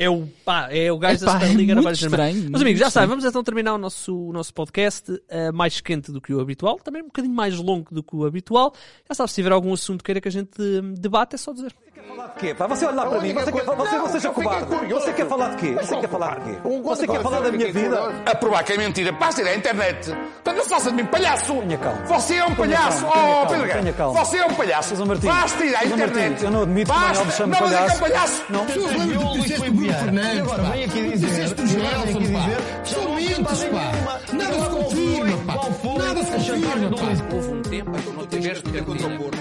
É 0.00 0.08
o, 0.08 0.26
pá, 0.46 0.66
é 0.70 0.90
o 0.90 0.98
gajo 0.98 1.26
da 1.26 1.32
Epá, 1.32 1.36
é 1.36 1.40
Superliga 1.42 1.74
na 1.74 1.82
muito 1.82 1.94
estranho, 1.94 2.48
Mas 2.50 2.62
amigos, 2.62 2.80
já 2.80 2.88
sabem, 2.88 3.04
estranho. 3.04 3.08
vamos 3.10 3.24
então 3.26 3.44
terminar 3.44 3.74
o 3.74 3.78
nosso, 3.78 4.16
o 4.16 4.32
nosso 4.32 4.54
podcast 4.54 5.12
eh, 5.28 5.52
mais 5.52 5.78
quente 5.82 6.10
do 6.10 6.22
que 6.22 6.32
o 6.32 6.40
habitual, 6.40 6.78
também 6.78 7.02
um 7.02 7.08
bocadinho 7.08 7.34
mais 7.34 7.54
longo 7.58 7.94
do 7.94 8.02
que 8.02 8.16
o 8.16 8.24
habitual. 8.24 8.74
Já 9.06 9.14
sabe, 9.14 9.28
se 9.28 9.34
tiver 9.34 9.52
algum 9.52 9.74
assunto 9.74 10.02
queira 10.02 10.18
que 10.18 10.26
a 10.26 10.30
gente 10.30 10.58
hum, 10.58 10.94
debate, 10.94 11.34
é 11.34 11.36
só 11.36 11.52
dizer. 11.52 11.74
Falar 12.08 12.26
de 12.28 12.32
quê? 12.40 12.54
pá? 12.54 12.66
Você 12.66 12.86
olha 12.86 12.94
lá 12.96 13.06
para 13.06 13.20
mim, 13.20 13.32
você, 13.32 13.52
quer, 13.52 13.64
você 13.64 13.96
não 13.96 14.08
seja 14.08 14.30
cobarde. 14.30 14.66
Você 14.88 15.12
quer 15.12 15.26
falar 15.26 15.48
de 15.50 15.56
quê? 15.56 15.74
Você 15.80 15.96
quer 15.96 16.08
falar 16.08 16.38
de 16.40 16.44
quê? 16.50 16.58
Você 16.82 17.06
quer 17.06 17.22
falar 17.22 17.40
da 17.40 17.52
minha 17.52 17.72
vida? 17.72 18.12
A 18.26 18.34
provar 18.34 18.62
que 18.64 18.72
é 18.72 18.76
mentira, 18.78 19.12
basta 19.12 19.42
ir 19.42 19.48
à 19.48 19.54
internet. 19.56 20.16
Então 20.40 20.54
não 20.54 20.62
se 20.62 20.68
faça 20.70 20.90
de 20.90 20.96
mim 20.96 21.04
palhaço. 21.06 21.54
Tenha 21.60 21.78
calma. 21.78 22.02
Você 22.06 22.34
é 22.36 22.44
um 22.44 22.54
palhaço. 22.54 23.06
Oh, 23.06 23.46
Pedro 23.46 23.66
Guerra. 23.66 24.08
Você 24.12 24.36
é 24.38 24.46
um 24.46 24.54
palhaço. 24.54 24.94
Basta 25.06 25.64
ir 25.64 25.76
à 25.76 25.84
internet. 25.84 26.44
Eu 26.44 26.50
não 26.50 26.62
admito 26.62 26.92
que 26.92 26.98
o 26.98 27.00
Manuel 27.00 27.20
me 27.20 27.24
Basta. 27.26 27.36
chame 27.36 27.52
Não, 27.52 27.60
mas 27.60 27.72
é 27.72 27.76
que 27.76 27.82
é 27.82 27.94
um 27.94 27.98
palhaço. 27.98 28.00
palhaço. 28.00 28.44
Não. 28.50 28.66
Tu 28.66 28.80
lembra 28.80 29.26
que 29.32 29.40
disseste 29.40 29.70
Bruno 29.70 29.92
Fernandes, 29.94 30.50
pá. 30.52 30.56
vem 30.56 30.84
aqui 30.84 31.02
dizer, 31.10 31.26
Disseste 31.26 31.62
o 31.62 31.66
vem 31.66 31.80
Gelson, 31.80 32.02
aqui 32.02 32.32
pá. 32.32 32.38
dizer, 32.40 32.60
São 32.84 33.14
mentes, 33.14 33.64
pá. 33.64 34.32
Nada 34.32 34.54
se 34.60 34.70
confirma, 34.70 35.36
pá. 35.46 35.54
Nada 35.98 36.24
se 36.24 36.30
confirma, 36.32 36.96
pá. 36.96 37.34
Houve 37.34 37.48
um 37.52 37.62
tempo 37.62 37.90
em 37.96 38.02
que 38.02 38.10
não 38.10 38.26
tiveste 38.26 38.82
contra 38.82 39.06
o 39.06 39.18
Porto. 39.18 39.38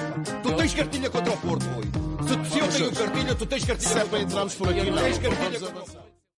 Tu 0.60 0.64
tens 0.64 0.74
cartilha 0.74 1.10
contra 1.10 1.34
o 1.34 1.38
Porto, 1.38 1.66
Rui. 1.70 1.86
Se, 2.28 2.51
se 2.51 2.60
eu 2.60 2.68
tenho 2.68 2.91
cartilha, 2.91 3.34
tu 3.34 3.45
tens 3.45 3.64
cartilha. 3.64 3.89
Se 3.89 3.97
é 3.97 4.03
para 4.03 4.20
entrarmos 4.20 4.55
por 4.55 4.68
aqui, 4.68 4.91
não. 4.91 5.03
Tens 5.03 5.18
cartilha 5.18 5.60
contra 5.62 5.80
o 5.80 5.86
Porto. 5.86 6.09